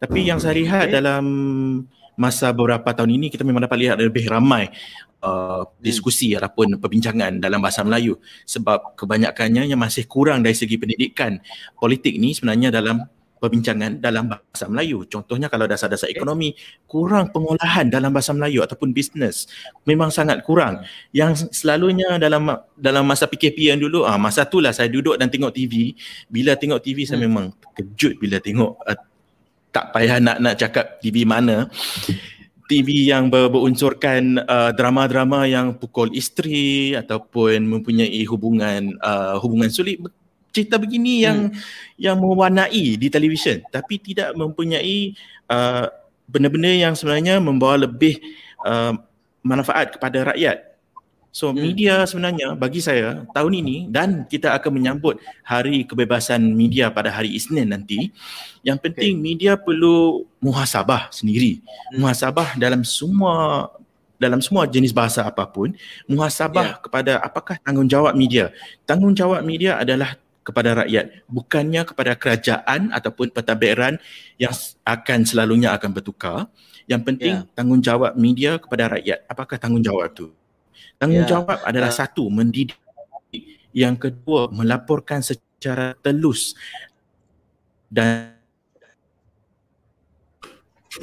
tapi 0.00 0.24
yang 0.24 0.40
saya 0.40 0.56
lihat 0.56 0.88
dalam 0.88 1.28
masa 2.16 2.52
beberapa 2.52 2.92
tahun 2.92 3.16
ini 3.16 3.26
kita 3.32 3.42
memang 3.42 3.64
dapat 3.64 3.78
lihat 3.88 3.96
lebih 4.00 4.28
ramai 4.28 4.68
uh, 5.24 5.64
diskusi 5.80 6.34
hmm. 6.34 6.38
ataupun 6.42 6.66
perbincangan 6.76 7.40
dalam 7.40 7.62
bahasa 7.62 7.80
Melayu 7.86 8.18
sebab 8.44 8.98
kebanyakannya 8.98 9.70
yang 9.72 9.80
masih 9.80 10.04
kurang 10.04 10.44
dari 10.44 10.52
segi 10.52 10.76
pendidikan 10.76 11.40
politik 11.78 12.18
ni 12.20 12.36
sebenarnya 12.36 12.74
dalam 12.74 13.06
perbincangan 13.42 13.98
dalam 13.98 14.30
bahasa 14.30 14.70
Melayu. 14.70 15.02
Contohnya 15.10 15.50
kalau 15.50 15.66
dasar-dasar 15.66 16.06
ekonomi 16.06 16.54
kurang 16.86 17.34
pengolahan 17.34 17.90
dalam 17.90 18.14
bahasa 18.14 18.30
Melayu 18.30 18.62
ataupun 18.62 18.94
bisnes 18.94 19.50
memang 19.82 20.14
sangat 20.14 20.46
kurang. 20.46 20.86
Yang 21.10 21.50
selalunya 21.50 22.22
dalam 22.22 22.46
dalam 22.78 23.02
masa 23.02 23.26
PKP 23.26 23.74
yang 23.74 23.82
dulu 23.82 24.06
ah 24.06 24.14
masa 24.14 24.46
itulah 24.46 24.70
saya 24.70 24.86
duduk 24.86 25.18
dan 25.18 25.26
tengok 25.26 25.50
TV. 25.50 25.98
Bila 26.30 26.54
tengok 26.54 26.78
TV 26.78 27.02
saya 27.02 27.18
hmm. 27.18 27.26
memang 27.26 27.44
kejut 27.74 28.14
bila 28.22 28.38
tengok 28.38 28.78
uh, 28.86 28.98
tak 29.72 29.90
payah 29.90 30.20
nak 30.20 30.36
nak 30.38 30.54
cakap 30.60 31.00
TV 31.00 31.24
mana. 31.24 31.66
TV 32.68 33.10
yang 33.10 33.28
ber- 33.28 33.52
berunsurkan 33.52 34.40
uh, 34.48 34.70
drama-drama 34.72 35.44
yang 35.44 35.76
pukul 35.76 36.08
isteri 36.14 36.96
ataupun 36.96 37.60
mempunyai 37.68 38.22
hubungan 38.28 38.96
uh, 39.02 39.36
hubungan 39.40 39.68
sulit. 39.68 39.98
Cerita 40.52 40.76
begini 40.76 41.24
yang 41.24 41.48
hmm. 41.48 41.56
yang 41.96 42.16
mewarnai 42.20 42.96
di 43.00 43.08
televisyen. 43.08 43.64
Tapi 43.72 44.00
tidak 44.00 44.36
mempunyai 44.36 45.16
uh, 45.48 45.88
benda-benda 46.28 46.72
yang 46.72 46.94
sebenarnya 46.96 47.40
membawa 47.40 47.88
lebih 47.88 48.20
uh, 48.64 48.96
manfaat 49.44 49.96
kepada 49.98 50.32
rakyat 50.32 50.71
So 51.32 51.48
hmm. 51.48 51.58
media 51.64 51.94
sebenarnya 52.04 52.52
bagi 52.52 52.84
saya 52.84 53.24
tahun 53.32 53.64
ini 53.64 53.76
dan 53.88 54.28
kita 54.28 54.52
akan 54.52 54.76
menyambut 54.76 55.16
hari 55.40 55.88
kebebasan 55.88 56.44
media 56.52 56.92
pada 56.92 57.08
hari 57.08 57.32
Isnin 57.32 57.72
nanti 57.72 58.12
yang 58.60 58.76
penting 58.76 59.16
okay. 59.16 59.24
media 59.24 59.52
perlu 59.56 60.28
muhasabah 60.44 61.08
sendiri. 61.08 61.64
Hmm. 61.64 62.04
Muhasabah 62.04 62.60
dalam 62.60 62.84
semua 62.84 63.72
dalam 64.20 64.38
semua 64.38 64.70
jenis 64.70 64.94
bahasa 64.94 65.26
apapun, 65.26 65.74
muhasabah 66.06 66.78
yeah. 66.78 66.78
kepada 66.78 67.12
apakah 67.18 67.58
tanggungjawab 67.58 68.14
media. 68.14 68.54
Tanggungjawab 68.86 69.42
media 69.42 69.82
adalah 69.82 70.14
kepada 70.46 70.84
rakyat, 70.84 71.26
bukannya 71.26 71.82
kepada 71.82 72.12
kerajaan 72.14 72.94
ataupun 72.94 73.34
pentadbiran 73.34 73.98
yang 74.38 74.54
akan 74.86 75.26
selalunya 75.26 75.74
akan 75.74 75.90
bertukar. 75.90 76.46
Yang 76.86 77.02
penting 77.02 77.34
yeah. 77.42 77.50
tanggungjawab 77.58 78.14
media 78.14 78.62
kepada 78.62 78.94
rakyat. 78.94 79.26
Apakah 79.26 79.58
tanggungjawab 79.58 80.14
itu? 80.14 80.30
Tanggungjawab 80.98 81.58
yeah. 81.62 81.68
adalah 81.68 81.90
uh. 81.90 81.96
satu 81.96 82.30
mendidik, 82.30 82.78
yang 83.74 83.96
kedua 83.96 84.52
melaporkan 84.52 85.24
secara 85.24 85.96
telus 85.98 86.54
dan 87.92 88.36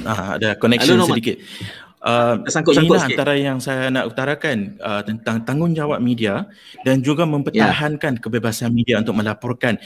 ah, 0.06 0.38
ada 0.38 0.56
connection 0.58 0.98
Hello, 0.98 1.10
sedikit. 1.10 1.38
Uh, 2.00 2.40
ini 2.48 2.96
antara 2.96 3.36
yang 3.36 3.60
saya 3.60 3.92
nak 3.92 4.08
utarakan 4.08 4.80
uh, 4.80 5.04
tentang 5.04 5.44
tanggungjawab 5.44 6.00
media 6.00 6.48
dan 6.80 7.04
juga 7.04 7.28
mempertahankan 7.28 8.16
yeah. 8.16 8.22
kebebasan 8.24 8.72
media 8.72 9.04
untuk 9.04 9.20
melaporkan 9.20 9.76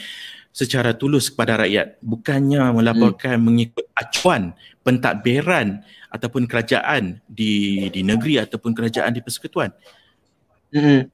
secara 0.55 0.95
tulus 0.95 1.27
kepada 1.27 1.67
rakyat 1.67 1.99
bukannya 1.99 2.71
melaporkan 2.71 3.35
hmm. 3.35 3.43
mengikut 3.43 3.85
acuan 3.91 4.55
pentadbiran 4.85 5.81
ataupun 6.13 6.45
kerajaan 6.45 7.17
di 7.25 7.89
di 7.89 8.05
negeri 8.05 8.45
ataupun 8.45 8.77
kerajaan 8.77 9.11
di 9.17 9.25
persekutuan. 9.25 9.73
Hmm. 10.69 11.09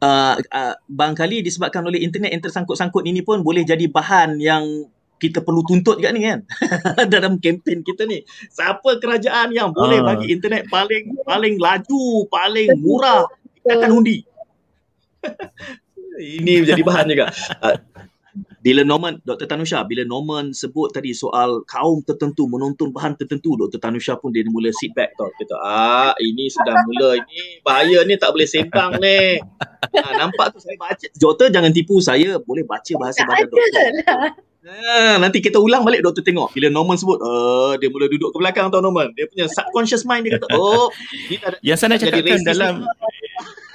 Uh, 0.00 0.34
uh, 0.40 0.74
barangkali 0.88 1.44
disebabkan 1.44 1.84
oleh 1.84 2.02
internet 2.02 2.32
yang 2.32 2.42
tersangkut-sangkut 2.42 3.04
ini 3.04 3.20
pun 3.20 3.44
boleh 3.44 3.62
jadi 3.62 3.86
bahan 3.86 4.40
yang 4.40 4.88
kita 5.20 5.44
perlu 5.44 5.60
tuntut 5.68 6.00
juga 6.00 6.16
ni 6.16 6.24
kan 6.24 6.40
dalam 7.12 7.36
kempen 7.36 7.84
kita 7.84 8.08
ni 8.08 8.24
siapa 8.48 8.96
kerajaan 8.96 9.52
yang 9.52 9.68
boleh 9.76 10.00
uh. 10.00 10.04
bagi 10.16 10.32
internet 10.32 10.64
paling 10.72 11.12
paling 11.28 11.60
laju 11.60 12.24
paling 12.32 12.72
murah 12.80 13.28
kita 13.60 13.84
akan 13.84 14.00
undi 14.00 14.24
ini 16.40 16.64
menjadi 16.64 16.80
bahan 16.80 17.06
juga 17.12 17.28
uh, 17.60 17.76
bila 18.60 18.84
Norman, 18.84 19.18
Dr. 19.24 19.48
Tanusha, 19.48 19.82
bila 19.88 20.04
Norman 20.04 20.52
sebut 20.52 20.92
tadi 20.92 21.16
soal 21.16 21.64
kaum 21.64 22.04
tertentu 22.04 22.44
menonton 22.46 22.92
bahan 22.92 23.16
tertentu, 23.16 23.56
Dr. 23.56 23.80
Tanusha 23.80 24.14
pun 24.20 24.30
dia 24.30 24.44
mula 24.46 24.70
sit 24.76 24.92
back 24.92 25.16
tau. 25.16 25.32
Kata, 25.34 25.56
ah 25.58 26.12
ini 26.20 26.46
sudah 26.52 26.76
mula, 26.86 27.18
ini 27.18 27.64
bahaya 27.64 28.04
ni 28.04 28.14
tak 28.20 28.36
boleh 28.36 28.46
sembang 28.46 29.00
ni. 29.00 29.40
Ha, 29.96 30.08
nampak 30.20 30.54
tu 30.54 30.58
saya 30.60 30.76
baca. 30.76 31.06
Doktor 31.16 31.48
jangan 31.48 31.72
tipu 31.72 31.98
saya, 31.98 32.36
boleh 32.38 32.62
baca 32.68 32.92
bahasa 33.00 33.24
badan 33.24 33.48
doktor. 33.48 33.90
Ha, 34.60 35.16
nanti 35.16 35.40
kita 35.40 35.56
ulang 35.56 35.82
balik 35.82 36.04
doktor 36.04 36.20
tengok. 36.20 36.52
Bila 36.52 36.68
Norman 36.68 37.00
sebut, 37.00 37.16
uh, 37.16 37.80
dia 37.80 37.88
mula 37.88 38.12
duduk 38.12 38.30
ke 38.30 38.38
belakang 38.38 38.68
tau 38.68 38.84
Norman. 38.84 39.08
Dia 39.16 39.24
punya 39.24 39.48
subconscious 39.48 40.04
mind 40.04 40.28
dia 40.28 40.36
kata, 40.36 40.52
oh. 40.52 40.92
Yang 41.64 41.78
sana 41.80 41.96
cakapkan 41.96 42.44
dalam, 42.44 42.84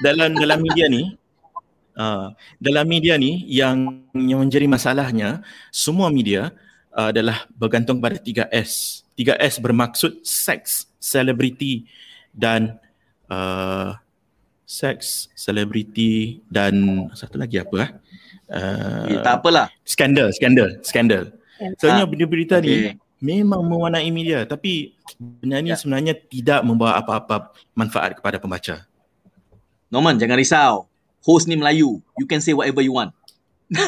dalam 0.05 0.37
dalam 0.37 0.61
media 0.61 0.85
ni, 0.85 1.17
Uh, 1.95 2.35
dalam 2.59 2.83
media 2.91 3.15
ni 3.15 3.47
yang 3.47 4.03
yang 4.11 4.43
menjadi 4.43 4.67
masalahnya 4.67 5.39
semua 5.71 6.11
media 6.11 6.51
uh, 6.91 7.07
adalah 7.07 7.47
bergantung 7.55 8.03
pada 8.03 8.19
3S. 8.19 9.03
3S 9.15 9.63
bermaksud 9.63 10.19
seks, 10.27 10.91
celebrity 10.99 11.87
dan 12.35 12.75
uh, 13.31 13.95
seks, 14.67 15.31
celebrity 15.39 16.43
dan 16.51 17.07
satu 17.15 17.39
lagi 17.39 17.63
apa 17.63 17.75
ah? 17.79 17.89
Uh, 18.51 19.15
ya, 19.15 19.19
tak 19.23 19.33
apalah. 19.39 19.71
Skandal, 19.87 20.35
skandal, 20.35 20.69
skandal. 20.83 21.31
Soalnya 21.79 22.03
ah, 22.03 22.09
berita-berita 22.11 22.59
okay. 22.59 22.67
ni 22.67 22.75
memang 23.39 23.63
mewarnai 23.63 24.11
media 24.11 24.43
tapi 24.43 24.91
benda 25.15 25.63
ni 25.63 25.71
ya. 25.71 25.79
sebenarnya 25.79 26.11
tidak 26.27 26.59
membawa 26.67 26.99
apa-apa 26.99 27.55
manfaat 27.71 28.19
kepada 28.19 28.35
pembaca. 28.35 28.83
Norman, 29.87 30.19
jangan 30.19 30.35
risau 30.35 30.91
host 31.25 31.49
ni 31.49 31.57
Melayu. 31.57 31.99
You 32.21 32.29
can 32.29 32.39
say 32.39 32.53
whatever 32.53 32.85
you 32.85 32.93
want. 32.93 33.11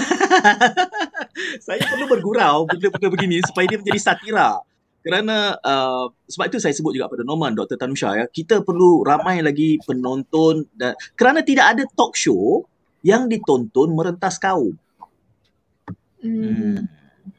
saya 1.65 1.85
perlu 1.85 2.09
bergurau 2.09 2.65
benda-benda 2.65 3.07
begini 3.13 3.37
supaya 3.45 3.69
dia 3.69 3.77
menjadi 3.77 3.99
satira. 4.01 4.57
Kerana 5.05 5.55
uh, 5.61 6.11
sebab 6.27 6.51
itu 6.51 6.57
saya 6.59 6.73
sebut 6.73 6.91
juga 6.97 7.07
pada 7.07 7.23
Norman, 7.23 7.55
Dr. 7.55 7.79
Tanusha 7.79 8.17
ya, 8.17 8.25
kita 8.27 8.65
perlu 8.65 9.05
ramai 9.05 9.39
lagi 9.39 9.79
penonton 9.85 10.67
dan 10.75 10.97
kerana 11.15 11.45
tidak 11.45 11.77
ada 11.77 11.83
talk 11.95 12.17
show 12.17 12.65
yang 13.05 13.29
ditonton 13.29 13.93
merentas 13.93 14.35
kaum. 14.41 14.75
Hmm. 16.19 16.51
hmm. 16.51 16.77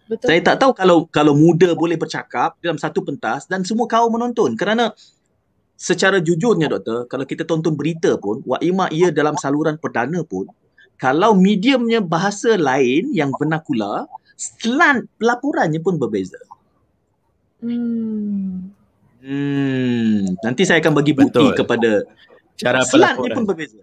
Betul. 0.08 0.24
Saya 0.32 0.40
tak 0.40 0.56
tahu 0.64 0.72
kalau 0.72 1.04
kalau 1.12 1.36
muda 1.36 1.76
boleh 1.76 2.00
bercakap 2.00 2.56
dalam 2.64 2.80
satu 2.80 3.04
pentas 3.04 3.44
dan 3.44 3.60
semua 3.60 3.84
kaum 3.84 4.08
menonton 4.08 4.56
kerana 4.56 4.96
secara 5.78 6.18
jujurnya 6.18 6.66
doktor, 6.66 7.06
kalau 7.06 7.22
kita 7.22 7.46
tonton 7.46 7.78
berita 7.78 8.18
pun, 8.18 8.42
Wak 8.42 8.60
Ima 8.66 8.90
ia 8.90 9.14
dalam 9.14 9.38
saluran 9.38 9.78
perdana 9.78 10.26
pun, 10.26 10.50
kalau 10.98 11.38
mediumnya 11.38 12.02
bahasa 12.02 12.58
lain 12.58 13.14
yang 13.14 13.30
vernacular, 13.38 14.10
slant 14.34 15.06
pelaporannya 15.22 15.78
pun 15.78 15.94
berbeza. 16.02 16.42
Hmm. 17.62 18.74
Hmm. 19.22 20.34
Nanti 20.42 20.66
saya 20.66 20.82
akan 20.82 20.98
bagi 20.98 21.14
bukti 21.14 21.38
Betul. 21.38 21.54
kepada 21.54 21.90
cara 22.58 22.82
slantnya 22.82 23.30
pun 23.38 23.46
berbeza. 23.46 23.78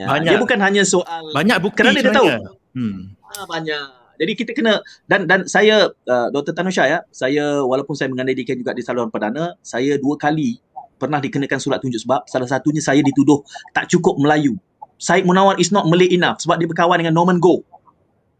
Ya. 0.00 0.08
Banyak. 0.08 0.32
Dia 0.32 0.40
bukan 0.40 0.60
hanya 0.64 0.82
soal 0.88 1.28
banyak 1.36 1.56
bukti 1.60 1.76
kerana 1.84 2.00
dia 2.00 2.16
tahu. 2.16 2.28
Hmm. 2.72 3.12
Ha, 3.20 3.44
banyak. 3.44 3.84
Jadi 4.18 4.32
kita 4.34 4.50
kena 4.50 4.82
dan 5.06 5.30
dan 5.30 5.46
saya 5.46 5.94
uh, 5.94 6.28
Dr. 6.34 6.50
Tanusha 6.50 6.88
ya, 6.90 7.06
saya 7.14 7.62
walaupun 7.62 7.94
saya 7.94 8.10
mengandaikan 8.10 8.58
juga 8.58 8.74
di 8.74 8.82
saluran 8.82 9.14
perdana, 9.14 9.54
saya 9.62 9.94
dua 9.94 10.18
kali 10.18 10.58
pernah 10.98 11.22
dikenakan 11.22 11.62
surat 11.62 11.78
tunjuk 11.78 12.02
sebab 12.02 12.26
salah 12.26 12.50
satunya 12.50 12.82
saya 12.82 13.00
dituduh 13.00 13.40
tak 13.70 13.86
cukup 13.86 14.18
Melayu. 14.18 14.58
Syed 14.98 15.22
Munawar 15.22 15.54
is 15.62 15.70
not 15.70 15.86
Malay 15.86 16.10
enough 16.10 16.42
sebab 16.42 16.58
dia 16.58 16.66
berkawan 16.66 16.98
dengan 16.98 17.14
Norman 17.14 17.38
Go. 17.38 17.62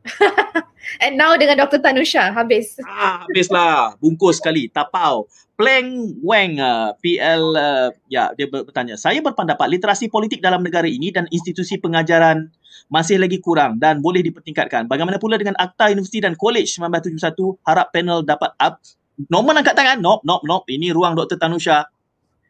And 1.04 1.14
now 1.20 1.36
dengan 1.38 1.60
Dr. 1.62 1.78
Tanusha 1.78 2.32
habis. 2.34 2.80
Ah, 2.82 3.22
habislah. 3.28 3.94
Bungkus 4.02 4.40
sekali. 4.42 4.66
Tapau. 4.72 5.30
Pleng 5.58 6.14
Wang 6.22 6.62
uh, 6.62 6.94
PL 7.02 7.42
uh, 7.58 7.90
ya 8.06 8.30
dia 8.38 8.46
bertanya. 8.46 8.94
Saya 8.94 9.18
berpendapat 9.18 9.66
literasi 9.66 10.06
politik 10.06 10.38
dalam 10.38 10.62
negara 10.62 10.86
ini 10.86 11.10
dan 11.10 11.26
institusi 11.34 11.82
pengajaran 11.82 12.46
masih 12.88 13.18
lagi 13.18 13.42
kurang 13.42 13.76
dan 13.82 13.98
boleh 13.98 14.22
dipertingkatkan. 14.22 14.86
Bagaimana 14.86 15.18
pula 15.18 15.34
dengan 15.34 15.58
Akta 15.58 15.90
Universiti 15.90 16.22
dan 16.22 16.38
College 16.38 16.70
1971 16.78 17.58
harap 17.66 17.90
panel 17.90 18.22
dapat 18.22 18.54
up 18.62 18.78
Norman 19.26 19.58
angkat 19.58 19.74
tangan. 19.74 19.98
Nope, 19.98 20.22
nope, 20.22 20.46
nope. 20.46 20.66
Ini 20.70 20.94
ruang 20.94 21.18
Dr. 21.18 21.42
Tanusha 21.42 21.90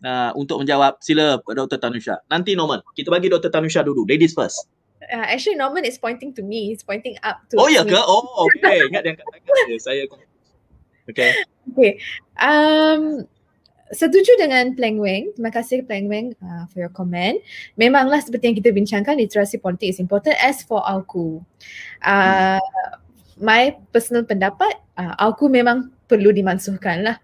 uh, 0.05 0.30
untuk 0.34 0.62
menjawab. 0.62 1.01
Sila 1.03 1.40
Dr. 1.42 1.78
Tanusha. 1.78 2.20
Nanti 2.30 2.55
Norman. 2.55 2.82
Kita 2.94 3.11
bagi 3.11 3.30
Dr. 3.30 3.51
Tanusha 3.51 3.82
dulu. 3.82 4.05
Ladies 4.07 4.34
first. 4.34 4.68
Uh, 5.09 5.24
actually 5.24 5.57
Norman 5.57 5.86
is 5.86 5.96
pointing 5.96 6.34
to 6.34 6.42
me. 6.42 6.74
He's 6.74 6.82
pointing 6.82 7.16
up 7.22 7.40
to 7.49 7.57
Oh 7.57 7.70
ya 7.70 7.86
ke? 7.86 7.96
Oh 7.96 8.51
okay. 8.51 8.82
Ingat 8.90 9.03
dia 9.07 9.12
angkat 9.14 9.26
tangan. 9.30 9.78
Saya 9.80 10.03
Okay. 11.09 11.32
Okay. 11.72 11.92
Um, 12.36 13.24
setuju 13.96 14.36
dengan 14.36 14.76
Pleng 14.76 15.01
Weng. 15.01 15.32
Terima 15.32 15.49
kasih 15.49 15.88
Pleng 15.88 16.05
Weng 16.12 16.36
uh, 16.44 16.68
for 16.68 16.84
your 16.84 16.92
comment. 16.92 17.40
Memanglah 17.80 18.20
seperti 18.20 18.53
yang 18.53 18.57
kita 18.61 18.70
bincangkan, 18.76 19.16
literasi 19.16 19.57
politik 19.57 19.96
is 19.96 20.01
important 20.05 20.36
as 20.36 20.61
for 20.61 20.84
Alku. 20.84 21.40
Uh, 22.05 22.61
hmm. 22.61 22.61
My 23.40 23.72
personal 23.88 24.28
pendapat, 24.28 24.76
uh, 25.01 25.16
Alku 25.16 25.49
memang 25.49 25.88
perlu 26.05 26.28
dimansuhkan 26.28 27.09
lah 27.09 27.16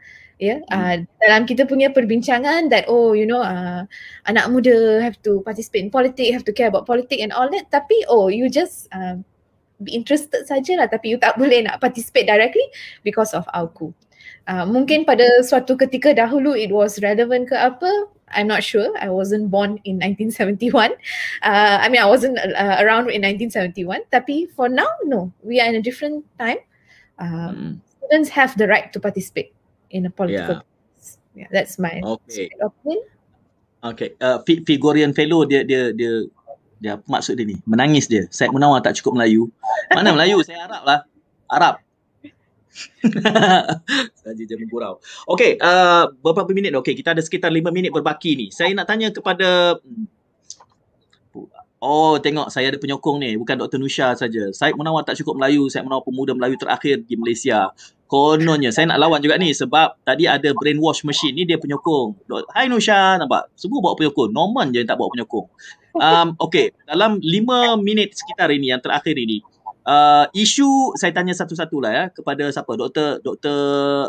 ya 0.45 0.49
yeah? 0.53 0.59
hmm. 0.69 0.77
uh, 0.77 0.97
dalam 1.25 1.43
kita 1.49 1.65
punya 1.65 1.89
perbincangan 1.89 2.69
that 2.69 2.85
oh 2.93 3.17
you 3.17 3.25
know 3.25 3.41
uh, 3.41 3.89
anak 4.29 4.53
muda 4.53 5.01
have 5.01 5.17
to 5.25 5.41
participate 5.41 5.89
in 5.89 5.91
politics 5.91 6.29
have 6.29 6.45
to 6.45 6.53
care 6.53 6.69
about 6.69 6.85
politics 6.85 7.25
and 7.25 7.33
all 7.33 7.49
that. 7.49 7.73
Tapi 7.73 8.05
oh 8.13 8.29
you 8.29 8.53
just 8.53 8.93
uh, 8.93 9.17
be 9.81 9.97
interested 9.97 10.45
sajalah. 10.45 10.93
Tapi 10.93 11.17
you 11.17 11.19
tak 11.19 11.35
boleh 11.41 11.65
nak 11.65 11.81
participate 11.81 12.29
directly 12.29 12.69
because 13.01 13.33
of 13.33 13.49
AUKU 13.57 13.97
uh, 14.49 14.67
mungkin 14.69 15.05
pada 15.09 15.25
suatu 15.45 15.77
ketika 15.77 16.13
dahulu 16.13 16.53
it 16.53 16.73
was 16.73 17.01
relevant 17.01 17.49
ke 17.49 17.57
apa 17.57 17.89
I'm 18.35 18.49
not 18.49 18.65
sure. 18.65 18.91
I 18.99 19.15
wasn't 19.15 19.53
born 19.53 19.79
in 19.85 20.01
1971 20.01 20.75
uh, 20.75 21.77
I 21.81 21.87
mean 21.89 22.03
I 22.03 22.09
wasn't 22.09 22.41
uh, 22.41 22.77
around 22.81 23.13
in 23.13 23.23
1971 23.23 24.09
tapi 24.11 24.49
for 24.53 24.69
now 24.69 24.91
no. 25.07 25.31
We 25.45 25.61
are 25.61 25.69
in 25.69 25.77
a 25.79 25.85
different 25.85 26.25
time. 26.41 26.61
Um, 27.15 27.31
hmm. 27.31 27.73
students 28.03 28.35
have 28.35 28.59
the 28.59 28.67
right 28.67 28.91
to 28.91 28.99
participate 28.99 29.55
in 29.95 30.05
a 30.05 30.13
political 30.13 30.61
yeah. 30.61 30.73
Yeah, 31.35 31.51
that's 31.51 31.83
my 31.83 31.99
Okay. 31.99 32.47
opinion. 32.63 33.03
Okay. 33.83 34.15
Uh, 34.23 34.39
Fi- 34.47 34.63
Figurian 34.63 35.11
Fellow 35.11 35.43
dia 35.43 35.67
dia 35.67 35.91
dia 35.91 36.31
dia 36.79 36.91
apa 36.95 37.03
maksud 37.11 37.35
dia 37.35 37.43
ni? 37.43 37.59
Menangis 37.67 38.07
dia. 38.07 38.31
Syed 38.31 38.55
Munawar 38.55 38.79
tak 38.87 38.95
cukup 39.03 39.19
Melayu. 39.19 39.51
Mana 39.91 40.15
Melayu? 40.15 40.47
Saya 40.47 40.71
Arab 40.71 40.83
lah. 40.87 41.01
Arab. 41.51 41.75
Saja 44.23 44.43
je 44.47 44.55
menggurau. 44.59 45.03
Okey, 45.27 45.59
uh, 45.59 46.11
beberapa 46.23 46.51
minit. 46.55 46.75
Okey, 46.79 46.95
kita 46.95 47.15
ada 47.15 47.23
sekitar 47.23 47.51
5 47.51 47.71
minit 47.75 47.91
berbaki 47.91 48.35
ni. 48.39 48.47
Saya 48.55 48.71
nak 48.75 48.87
tanya 48.87 49.11
kepada 49.11 49.79
Oh, 51.85 52.17
tengok 52.17 52.49
saya 52.49 52.73
ada 52.73 52.81
penyokong 52.81 53.21
ni. 53.21 53.37
Bukan 53.37 53.61
Dr. 53.61 53.77
Nusha 53.77 54.17
saja. 54.17 54.49
Syed 54.57 54.73
Munawar 54.73 55.05
tak 55.05 55.21
cukup 55.21 55.37
Melayu. 55.37 55.69
Syed 55.69 55.85
Munawar 55.85 56.01
pemuda 56.01 56.33
Melayu 56.33 56.57
terakhir 56.57 57.05
di 57.05 57.13
Malaysia. 57.13 57.77
Kononnya 58.15 58.71
saya 58.71 58.87
nak 58.87 59.03
lawan 59.03 59.19
juga 59.19 59.35
ni 59.43 59.51
sebab 59.51 59.99
tadi 60.07 60.31
ada 60.31 60.55
brainwash 60.55 61.03
machine 61.03 61.35
ni 61.35 61.43
dia 61.43 61.59
penyokong. 61.59 62.15
Hai 62.55 62.71
Nusha, 62.71 63.19
nampak? 63.19 63.51
Semua 63.59 63.83
bawa 63.83 63.99
penyokong. 63.99 64.31
Norman 64.31 64.71
je 64.71 64.87
yang 64.87 64.87
tak 64.87 65.03
bawa 65.03 65.11
penyokong. 65.11 65.51
Um, 65.99 66.39
okay, 66.39 66.71
dalam 66.87 67.19
5 67.19 67.75
minit 67.83 68.15
sekitar 68.15 68.55
ini 68.55 68.71
yang 68.71 68.79
terakhir 68.79 69.19
ini, 69.19 69.43
uh, 69.83 70.31
isu 70.31 70.95
saya 70.95 71.11
tanya 71.11 71.35
satu-satu 71.35 71.83
lah 71.83 71.91
ya 71.91 72.05
kepada 72.15 72.55
siapa? 72.55 72.79
Dr. 72.79 73.19
Dr. 73.19 73.59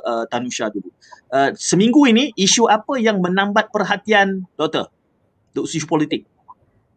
Uh, 0.05 0.29
Tanusha 0.29 0.69
dulu. 0.69 0.93
Uh, 1.33 1.49
seminggu 1.57 2.05
ini 2.05 2.29
isu 2.37 2.69
apa 2.69 3.01
yang 3.01 3.17
menambat 3.25 3.73
perhatian 3.73 4.45
doktor? 4.53 4.93
Isu 5.57 5.89
politik. 5.89 6.29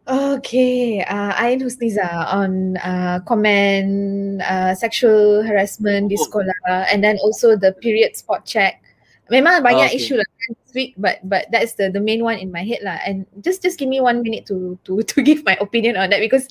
Okay, 0.09 1.05
uh, 1.05 1.37
Ain 1.37 1.61
Husniza 1.61 2.09
on 2.33 2.77
uh, 2.81 3.21
comment 3.29 4.41
uh, 4.41 4.73
sexual 4.73 5.45
harassment 5.45 6.09
di 6.09 6.17
Oh. 6.17 6.25
sekolah 6.25 6.89
and 6.89 7.05
then 7.05 7.21
also 7.21 7.53
the 7.53 7.77
period 7.77 8.17
spot 8.17 8.41
check. 8.41 8.81
Memang 9.29 9.61
banyak 9.61 9.93
Okay. 9.93 10.01
isu 10.01 10.17
lah 10.17 10.25
kan 10.25 10.49
this 10.65 10.73
week, 10.73 10.97
but 10.97 11.21
but 11.29 11.45
that's 11.53 11.77
the 11.77 11.93
the 11.93 12.01
main 12.01 12.25
one 12.25 12.41
in 12.41 12.49
my 12.49 12.65
head 12.65 12.81
lah. 12.81 12.97
And 13.05 13.29
just 13.45 13.61
just 13.61 13.77
give 13.77 13.85
me 13.85 14.01
one 14.01 14.25
minute 14.25 14.49
to 14.49 14.81
to 14.89 15.05
to 15.13 15.21
give 15.21 15.45
my 15.45 15.53
opinion 15.61 15.93
on 15.93 16.09
that 16.09 16.17
because 16.25 16.49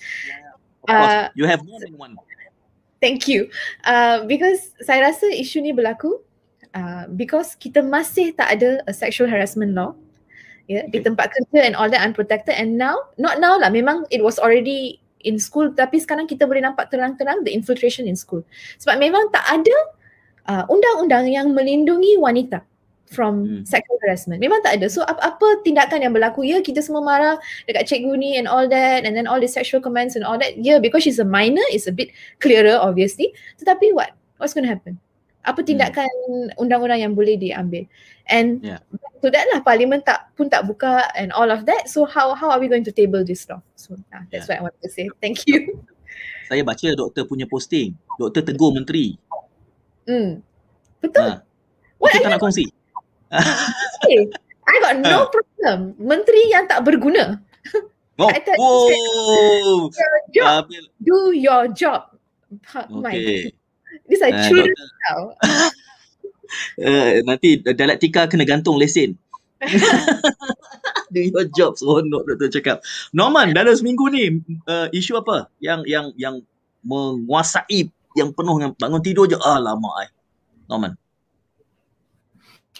course, 0.86 1.10
Uh, 1.10 1.26
you 1.34 1.44
have 1.50 1.66
more 1.66 1.82
than 1.82 1.98
one. 1.98 2.14
Thank 3.02 3.26
you. 3.26 3.50
Uh, 3.82 4.22
because 4.30 4.70
saya 4.86 5.10
rasa 5.10 5.26
isu 5.34 5.66
ni 5.66 5.74
berlaku 5.74 6.22
uh, 6.78 7.10
because 7.10 7.58
kita 7.58 7.82
masih 7.82 8.34
tak 8.38 8.54
ada 8.54 8.86
a 8.86 8.94
sexual 8.94 9.26
harassment 9.26 9.74
law 9.74 9.98
ya 10.68 10.80
yeah, 10.80 10.84
di 10.92 11.00
Okay. 11.00 11.08
tempat 11.08 11.32
kerja 11.32 11.64
and 11.64 11.74
all 11.74 11.88
that 11.88 12.04
unprotected. 12.04 12.54
And 12.54 12.76
now 12.76 13.10
not 13.16 13.40
now 13.40 13.56
lah 13.56 13.72
memang 13.72 14.04
it 14.12 14.20
was 14.20 14.36
already 14.36 15.00
in 15.26 15.40
school 15.40 15.72
tapi 15.72 15.98
sekarang 15.98 16.28
kita 16.28 16.44
boleh 16.46 16.62
nampak 16.62 16.92
terang-terang 16.92 17.42
the 17.42 17.50
infiltration 17.50 18.04
in 18.04 18.14
school. 18.14 18.44
Sebab 18.78 19.00
memang 19.00 19.32
tak 19.32 19.42
ada 19.48 19.76
uh, 20.46 20.64
undang-undang 20.68 21.26
yang 21.32 21.56
melindungi 21.56 22.20
wanita 22.20 22.62
from 23.08 23.48
Hmm. 23.48 23.64
sexual 23.64 23.96
harassment. 24.04 24.36
Memang 24.36 24.60
tak 24.60 24.76
ada. 24.76 24.86
So 24.92 25.00
apa-apa 25.00 25.64
tindakan 25.64 26.04
yang 26.04 26.12
berlaku? 26.12 26.44
Ya 26.44 26.60
kita 26.60 26.84
semua 26.84 27.00
marah 27.00 27.40
dekat 27.64 27.88
cikgu 27.88 28.12
ni 28.20 28.36
and 28.36 28.44
all 28.44 28.68
that 28.68 29.08
and 29.08 29.16
then 29.16 29.24
all 29.24 29.40
the 29.40 29.48
sexual 29.48 29.80
comments 29.80 30.12
and 30.12 30.28
all 30.28 30.36
that. 30.36 30.60
Yeah 30.60 30.76
because 30.76 31.00
she's 31.08 31.16
a 31.16 31.24
minor 31.24 31.64
it's 31.72 31.88
a 31.88 31.94
bit 31.96 32.12
clearer 32.44 32.76
obviously. 32.76 33.32
Tetapi 33.56 33.96
what? 33.96 34.12
What's 34.36 34.52
going 34.52 34.68
to 34.68 34.72
happen 34.76 35.00
apa 35.48 35.60
tindakan 35.62 36.08
undang-undang 36.56 37.00
yang 37.00 37.12
boleh 37.12 37.34
diambil 37.34 37.88
and 38.28 38.60
Yeah. 38.60 38.84
to 39.18 39.32
that 39.32 39.48
lah 39.48 39.60
parlimen 39.60 40.00
tak 40.00 40.28
pun 40.34 40.46
tak 40.46 40.62
buka 40.62 41.08
and 41.14 41.32
all 41.32 41.48
of 41.48 41.64
that 41.64 41.88
so 41.88 42.04
how 42.04 42.32
how 42.32 42.48
are 42.48 42.60
we 42.60 42.68
going 42.68 42.84
to 42.84 42.92
table 42.92 43.24
this 43.24 43.48
law 43.48 43.58
so 43.72 43.96
uh, 44.12 44.22
that's 44.28 44.44
what 44.46 44.60
I 44.60 44.62
want 44.62 44.76
to 44.78 44.88
say 44.88 45.08
thank 45.18 45.42
you 45.44 45.80
Saya 46.48 46.64
baca 46.64 46.88
doktor 46.96 47.28
punya 47.28 47.44
posting. 47.44 47.92
Doktor 48.16 48.40
tegur 48.40 48.72
menteri. 48.72 49.20
hmm. 50.04 50.40
betul 50.98 51.28
Ha. 51.28 51.44
what 52.00 52.08
Kita 52.08 52.24
tak 52.24 52.30
nak 52.32 52.40
kongsi. 52.40 52.64
you 54.08 54.32
I 54.64 54.74
got 54.80 54.96
no 55.04 55.28
problem 55.28 55.92
menteri 55.96 56.48
yang 56.48 56.64
tak 56.64 56.84
berguna 56.84 57.40
Oh, 58.18 58.26
I 58.34 58.40
thought- 58.40 58.58
oh. 58.58 59.92
job 60.32 60.66
Uh, 60.66 60.88
do 60.98 61.30
your 61.32 61.68
job 61.70 62.12
Ha, 62.64 62.88
my 62.88 63.12
okay. 63.12 63.52
These 64.08 64.24
are 64.24 64.32
Uh, 64.32 64.42
children 64.48 64.72
doktor, 64.72 64.90
now 65.06 65.20
uh, 66.80 67.10
nanti 67.28 67.60
dialektika 67.60 68.28
kena 68.28 68.48
gantung 68.48 68.80
lesen. 68.80 69.16
Do 71.12 71.18
your 71.24 71.48
job 71.50 71.74
seronok 71.80 72.24
doktor 72.28 72.48
cakap. 72.52 72.76
Norman, 73.16 73.56
dalam 73.56 73.72
seminggu 73.74 74.12
ni 74.12 74.44
uh, 74.68 74.86
isu 74.92 75.18
apa 75.18 75.48
yang 75.58 75.82
yang 75.88 76.12
yang 76.14 76.44
menguasai 76.84 77.90
yang 78.16 78.30
penuh 78.32 78.54
dengan 78.60 78.72
bangun 78.76 79.02
tidur 79.02 79.24
je 79.26 79.36
ah 79.40 79.58
lama 79.58 79.88
ai. 80.04 80.08
Norman. 80.68 80.94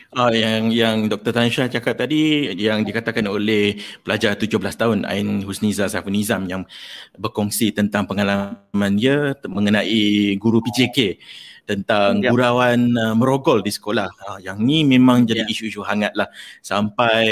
Ah, 0.09 0.33
yang 0.33 0.73
yang 0.73 1.05
Dr. 1.05 1.37
Tansha 1.37 1.69
cakap 1.69 2.01
tadi 2.01 2.49
yang 2.57 2.81
dikatakan 2.81 3.29
oleh 3.29 3.77
pelajar 4.01 4.33
17 4.41 4.57
tahun 4.73 5.05
Ain 5.05 5.45
Husniza 5.45 5.85
Saiful 5.85 6.17
Nizam 6.17 6.49
yang 6.49 6.65
berkongsi 7.21 7.77
tentang 7.77 8.09
pengalaman 8.09 8.97
dia 8.97 9.37
mengenai 9.45 10.33
guru 10.41 10.65
PJK 10.65 11.21
tentang 11.69 12.25
Ya. 12.25 12.33
gurauan 12.33 12.89
uh, 12.97 13.13
merogol 13.13 13.61
di 13.61 13.69
sekolah. 13.69 14.09
Ah, 14.25 14.41
yang 14.41 14.57
ni 14.65 14.81
memang 14.81 15.29
jadi 15.29 15.45
Ya. 15.45 15.53
isu-isu 15.53 15.85
hangat 15.85 16.17
lah 16.17 16.33
sampai 16.65 17.29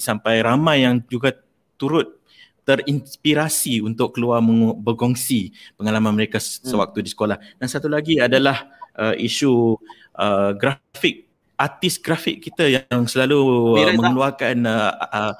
sampai 0.00 0.40
ramai 0.40 0.88
yang 0.88 1.04
juga 1.12 1.36
turut 1.76 2.16
terinspirasi 2.64 3.84
untuk 3.84 4.16
keluar 4.16 4.40
mengu- 4.40 4.72
berkongsi 4.74 5.52
pengalaman 5.76 6.16
mereka 6.16 6.40
Hmm. 6.40 6.64
sewaktu 6.72 7.04
di 7.04 7.10
sekolah. 7.12 7.36
Dan 7.60 7.68
satu 7.68 7.92
lagi 7.92 8.16
adalah 8.16 8.72
uh, 8.96 9.12
isu 9.12 9.76
uh, 10.16 10.56
grafik 10.56 11.25
artis 11.56 11.96
grafik 11.96 12.44
kita 12.44 12.68
yang 12.68 13.08
selalu 13.08 13.40
uh, 13.80 13.92
mengeluarkan 13.96 14.56
uh, 14.68 14.92
uh, 14.92 15.32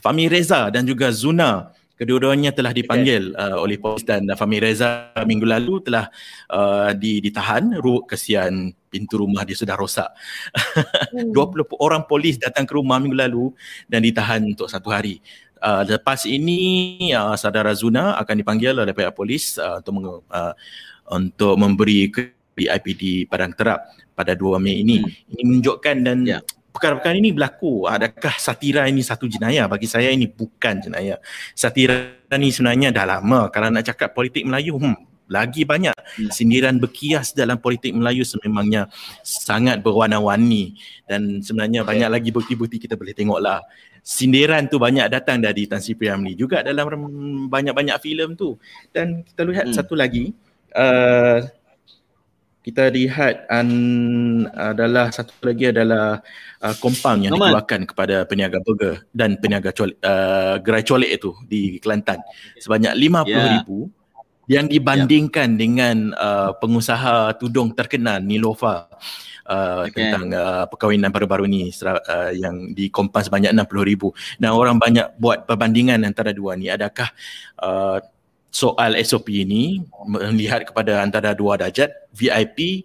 Fahmi 0.00 0.26
Reza 0.26 0.72
dan 0.72 0.88
juga 0.88 1.12
Zuna. 1.12 1.72
Kedua-duanya 1.98 2.54
telah 2.54 2.70
dipanggil 2.70 3.34
uh, 3.34 3.58
oleh 3.58 3.74
polis 3.74 4.06
dan 4.06 4.22
uh, 4.30 4.38
Fahmi 4.38 4.62
Reza 4.62 5.10
minggu 5.26 5.42
lalu 5.42 5.82
telah 5.82 6.06
uh, 6.46 6.94
di, 6.94 7.18
ditahan. 7.18 7.74
Ru 7.82 8.06
kesian 8.06 8.70
pintu 8.86 9.20
rumah 9.20 9.42
dia 9.42 9.58
sudah 9.58 9.74
rosak. 9.74 10.08
Hmm. 11.10 11.34
20 11.36 11.66
orang 11.82 12.06
polis 12.06 12.38
datang 12.38 12.64
ke 12.64 12.72
rumah 12.78 13.02
minggu 13.02 13.18
lalu 13.18 13.50
dan 13.90 14.06
ditahan 14.06 14.46
untuk 14.46 14.70
satu 14.70 14.94
hari. 14.94 15.18
Uh, 15.58 15.82
lepas 15.90 16.22
ini 16.22 17.10
uh, 17.10 17.34
saudara 17.34 17.74
Zuna 17.74 18.14
akan 18.22 18.34
dipanggil 18.46 18.78
oleh 18.78 18.94
pihak 18.94 19.10
polis 19.10 19.58
uh, 19.58 19.82
untuk 19.82 19.92
menge, 19.98 20.12
uh, 20.30 20.54
untuk 21.10 21.54
memberi 21.58 22.14
ke 22.14 22.37
IPD 22.66 23.30
Padang 23.30 23.54
Terap 23.54 23.86
pada 24.18 24.34
2 24.34 24.58
Mei 24.58 24.82
ini. 24.82 24.98
Hmm. 24.98 25.30
Ini 25.38 25.42
menunjukkan 25.46 25.96
dan 26.02 26.18
Ya. 26.26 26.38
perkara-perkara 26.74 27.14
ini 27.14 27.30
berlaku. 27.30 27.86
Adakah 27.86 28.34
satira 28.34 28.90
ini 28.90 29.06
satu 29.06 29.30
jenayah? 29.30 29.70
Bagi 29.70 29.86
saya 29.86 30.10
ini 30.10 30.26
bukan 30.26 30.82
jenayah. 30.82 31.22
Satira 31.54 32.10
ni 32.34 32.50
sebenarnya 32.50 32.90
dah 32.90 33.06
lama. 33.18 33.46
Kalau 33.54 33.70
nak 33.70 33.86
cakap 33.86 34.10
politik 34.14 34.42
Melayu, 34.42 34.74
hmm, 34.78 34.94
lagi 35.28 35.62
banyak 35.68 35.92
Ya. 35.92 36.30
sindiran 36.32 36.80
berkias 36.80 37.36
dalam 37.36 37.60
politik 37.60 37.92
Melayu 37.92 38.24
sememangnya 38.24 38.88
sangat 39.20 39.84
berwarna-warni 39.84 40.72
dan 41.04 41.44
sebenarnya 41.44 41.84
banyak 41.84 42.08
lagi 42.08 42.30
bukti-bukti 42.32 42.80
kita 42.80 42.96
boleh 42.96 43.12
tengoklah. 43.12 43.60
Sindiran 44.00 44.64
tu 44.72 44.80
banyak 44.80 45.04
datang 45.12 45.36
dari 45.44 45.68
Tan 45.68 45.84
Sri 45.84 45.92
Priamli 45.92 46.32
juga 46.32 46.64
dalam 46.64 46.88
banyak-banyak 47.52 48.00
filem 48.00 48.32
tu. 48.32 48.56
Dan 48.88 49.20
kita 49.20 49.44
lihat 49.44 49.68
Hmm. 49.68 49.76
satu 49.76 49.92
lagi 49.92 50.32
uh, 50.72 51.44
kita 52.68 52.92
lihat 52.92 53.48
an, 53.48 53.68
adalah 54.52 55.08
satu 55.08 55.32
lagi 55.40 55.72
adalah 55.72 56.20
uh, 56.60 56.76
compound 56.84 57.24
yang 57.24 57.32
Norman. 57.32 57.56
dikeluarkan 57.56 57.80
kepada 57.88 58.16
peniaga 58.28 58.60
burger 58.60 59.08
dan 59.08 59.40
peniaga 59.40 59.72
col, 59.72 59.96
uh, 60.04 60.60
gerai 60.60 60.84
colek 60.84 61.16
itu 61.16 61.32
di 61.48 61.80
Kelantan. 61.80 62.20
Sebanyak 62.60 62.92
50,000 62.92 63.64
yang 64.52 64.68
dibandingkan 64.68 65.56
dengan 65.56 66.12
uh, 66.12 66.52
pengusaha 66.60 67.32
tudung 67.40 67.72
terkenal 67.72 68.20
Nilofa 68.20 68.84
uh, 69.48 69.88
Okay. 69.88 69.96
tentang 69.96 70.28
uh, 70.36 70.64
perkahwinan 70.68 71.08
baru-baru 71.08 71.48
ni 71.48 71.72
sera- 71.72 72.04
uh, 72.04 72.32
yang 72.36 72.76
dikompas 72.76 73.32
sebanyak 73.32 73.56
60,000 73.56 74.12
dan 74.44 74.52
orang 74.52 74.76
banyak 74.76 75.16
buat 75.16 75.48
perbandingan 75.48 76.04
antara 76.04 76.36
dua 76.36 76.52
ni. 76.52 76.68
Adakah 76.68 77.08
uh, 77.64 77.96
soal 78.48 78.96
SOP 79.00 79.28
ini 79.30 79.84
melihat 80.06 80.64
kepada 80.64 81.00
antara 81.00 81.36
dua 81.36 81.56
darjat 81.56 81.92
VIP 82.10 82.82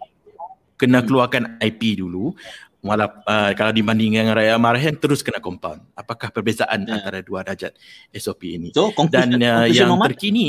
kena 0.75 0.99
keluarkan 1.01 1.55
IP 1.59 1.97
dulu 1.97 2.35
Walau, 2.83 3.07
uh, 3.07 3.55
kalau 3.55 3.71
dibandingkan 3.71 4.27
dengan 4.27 4.35
Raya 4.35 4.59
Marhen 4.59 4.99
terus 4.99 5.23
kena 5.23 5.39
compound. 5.39 5.79
Apakah 5.95 6.27
perbezaan 6.35 6.83
Ya. 6.83 6.99
antara 6.99 7.23
dua 7.23 7.39
darjat 7.39 7.71
SOP 8.11 8.43
ini? 8.43 8.75
So 8.75 8.91
conclusion, 8.91 9.39
Dan 9.39 9.39
uh, 9.39 9.63
conclusion 9.63 9.71
yang 9.71 9.89
Norman, 9.95 10.07
terkini 10.11 10.47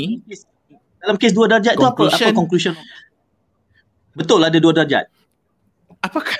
dalam 0.99 1.15
kes 1.15 1.31
dua 1.31 1.47
darjat 1.47 1.79
tu 1.79 1.87
apa? 1.87 2.11
Apa 2.11 2.35
Conclusion-? 2.35 2.75
Betul 4.11 4.43
ada 4.43 4.59
dua 4.59 4.75
darjat. 4.75 5.07
apakah 6.03 6.35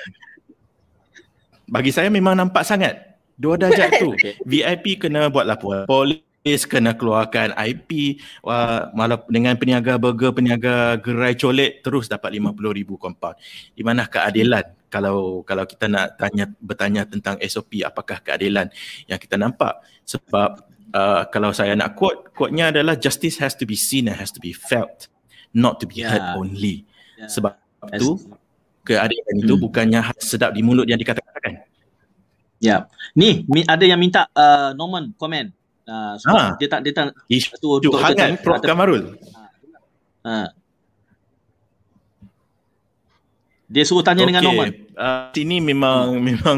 bagi 1.65 1.95
saya 1.95 2.11
memang 2.11 2.35
nampak 2.35 2.67
sangat 2.67 3.15
dua 3.39 3.55
darjat 3.55 3.95
tu 3.95 4.11
Okay. 4.19 4.35
VIP 4.43 4.99
kena 4.99 5.31
buat 5.31 5.47
laporan 5.47 5.87
polis 5.87 6.19
kena 6.45 6.93
keluarkan 6.93 7.57
IP 7.57 8.21
uh, 8.45 8.93
malah 8.93 9.17
dengan 9.25 9.57
peniaga 9.57 9.97
burger, 9.97 10.29
peniaga 10.29 10.93
gerai 11.01 11.33
colet 11.33 11.81
terus 11.81 12.05
dapat 12.05 12.37
RM50,000 12.37 12.89
compound. 13.01 13.35
Di 13.73 13.81
mana 13.81 14.05
keadilan 14.05 14.61
kalau 14.93 15.41
kalau 15.41 15.65
kita 15.65 15.89
nak 15.89 16.21
tanya 16.21 16.45
bertanya 16.61 17.01
tentang 17.09 17.41
SOP 17.41 17.81
apakah 17.81 18.21
keadilan 18.21 18.69
yang 19.09 19.17
kita 19.17 19.41
nampak 19.41 19.81
sebab 20.05 20.61
uh, 20.93 21.25
kalau 21.33 21.49
saya 21.49 21.73
nak 21.73 21.97
quote 21.97 22.29
quote-nya 22.37 22.69
adalah 22.69 22.93
justice 22.93 23.41
has 23.41 23.57
to 23.57 23.65
be 23.65 23.73
seen 23.73 24.05
and 24.05 24.15
has 24.15 24.29
to 24.29 24.37
be 24.37 24.53
felt 24.53 25.09
not 25.49 25.81
to 25.81 25.89
be 25.89 26.05
yeah. 26.05 26.13
heard 26.13 26.25
only. 26.37 26.85
Yeah. 27.17 27.25
Sebab 27.33 27.57
itu 27.89 28.21
keadilan 28.85 29.35
itu 29.41 29.53
hmm. 29.57 29.63
bukannya 29.65 29.99
sedap 30.21 30.53
di 30.53 30.61
mulut 30.61 30.85
yang 30.85 31.01
dikatakan. 31.01 31.65
Ya. 32.61 32.85
Ni 33.17 33.41
ada 33.65 33.81
yang 33.81 33.97
minta 33.97 34.29
uh, 34.37 34.77
Norman 34.77 35.09
komen. 35.17 35.64
Uh, 35.85 36.17
so 36.17 36.33
ha. 36.33 36.57
dia 36.57 36.65
tak 36.65 36.81
dia 36.81 36.93
tak 36.97 37.13
isu 37.29 37.53
tu 37.61 37.93
hangat 37.93 38.41
Prof 38.41 38.57
Kamarul. 38.65 39.13
Ha. 40.25 40.49
Dia 43.69 43.85
suruh 43.85 44.01
tanya 44.01 44.25
okay. 44.25 44.29
dengan 44.33 44.43
Norman. 44.49 44.69
Uh, 44.97 45.29
sini 45.33 45.61
memang 45.61 46.17
hmm. 46.17 46.23
memang 46.25 46.57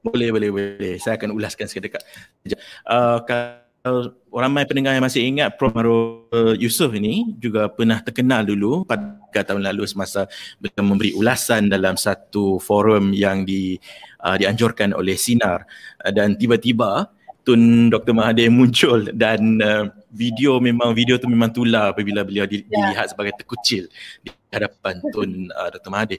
boleh 0.00 0.28
boleh 0.32 0.48
boleh. 0.52 0.94
Saya 0.96 1.20
akan 1.20 1.36
ulaskan 1.36 1.68
seketika. 1.68 2.00
Uh, 2.88 3.20
kalau 3.28 4.16
ramai 4.32 4.64
pendengar 4.64 4.96
yang 4.96 5.04
masih 5.04 5.20
ingat 5.20 5.60
Prof 5.60 5.76
Marul 5.76 6.24
Yusof 6.56 6.96
ini 6.96 7.36
juga 7.36 7.68
pernah 7.68 8.00
terkenal 8.00 8.48
dulu 8.48 8.88
pada 8.88 9.44
tahun 9.44 9.60
lalu 9.60 9.84
semasa 9.84 10.24
beliau 10.56 10.80
memberi 10.80 11.12
ulasan 11.12 11.68
dalam 11.68 12.00
satu 12.00 12.56
forum 12.56 13.12
yang 13.12 13.44
di 13.44 13.76
uh, 14.24 14.40
dianjurkan 14.40 14.96
oleh 14.96 15.20
Sinar 15.20 15.68
uh, 16.00 16.12
dan 16.16 16.40
tiba-tiba 16.40 17.12
Tun 17.44 17.92
Dr. 17.92 18.16
Mahathir 18.16 18.48
muncul 18.48 19.12
dan 19.12 19.60
uh, 19.60 19.92
video 20.08 20.56
memang 20.58 20.96
video 20.96 21.20
tu 21.20 21.28
memang 21.28 21.52
tular 21.52 21.92
apabila 21.92 22.24
beliau 22.24 22.48
di, 22.48 22.64
yeah. 22.64 22.90
dilihat 22.90 23.12
sebagai 23.12 23.36
terkucil 23.36 23.86
di 24.24 24.32
hadapan 24.48 24.98
Tun 25.12 25.52
uh, 25.52 25.68
Dr. 25.68 25.92
Mahathir. 25.92 26.18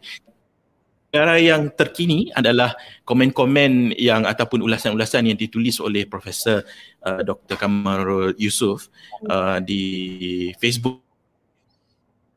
Perkara 1.09 1.39
yang 1.39 1.71
terkini 1.71 2.28
adalah 2.36 2.76
komen-komen 3.07 3.95
yang 3.95 4.28
ataupun 4.28 4.59
ulasan-ulasan 4.67 5.32
yang 5.32 5.39
ditulis 5.39 5.80
oleh 5.80 6.03
Profesor 6.05 6.61
uh, 7.07 7.23
Dr. 7.23 7.55
Kamarul 7.55 8.36
Yusof 8.36 8.91
uh, 9.32 9.63
di 9.63 10.51
Facebook 10.59 10.99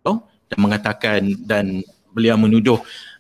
oh, 0.07 0.23
dan 0.49 0.59
mengatakan 0.63 1.27
dan 1.43 1.83
beliau 2.15 2.39
menuduh 2.39 2.79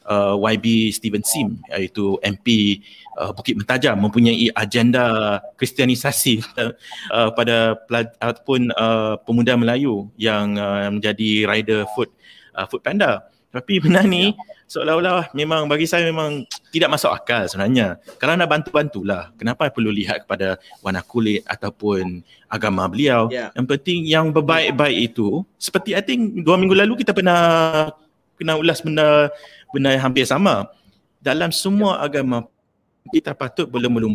uh, 0.09 0.35
YB 0.41 0.91
Steven 0.91 1.23
Sim 1.23 1.61
iaitu 1.71 2.17
MP 2.25 2.81
uh, 3.21 3.31
Bukit 3.37 3.55
Mentajam 3.55 4.01
mempunyai 4.01 4.49
agenda 4.57 5.39
kristianisasi 5.61 6.41
uh, 7.15 7.31
pada 7.37 7.77
ataupun 8.19 8.73
uh, 8.75 9.21
pemuda 9.23 9.55
Melayu 9.55 10.09
yang 10.17 10.57
uh, 10.57 10.89
menjadi 10.89 11.45
rider 11.45 11.85
food 11.93 12.09
uh, 12.57 12.65
food 12.67 12.81
panda 12.81 13.29
tapi 13.53 13.81
benar 13.85 14.05
ni 14.05 14.33
seolah-olah 14.69 15.33
memang 15.33 15.65
bagi 15.65 15.89
saya 15.89 16.05
memang 16.05 16.45
tidak 16.75 16.93
masuk 16.93 17.09
akal 17.09 17.49
sebenarnya. 17.49 17.97
Kalau 18.21 18.37
nak 18.37 18.53
bantu-bantulah. 18.53 19.33
Kenapa 19.41 19.73
perlu 19.73 19.89
lihat 19.89 20.29
kepada 20.29 20.61
warna 20.85 21.01
kulit 21.01 21.41
ataupun 21.49 22.21
agama 22.53 22.85
beliau. 22.87 23.33
Yeah. 23.33 23.51
Yang 23.57 23.67
penting 23.73 24.01
yang 24.05 24.27
berbaik-baik 24.31 25.13
itu 25.13 25.43
seperti 25.57 25.97
I 25.97 26.05
think 26.05 26.45
dua 26.45 26.61
minggu 26.61 26.77
lalu 26.77 27.01
kita 27.01 27.17
pernah 27.17 27.89
kena 28.39 28.55
ulas 28.55 28.79
benda 28.85 29.35
benda 29.73 29.95
yang 29.95 30.11
hampir 30.11 30.25
sama. 30.25 30.69
Dalam 31.19 31.51
semua 31.51 31.99
agama 31.99 32.47
kita 33.11 33.33
patut 33.33 33.66
belum-belum 33.66 34.12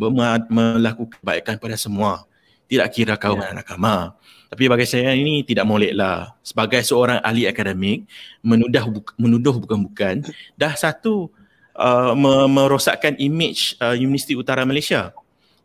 melakukan 0.49 1.18
kebaikan 1.20 1.56
pada 1.58 1.76
semua. 1.76 2.24
Tidak 2.70 2.88
kira 2.89 3.20
kaum 3.20 3.41
yeah. 3.41 3.60
agama. 3.60 4.16
Tapi 4.54 4.70
bagi 4.70 4.86
saya 4.86 5.18
ini 5.18 5.41
tidak 5.41 5.66
molek 5.66 5.93
lah. 5.97 6.38
Sebagai 6.45 6.86
seorang 6.86 7.20
ahli 7.26 7.49
akademik, 7.49 8.06
menudah 8.45 8.86
menuduh 9.18 9.58
bukan-bukan, 9.58 10.22
dah 10.54 10.74
satu 10.78 11.34
uh, 11.74 12.14
merosakkan 12.47 13.18
image 13.18 13.74
uh, 13.82 13.97
Universiti 13.97 14.38
Utara 14.38 14.62
Malaysia. 14.64 15.10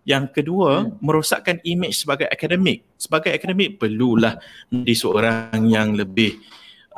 Yang 0.09 0.41
kedua, 0.41 0.89
hmm. 0.89 1.05
merosakkan 1.05 1.61
image 1.69 2.01
sebagai 2.01 2.25
akademik. 2.33 2.81
Sebagai 2.97 3.29
akademik, 3.29 3.77
perlulah 3.77 4.41
menjadi 4.73 4.95
seorang 4.97 5.61
yang 5.69 5.93
lebih 5.93 6.41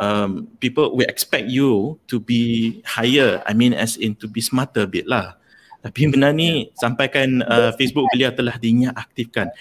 um, 0.01 0.49
people 0.59 0.97
we 0.97 1.05
expect 1.05 1.53
you 1.53 2.01
to 2.09 2.17
be 2.19 2.81
higher 2.89 3.45
I 3.45 3.53
mean 3.53 3.77
as 3.77 4.01
in 4.01 4.17
to 4.25 4.27
be 4.27 4.41
smarter 4.41 4.89
a 4.89 4.91
bit 4.91 5.05
lah 5.05 5.37
tapi 5.85 6.09
benar 6.09 6.33
ni 6.33 6.73
sampaikan 6.77 7.45
uh, 7.45 7.73
Facebook 7.77 8.09
beliau 8.13 8.33
telah 8.33 8.57
dinyaktifkan 8.57 9.53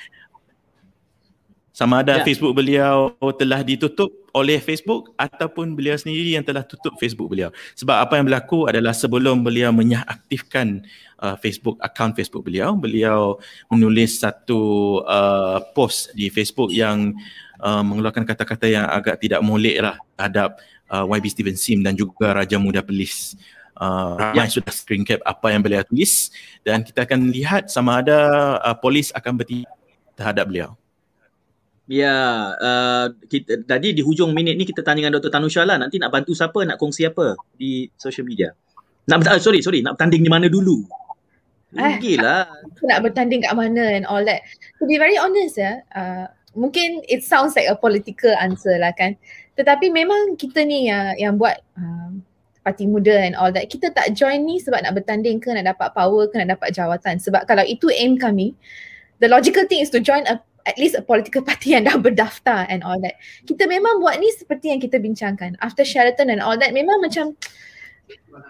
sama 1.80 2.04
ada 2.04 2.20
ya. 2.20 2.28
Facebook 2.28 2.52
beliau 2.52 3.16
telah 3.40 3.64
ditutup 3.64 4.12
oleh 4.36 4.60
Facebook 4.60 5.16
ataupun 5.16 5.80
beliau 5.80 5.96
sendiri 5.96 6.36
yang 6.36 6.44
telah 6.44 6.60
tutup 6.68 7.00
Facebook 7.00 7.32
beliau. 7.32 7.56
Sebab 7.80 8.04
apa 8.04 8.20
yang 8.20 8.28
berlaku 8.28 8.68
adalah 8.68 8.92
sebelum 8.92 9.48
beliau 9.48 9.72
menyaktifkan 9.72 10.84
uh, 11.24 11.40
Facebook 11.40 11.80
account 11.80 12.20
Facebook 12.20 12.44
beliau, 12.44 12.76
beliau 12.76 13.40
menulis 13.72 14.20
satu 14.20 15.00
uh, 15.08 15.64
post 15.72 16.12
di 16.20 16.28
Facebook 16.28 16.68
yang 16.76 17.16
uh, 17.16 17.49
mengeluarkan 17.60 18.24
kata-kata 18.24 18.66
yang 18.72 18.86
agak 18.88 19.20
tidak 19.20 19.44
molek 19.44 19.84
lah 19.84 20.00
terhadap 20.16 20.60
uh, 20.90 21.06
YB 21.06 21.26
Steven 21.28 21.58
Sim 21.60 21.80
dan 21.84 21.94
juga 21.94 22.32
Raja 22.32 22.56
Muda 22.56 22.80
Pelis. 22.80 23.36
Uh, 23.80 24.20
ramai 24.20 24.44
ya. 24.44 24.60
sudah 24.60 24.76
screen 24.76 25.08
cap 25.08 25.24
apa 25.24 25.56
yang 25.56 25.64
beliau 25.64 25.80
tulis 25.88 26.36
dan 26.68 26.84
kita 26.84 27.08
akan 27.08 27.32
lihat 27.32 27.72
sama 27.72 28.04
ada 28.04 28.60
uh, 28.60 28.76
polis 28.76 29.08
akan 29.16 29.40
bertindak 29.40 29.72
terhadap 30.20 30.52
beliau. 30.52 30.76
Ya, 31.90 32.14
uh, 32.60 33.08
kita, 33.26 33.66
tadi 33.66 33.98
di 33.98 34.06
hujung 34.06 34.30
minit 34.30 34.54
ni 34.60 34.68
kita 34.68 34.86
tanya 34.86 35.08
dengan 35.08 35.18
Dr. 35.18 35.34
Tanusha 35.34 35.66
lah. 35.66 35.80
Nanti 35.82 35.98
nak 35.98 36.14
bantu 36.14 36.38
siapa, 36.38 36.62
nak 36.62 36.78
kongsi 36.78 37.10
apa 37.10 37.34
di 37.58 37.90
social 37.98 38.30
media. 38.30 38.54
Nak 39.10 39.26
uh, 39.26 39.42
sorry, 39.42 39.66
sorry, 39.66 39.82
nak 39.82 39.98
bertanding 39.98 40.22
di 40.22 40.30
mana 40.30 40.46
dulu? 40.52 40.86
Rugilah. 41.74 42.46
Eh, 42.46 42.86
nak 42.86 43.00
bertanding 43.02 43.42
kat 43.42 43.58
mana 43.58 43.82
and 43.90 44.06
all 44.06 44.22
that. 44.22 44.46
To 44.78 44.86
be 44.86 45.02
very 45.02 45.18
honest 45.18 45.58
ya, 45.58 45.82
uh, 45.98 46.30
mungkin 46.58 47.02
it 47.06 47.22
sounds 47.22 47.54
like 47.54 47.70
a 47.70 47.78
political 47.78 48.34
answer 48.38 48.78
lah 48.78 48.94
kan. 48.96 49.18
Tetapi 49.60 49.92
memang 49.92 50.40
kita 50.40 50.64
ni 50.64 50.88
yang, 50.88 51.14
yang 51.20 51.34
buat 51.36 51.60
um, 51.76 52.24
parti 52.64 52.88
muda 52.88 53.16
and 53.26 53.36
all 53.36 53.52
that. 53.52 53.68
Kita 53.68 53.92
tak 53.92 54.16
join 54.16 54.46
ni 54.46 54.62
sebab 54.62 54.84
nak 54.84 54.96
bertanding 54.96 55.42
ke, 55.42 55.52
nak 55.52 55.68
dapat 55.68 55.92
power 55.96 56.30
ke, 56.30 56.38
nak 56.40 56.60
dapat 56.60 56.72
jawatan. 56.76 57.18
Sebab 57.20 57.50
kalau 57.50 57.66
itu 57.66 57.90
aim 57.92 58.16
kami, 58.16 58.56
the 59.20 59.28
logical 59.28 59.66
thing 59.68 59.84
is 59.84 59.92
to 59.92 60.00
join 60.00 60.24
a 60.28 60.40
at 60.68 60.78
least 60.78 60.94
a 60.94 61.02
political 61.02 61.42
party 61.48 61.74
yang 61.74 61.88
dah 61.88 61.98
berdaftar 61.98 62.68
and 62.70 62.84
all 62.84 63.00
that. 63.02 63.18
Kita 63.48 63.66
memang 63.66 64.04
buat 64.04 64.20
ni 64.20 64.30
seperti 64.36 64.70
yang 64.70 64.80
kita 64.84 65.00
bincangkan. 65.00 65.58
After 65.64 65.82
Sheraton 65.82 66.30
and 66.30 66.44
all 66.44 66.60
that, 66.60 66.76
memang 66.76 67.02
macam 67.02 67.34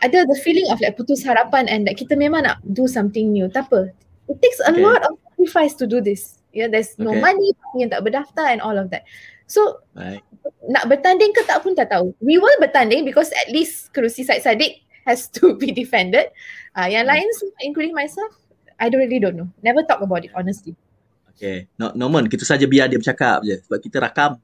ada 0.04 0.24
the 0.26 0.38
feeling 0.40 0.68
of 0.72 0.80
like 0.80 0.96
putus 0.96 1.24
harapan 1.24 1.68
and 1.68 1.84
that 1.88 2.00
kita 2.00 2.16
memang 2.16 2.48
nak 2.48 2.60
do 2.74 2.88
something 2.88 3.32
new. 3.32 3.48
Tak 3.52 3.72
apa. 3.72 3.92
It 4.30 4.38
takes 4.44 4.62
a 4.62 4.72
okay. 4.72 4.84
lot 4.84 5.02
of 5.06 5.18
sacrifice 5.34 5.74
to 5.82 5.90
do 5.90 6.00
this. 6.00 6.39
Yeah, 6.50 6.68
there's 6.68 6.98
no 6.98 7.14
okay. 7.14 7.22
money 7.22 7.50
yang 7.78 7.94
tak 7.94 8.02
berdaftar 8.02 8.50
and 8.50 8.62
all 8.62 8.74
of 8.74 8.90
that. 8.90 9.06
So, 9.50 9.82
right. 9.98 10.22
nak 10.70 10.86
bertanding 10.90 11.34
ke 11.34 11.42
tak 11.46 11.62
pun 11.66 11.74
tak 11.74 11.90
tahu. 11.90 12.14
We 12.22 12.38
will 12.38 12.54
bertanding 12.62 13.06
because 13.06 13.34
at 13.34 13.50
least 13.50 13.90
kerusi 13.94 14.26
Syed 14.26 14.46
Saddiq 14.46 14.82
has 15.10 15.30
to 15.42 15.58
be 15.58 15.74
defended. 15.74 16.30
Uh, 16.78 16.90
yang 16.90 17.10
lain, 17.10 17.26
including 17.66 17.98
myself, 17.98 18.30
I 18.78 18.88
don't 18.88 19.02
really 19.02 19.20
don't 19.20 19.36
know. 19.36 19.50
Never 19.66 19.82
talk 19.84 20.02
about 20.06 20.24
it, 20.24 20.32
honestly. 20.38 20.78
Okay. 21.34 21.72
No, 21.80 21.92
Norman, 21.96 22.30
kita 22.30 22.46
saja 22.46 22.68
biar 22.70 22.92
dia 22.92 23.02
bercakap 23.02 23.42
je. 23.48 23.58
Sebab 23.64 23.80
kita 23.80 23.98
rakam. 24.04 24.38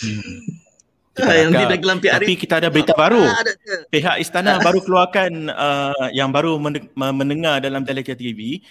Hmm. 0.00 0.40
Kita 1.14 1.32
yang 1.46 1.50
tidak 1.54 1.78
dalam 1.84 1.98
pihak 2.02 2.14
Tapi 2.18 2.32
kita 2.34 2.54
ada 2.58 2.68
berita 2.72 2.92
baru. 2.96 3.22
Ah, 3.22 3.44
pihak 3.92 4.16
istana 4.18 4.58
baru 4.58 4.82
keluarkan 4.82 5.52
uh, 5.52 6.08
yang 6.10 6.34
baru 6.34 6.58
mendengar 6.96 7.62
dalam 7.62 7.86
Telekia 7.86 8.18
TV. 8.18 8.64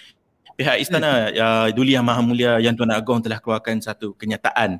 Pihak 0.54 0.76
istana 0.78 1.30
hmm. 1.30 1.38
uh, 1.38 1.68
Duli 1.74 1.98
Yang 1.98 2.06
Maha 2.06 2.22
Mulia 2.22 2.52
Yang 2.62 2.74
Tuan 2.82 2.92
Agong 2.94 3.20
telah 3.20 3.42
keluarkan 3.42 3.82
satu 3.82 4.14
kenyataan 4.14 4.78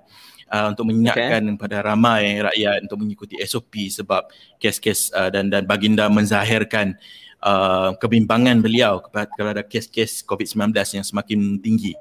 uh, 0.51 0.67
untuk 0.71 0.87
mengingatkan 0.87 1.43
okay. 1.43 1.53
kepada 1.59 1.77
ramai 1.83 2.39
rakyat 2.39 2.87
untuk 2.87 2.99
mengikuti 3.03 3.35
SOP 3.43 3.91
sebab 3.91 4.31
kes-kes 4.63 5.11
uh, 5.15 5.31
dan 5.35 5.51
dan 5.51 5.67
baginda 5.67 6.07
menzahirkan 6.07 6.95
uh, 7.43 7.93
kebimbangan 7.99 8.63
beliau 8.63 9.03
kepada 9.03 9.67
kes-kes 9.67 10.23
COVID-19 10.23 10.71
yang 10.75 11.07
semakin 11.07 11.59
tinggi. 11.59 11.93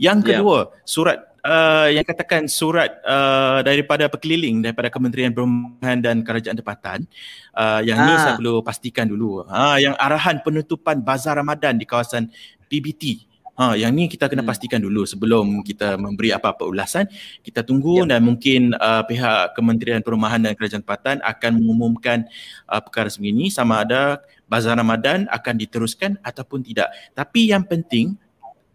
Yang 0.00 0.18
ya. 0.24 0.26
kedua, 0.40 0.58
yeah. 0.58 0.84
surat 0.88 1.18
uh, 1.44 1.88
yang 1.92 2.04
katakan 2.06 2.48
surat 2.48 3.00
uh, 3.04 3.60
daripada 3.60 4.08
pekeliling 4.08 4.64
daripada 4.64 4.88
Kementerian 4.88 5.32
Perumahan 5.32 5.98
dan 6.00 6.24
Kerajaan 6.24 6.56
Tempatan 6.56 7.04
uh, 7.52 7.80
yang 7.84 8.00
ha. 8.00 8.06
ni 8.06 8.12
ah. 8.14 8.20
saya 8.20 8.34
perlu 8.40 8.64
pastikan 8.64 9.04
dulu. 9.04 9.44
Ha 9.44 9.76
yang 9.76 9.94
arahan 9.96 10.40
penutupan 10.40 11.04
bazar 11.04 11.36
Ramadan 11.36 11.76
di 11.76 11.84
kawasan 11.84 12.32
PBT. 12.68 13.28
Ha 13.58 13.74
yang 13.74 13.90
ni 13.90 14.06
kita 14.06 14.30
kena 14.30 14.46
hmm. 14.46 14.50
pastikan 14.54 14.78
dulu 14.78 15.02
sebelum 15.02 15.66
kita 15.66 15.98
memberi 15.98 16.30
apa-apa 16.30 16.62
ulasan. 16.62 17.10
Kita 17.42 17.66
tunggu 17.66 18.06
yeah. 18.06 18.14
dan 18.14 18.20
mungkin 18.22 18.70
uh, 18.78 19.02
pihak 19.02 19.58
Kementerian 19.58 19.98
Perumahan 19.98 20.38
dan 20.38 20.54
Kerajaan 20.54 20.86
Tempatan 20.86 21.18
akan 21.26 21.52
mengumumkan 21.58 22.22
uh, 22.70 22.78
perkara 22.78 23.10
sebegini 23.10 23.50
sama 23.50 23.82
ada 23.82 24.22
bazar 24.46 24.78
Ramadan 24.78 25.26
akan 25.26 25.54
diteruskan 25.58 26.22
ataupun 26.22 26.62
tidak. 26.62 26.94
Tapi 27.18 27.50
yang 27.50 27.66
penting 27.66 28.14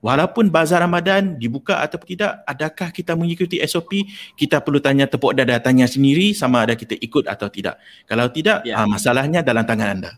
walaupun 0.03 0.51
bazar 0.51 0.83
Ramadan 0.83 1.39
dibuka 1.39 1.79
ataupun 1.79 2.07
tidak, 2.19 2.43
adakah 2.43 2.91
kita 2.91 3.15
mengikuti 3.15 3.63
SOP? 3.63 4.03
Kita 4.35 4.59
perlu 4.59 4.83
tanya 4.83 5.07
tepuk 5.07 5.31
dada 5.31 5.55
tanya 5.63 5.87
sendiri 5.87 6.35
sama 6.35 6.67
ada 6.67 6.75
kita 6.75 6.99
ikut 6.99 7.31
atau 7.31 7.47
tidak. 7.47 7.79
Kalau 8.03 8.27
tidak, 8.27 8.67
Ya. 8.67 8.83
uh, 8.83 8.87
masalahnya 8.91 9.39
dalam 9.39 9.63
tangan 9.63 9.89
anda. 9.95 10.11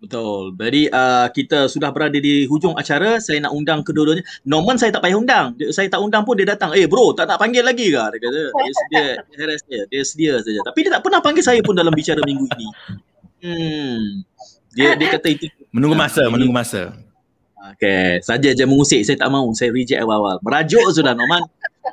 Betul. 0.00 0.56
Jadi 0.56 0.88
uh, 0.88 1.28
kita 1.28 1.68
sudah 1.68 1.92
berada 1.92 2.16
di 2.16 2.48
hujung 2.48 2.72
acara. 2.72 3.20
Saya 3.20 3.44
nak 3.44 3.52
undang 3.52 3.84
kedua-duanya. 3.84 4.24
Norman 4.42 4.80
saya 4.80 4.88
tak 4.90 5.04
payah 5.04 5.20
undang. 5.20 5.52
Dia, 5.54 5.68
saya 5.70 5.86
tak 5.86 6.00
undang 6.00 6.24
pun 6.24 6.40
dia 6.40 6.48
datang. 6.48 6.72
Eh 6.72 6.88
bro, 6.88 7.12
tak 7.12 7.28
nak 7.28 7.36
panggil 7.36 7.60
lagi 7.60 7.92
ke? 7.92 8.00
Dia 8.00 8.18
kata. 8.18 8.42
Dia 8.48 8.72
sedia, 8.72 9.04
dia 9.28 9.44
dia. 9.60 9.80
Dia 9.86 10.02
sedia 10.02 10.32
saja. 10.40 10.60
Tapi 10.64 10.78
dia 10.80 10.90
tak 10.90 11.04
pernah 11.04 11.20
panggil 11.20 11.44
saya 11.44 11.60
pun 11.60 11.76
dalam 11.76 11.92
bicara 11.92 12.24
minggu 12.24 12.48
ini. 12.50 12.66
Hmm. 13.40 14.00
Dia 14.72 14.96
dia 14.96 15.08
kata 15.10 15.28
itu. 15.28 15.52
Menunggu 15.68 15.94
masa, 15.94 16.24
ini- 16.24 16.32
menunggu 16.32 16.54
masa. 16.54 16.96
Okay. 17.76 18.24
Saja 18.24 18.50
je 18.50 18.64
mengusik. 18.64 19.04
Saya 19.04 19.20
tak 19.20 19.28
mahu. 19.28 19.52
Saya 19.52 19.68
reject 19.68 20.00
awal-awal. 20.00 20.40
Merajuk 20.40 20.80
sudah 20.90 21.12
Norman. 21.12 21.44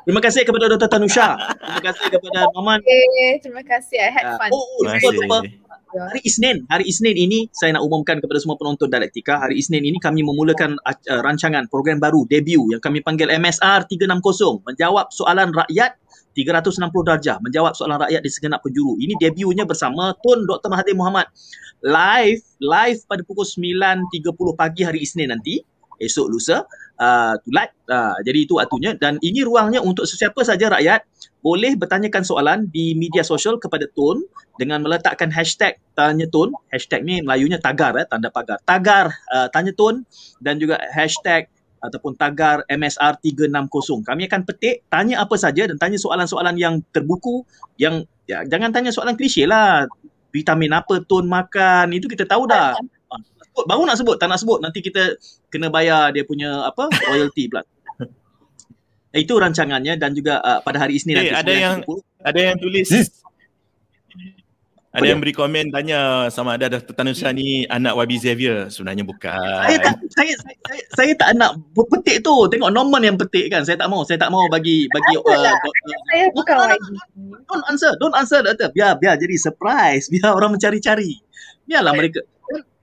Terima 0.07 0.23
kasih 0.23 0.47
kepada 0.47 0.71
Dr. 0.71 0.87
Tanusha. 0.87 1.35
Terima 1.35 1.81
kasih 1.83 2.05
kepada 2.07 2.47
Norman. 2.55 2.79
Okay, 2.79 3.43
terima 3.43 3.59
kasih. 3.61 3.99
I 3.99 4.09
had 4.09 4.25
Ah, 4.25 4.39
fun. 4.39 4.49
oh, 4.49 4.63
Terima 4.79 4.95
lupa, 4.95 5.09
lupa. 5.11 5.37
kasih. 5.43 5.66
Hari 5.87 6.19
Isnin, 6.27 6.67
hari 6.67 6.83
Isnin 6.83 7.15
ini 7.15 7.47
saya 7.55 7.79
nak 7.79 7.87
umumkan 7.87 8.19
kepada 8.19 8.43
semua 8.43 8.59
penonton 8.59 8.91
Dialektika, 8.91 9.39
hari 9.39 9.55
Isnin 9.63 9.87
ini 9.87 9.95
kami 10.03 10.19
memulakan 10.19 10.75
uh, 10.83 11.21
rancangan 11.23 11.71
program 11.71 12.03
baru 12.03 12.27
debut 12.27 12.75
yang 12.75 12.83
kami 12.83 12.99
panggil 12.99 13.31
MSR 13.31 13.87
360 13.87 14.67
menjawab 14.67 15.07
soalan 15.15 15.55
rakyat 15.55 15.95
360 16.35 16.91
darjah 17.07 17.39
menjawab 17.39 17.71
soalan 17.71 18.03
rakyat 18.03 18.19
di 18.19 18.27
segenap 18.27 18.59
penjuru. 18.67 18.99
Ini 18.99 19.15
debutnya 19.15 19.63
bersama 19.63 20.11
Tun 20.19 20.43
Dr. 20.43 20.67
Mahathir 20.67 20.91
Mohamad 20.91 21.31
live 21.79 22.43
live 22.59 22.99
pada 23.07 23.23
pukul 23.23 23.47
9.30 23.47 24.27
pagi 24.59 24.83
hari 24.83 25.07
Isnin 25.07 25.31
nanti 25.31 25.63
esok 26.03 26.27
lusa 26.27 26.67
uh, 26.99 27.33
live. 27.47 27.73
Uh, 27.87 28.19
jadi 28.27 28.43
itu 28.43 28.59
waktunya 28.59 28.91
dan 28.99 29.23
ini 29.23 29.41
ruangnya 29.41 29.79
untuk 29.79 30.03
sesiapa 30.03 30.43
saja 30.43 30.67
rakyat 30.67 31.07
boleh 31.47 31.79
bertanyakan 31.79 32.27
soalan 32.27 32.67
di 32.75 32.91
media 32.91 33.23
sosial 33.23 33.55
kepada 33.55 33.87
Tun 33.95 34.27
dengan 34.59 34.83
meletakkan 34.83 35.31
hashtag 35.31 35.79
tanya 35.95 36.27
Tun. 36.27 36.51
Hashtag 36.75 37.07
ni 37.07 37.23
Melayunya 37.23 37.55
tagar 37.55 37.95
eh, 37.95 38.03
tanda 38.03 38.27
pagar. 38.27 38.59
Tagar 38.67 39.15
uh, 39.31 39.47
tanya 39.55 39.71
Tun 39.71 40.03
dan 40.43 40.59
juga 40.59 40.75
hashtag 40.91 41.47
ataupun 41.79 42.19
tagar 42.19 42.67
MSR 42.67 43.23
360. 43.23 44.03
Kami 44.03 44.27
akan 44.27 44.41
petik 44.43 44.83
tanya 44.91 45.23
apa 45.23 45.39
saja 45.39 45.71
dan 45.71 45.79
tanya 45.79 45.95
soalan-soalan 45.95 46.59
yang 46.59 46.83
terbuku 46.91 47.47
yang 47.79 48.03
ya, 48.27 48.43
jangan 48.43 48.75
tanya 48.75 48.91
soalan 48.91 49.15
klise 49.15 49.47
lah. 49.47 49.87
Vitamin 50.35 50.75
apa 50.75 50.99
Tun 51.07 51.31
makan 51.31 51.95
itu 51.95 52.11
kita 52.11 52.27
tahu 52.27 52.43
dah. 52.43 52.75
Ah, 53.07 53.21
baru 53.63 53.87
nak 53.87 53.95
sebut, 54.03 54.19
tak 54.19 54.27
nak 54.27 54.43
sebut 54.43 54.59
nanti 54.59 54.83
kita 54.83 55.15
kena 55.47 55.71
bayar 55.71 56.11
dia 56.11 56.27
punya 56.27 56.67
apa 56.67 56.91
royalty 57.07 57.47
pula. 57.47 57.63
Itu 59.11 59.39
rancangannya 59.39 59.95
dan 59.95 60.11
juga 60.11 60.39
uh, 60.41 60.59
pada 60.61 60.83
hari 60.83 60.99
Isnin 60.99 61.15
Eh, 61.15 61.31
nanti 61.31 61.35
ada 61.35 61.53
yang 61.53 61.75
9.30. 61.85 62.27
ada 62.27 62.39
yang 62.39 62.57
tulis 62.59 62.87
Hmm. 62.87 64.33
ada 64.97 65.03
Apa 65.03 65.13
yang 65.13 65.19
beri 65.21 65.33
komen 65.35 65.69
tanya 65.69 66.25
sama 66.33 66.57
ada 66.57 66.73
Dr. 66.73 66.89
Tanusha 66.95 67.29
ni 67.29 67.69
anak 67.69 67.93
YB 67.93 68.17
Xavier 68.17 68.57
sebenarnya 68.73 69.05
bukan. 69.05 69.37
Saya 69.67 69.77
tak 69.77 69.93
saya, 70.09 70.33
saya, 70.41 70.55
saya, 70.65 70.81
saya 70.97 71.11
tak 71.13 71.29
nak 71.37 71.53
petik 71.75 72.25
tu. 72.25 72.33
Tengok 72.49 72.73
Norman 72.73 73.05
yang 73.05 73.13
petik 73.13 73.53
kan. 73.53 73.61
Saya 73.61 73.77
tak 73.77 73.93
mau. 73.93 74.01
Saya 74.07 74.17
tak 74.17 74.33
mau 74.33 74.49
bagi 74.49 74.89
bagi 74.89 75.13
uh, 75.21 75.21
doktor. 75.21 75.73
Saya 76.09 76.25
bukan 76.33 76.55
YB. 76.57 76.83
Don't 77.45 77.65
answer. 77.69 77.91
Don't 78.01 78.15
answer 78.17 78.41
doktor. 78.41 78.73
Biar 78.73 78.97
biar 78.97 79.21
jadi 79.21 79.37
surprise. 79.37 80.09
Biar 80.09 80.33
orang 80.33 80.57
mencari-cari. 80.57 81.21
Biarlah 81.69 81.93
mereka 81.93 82.25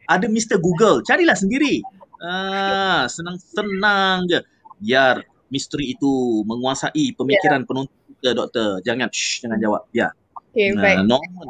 ada 0.06 0.26
Mr 0.30 0.62
Google. 0.62 1.02
Carilah 1.02 1.34
sendiri. 1.34 1.82
Ah, 2.22 3.10
senang-senang 3.10 4.30
je. 4.30 4.38
Biar 4.78 5.24
misteri 5.54 5.94
itu 5.94 6.42
menguasai 6.42 7.14
pemikiran 7.14 7.62
penonton 7.62 7.94
kita 8.18 8.34
doktor. 8.34 8.82
Jangan 8.82 9.06
shh, 9.14 9.46
jangan 9.46 9.62
jawab. 9.62 9.86
Biar. 9.94 10.10
Okay, 10.50 10.74
Nah, 10.74 10.82
baik. 10.82 10.98
Norman. 11.06 11.48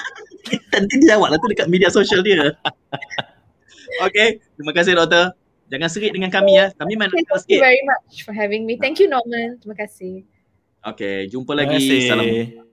Nanti 0.72 0.94
dia 1.04 1.16
jawab 1.16 1.28
lah 1.32 1.38
tu 1.38 1.48
dekat 1.52 1.68
media 1.68 1.92
sosial 1.92 2.24
dia. 2.24 2.56
okay, 4.06 4.40
terima 4.56 4.72
kasih 4.72 4.96
doktor. 4.96 5.36
Jangan 5.68 5.88
serit 5.92 6.16
dengan 6.16 6.32
kami 6.32 6.56
ya. 6.56 6.72
Kami 6.72 6.96
main 6.96 7.12
Okay, 7.12 7.20
thank 7.20 7.28
you 7.28 7.40
sikit. 7.44 7.60
very 7.60 7.82
much 7.84 8.24
for 8.24 8.32
having 8.32 8.64
me. 8.64 8.80
Thank 8.80 8.96
you, 8.96 9.08
Norman. 9.12 9.60
Terima 9.60 9.76
kasih. 9.76 10.24
Okay, 10.80 11.28
jumpa 11.28 11.52
Terima 11.52 11.68
lagi. 11.68 11.76
kasih. 11.84 12.00
Salam. 12.08 12.67